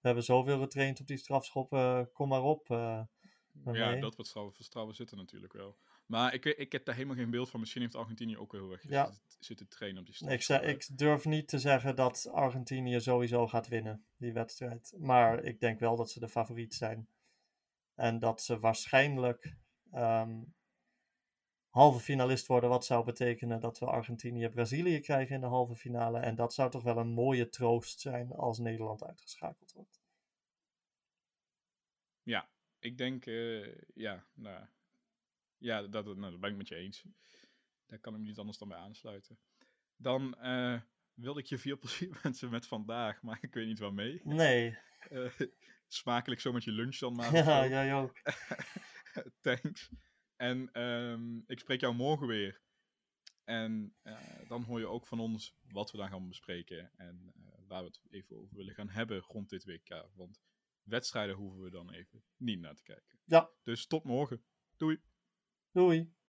we 0.00 0.08
hebben 0.08 0.24
zoveel 0.24 0.60
getraind 0.60 1.00
op 1.00 1.06
die 1.06 1.16
strafschoppen, 1.16 2.12
kom 2.12 2.28
maar 2.28 2.42
op. 2.42 2.70
eh, 2.70 3.02
Ja, 3.64 3.96
dat 3.96 4.16
wat 4.16 4.26
strauwen, 4.26 4.54
vertrouwen 4.54 4.94
zitten 4.94 5.16
natuurlijk 5.16 5.52
wel. 5.52 5.76
Maar 6.06 6.34
ik, 6.34 6.44
ik 6.44 6.72
heb 6.72 6.84
daar 6.84 6.94
helemaal 6.94 7.16
geen 7.16 7.30
beeld 7.30 7.50
van. 7.50 7.60
Misschien 7.60 7.82
heeft 7.82 7.94
Argentinië 7.94 8.36
ook 8.36 8.52
heel 8.52 8.70
erg 8.72 8.82
Ja. 8.88 9.12
zitten, 9.38 9.68
trainen 9.68 10.00
op 10.00 10.06
die 10.06 10.14
Ik, 10.14 10.20
zeg, 10.20 10.40
strafschoppen. 10.42 10.90
ik 10.90 10.98
durf 10.98 11.24
niet 11.24 11.48
te 11.48 11.58
zeggen 11.58 11.96
dat 11.96 12.28
Argentinië 12.32 13.00
sowieso 13.00 13.46
gaat 13.46 13.68
winnen, 13.68 14.04
die 14.16 14.32
wedstrijd. 14.32 14.94
Maar 14.98 15.44
ik 15.44 15.60
denk 15.60 15.78
wel 15.80 15.96
dat 15.96 16.10
ze 16.10 16.20
de 16.20 16.28
favoriet 16.28 16.74
zijn. 16.74 17.08
En 17.94 18.18
dat 18.18 18.42
ze 18.42 18.58
waarschijnlijk 18.58 19.56
ehm, 19.90 20.42
halve 21.68 22.00
finalist 22.00 22.46
worden. 22.46 22.70
Wat 22.70 22.84
zou 22.84 23.04
betekenen 23.04 23.60
dat 23.60 23.78
we 23.78 23.86
Argentinië-Brazilië 23.86 25.00
krijgen 25.00 25.34
in 25.34 25.40
de 25.40 25.46
halve 25.46 25.76
finale. 25.76 26.18
En 26.18 26.34
dat 26.34 26.54
zou 26.54 26.70
toch 26.70 26.82
wel 26.82 26.96
een 26.96 27.12
mooie 27.12 27.48
troost 27.48 28.00
zijn 28.00 28.32
als 28.32 28.58
Nederland 28.58 29.04
uitgeschakeld 29.04 29.72
wordt. 29.72 30.00
Ja, 32.22 32.48
ik 32.78 32.98
denk, 32.98 33.26
eh, 33.26 33.74
ja, 33.94 34.26
nou, 34.34 34.66
ja 35.62 35.82
dat, 35.82 36.04
dat, 36.04 36.16
nou, 36.16 36.30
dat 36.30 36.40
ben 36.40 36.50
ik 36.50 36.56
met 36.56 36.68
je 36.68 36.76
eens. 36.76 37.04
Daar 37.86 37.98
kan 37.98 38.14
ik 38.14 38.20
me 38.20 38.26
niet 38.26 38.38
anders 38.38 38.58
dan 38.58 38.68
bij 38.68 38.78
aansluiten. 38.78 39.38
Dan 39.96 40.34
eh, 40.34 40.80
wilde 41.14 41.40
ik 41.40 41.46
je 41.46 41.58
veel 41.58 41.78
plezier 41.84 42.18
wensen 42.22 42.50
met 42.50 42.66
vandaag, 42.66 43.22
maar 43.22 43.38
ik 43.40 43.54
weet 43.54 43.66
niet 43.66 43.78
waarmee. 43.78 44.20
Nee, 44.24 44.78
Eh, 45.10 45.30
smakelijk 45.86 46.40
zo 46.40 46.52
met 46.52 46.64
je 46.64 46.72
lunch 46.72 46.98
dan 46.98 47.14
maar. 47.14 47.34
ja, 47.36 47.66
jij 47.66 47.94
ook. 47.94 48.20
Thanks. 49.40 49.90
En 50.36 50.72
ehm, 50.72 51.36
ik 51.46 51.58
spreek 51.58 51.80
jou 51.80 51.94
morgen 51.94 52.26
weer. 52.26 52.60
En 53.44 53.94
eh, 54.02 54.18
dan 54.48 54.62
hoor 54.62 54.78
je 54.78 54.86
ook 54.86 55.06
van 55.06 55.20
ons 55.20 55.56
wat 55.62 55.90
we 55.90 55.96
dan 55.96 56.08
gaan 56.08 56.28
bespreken. 56.28 56.90
En 56.96 57.32
waar 57.66 57.80
we 57.80 57.86
het 57.86 58.00
even 58.10 58.36
over 58.36 58.56
willen 58.56 58.74
gaan 58.74 58.88
hebben 58.88 59.20
rond 59.20 59.50
dit 59.50 59.64
WK. 59.64 60.08
Want 60.14 60.40
wedstrijden 60.82 61.36
hoeven 61.36 61.62
we 61.62 61.70
dan 61.70 61.90
even 61.90 62.24
niet 62.36 62.60
naar 62.60 62.74
te 62.74 62.82
kijken. 62.82 63.18
Ja. 63.24 63.50
Dus 63.62 63.86
tot 63.86 64.04
morgen. 64.04 64.44
Doei. 64.76 65.00
Doei. 65.74 66.12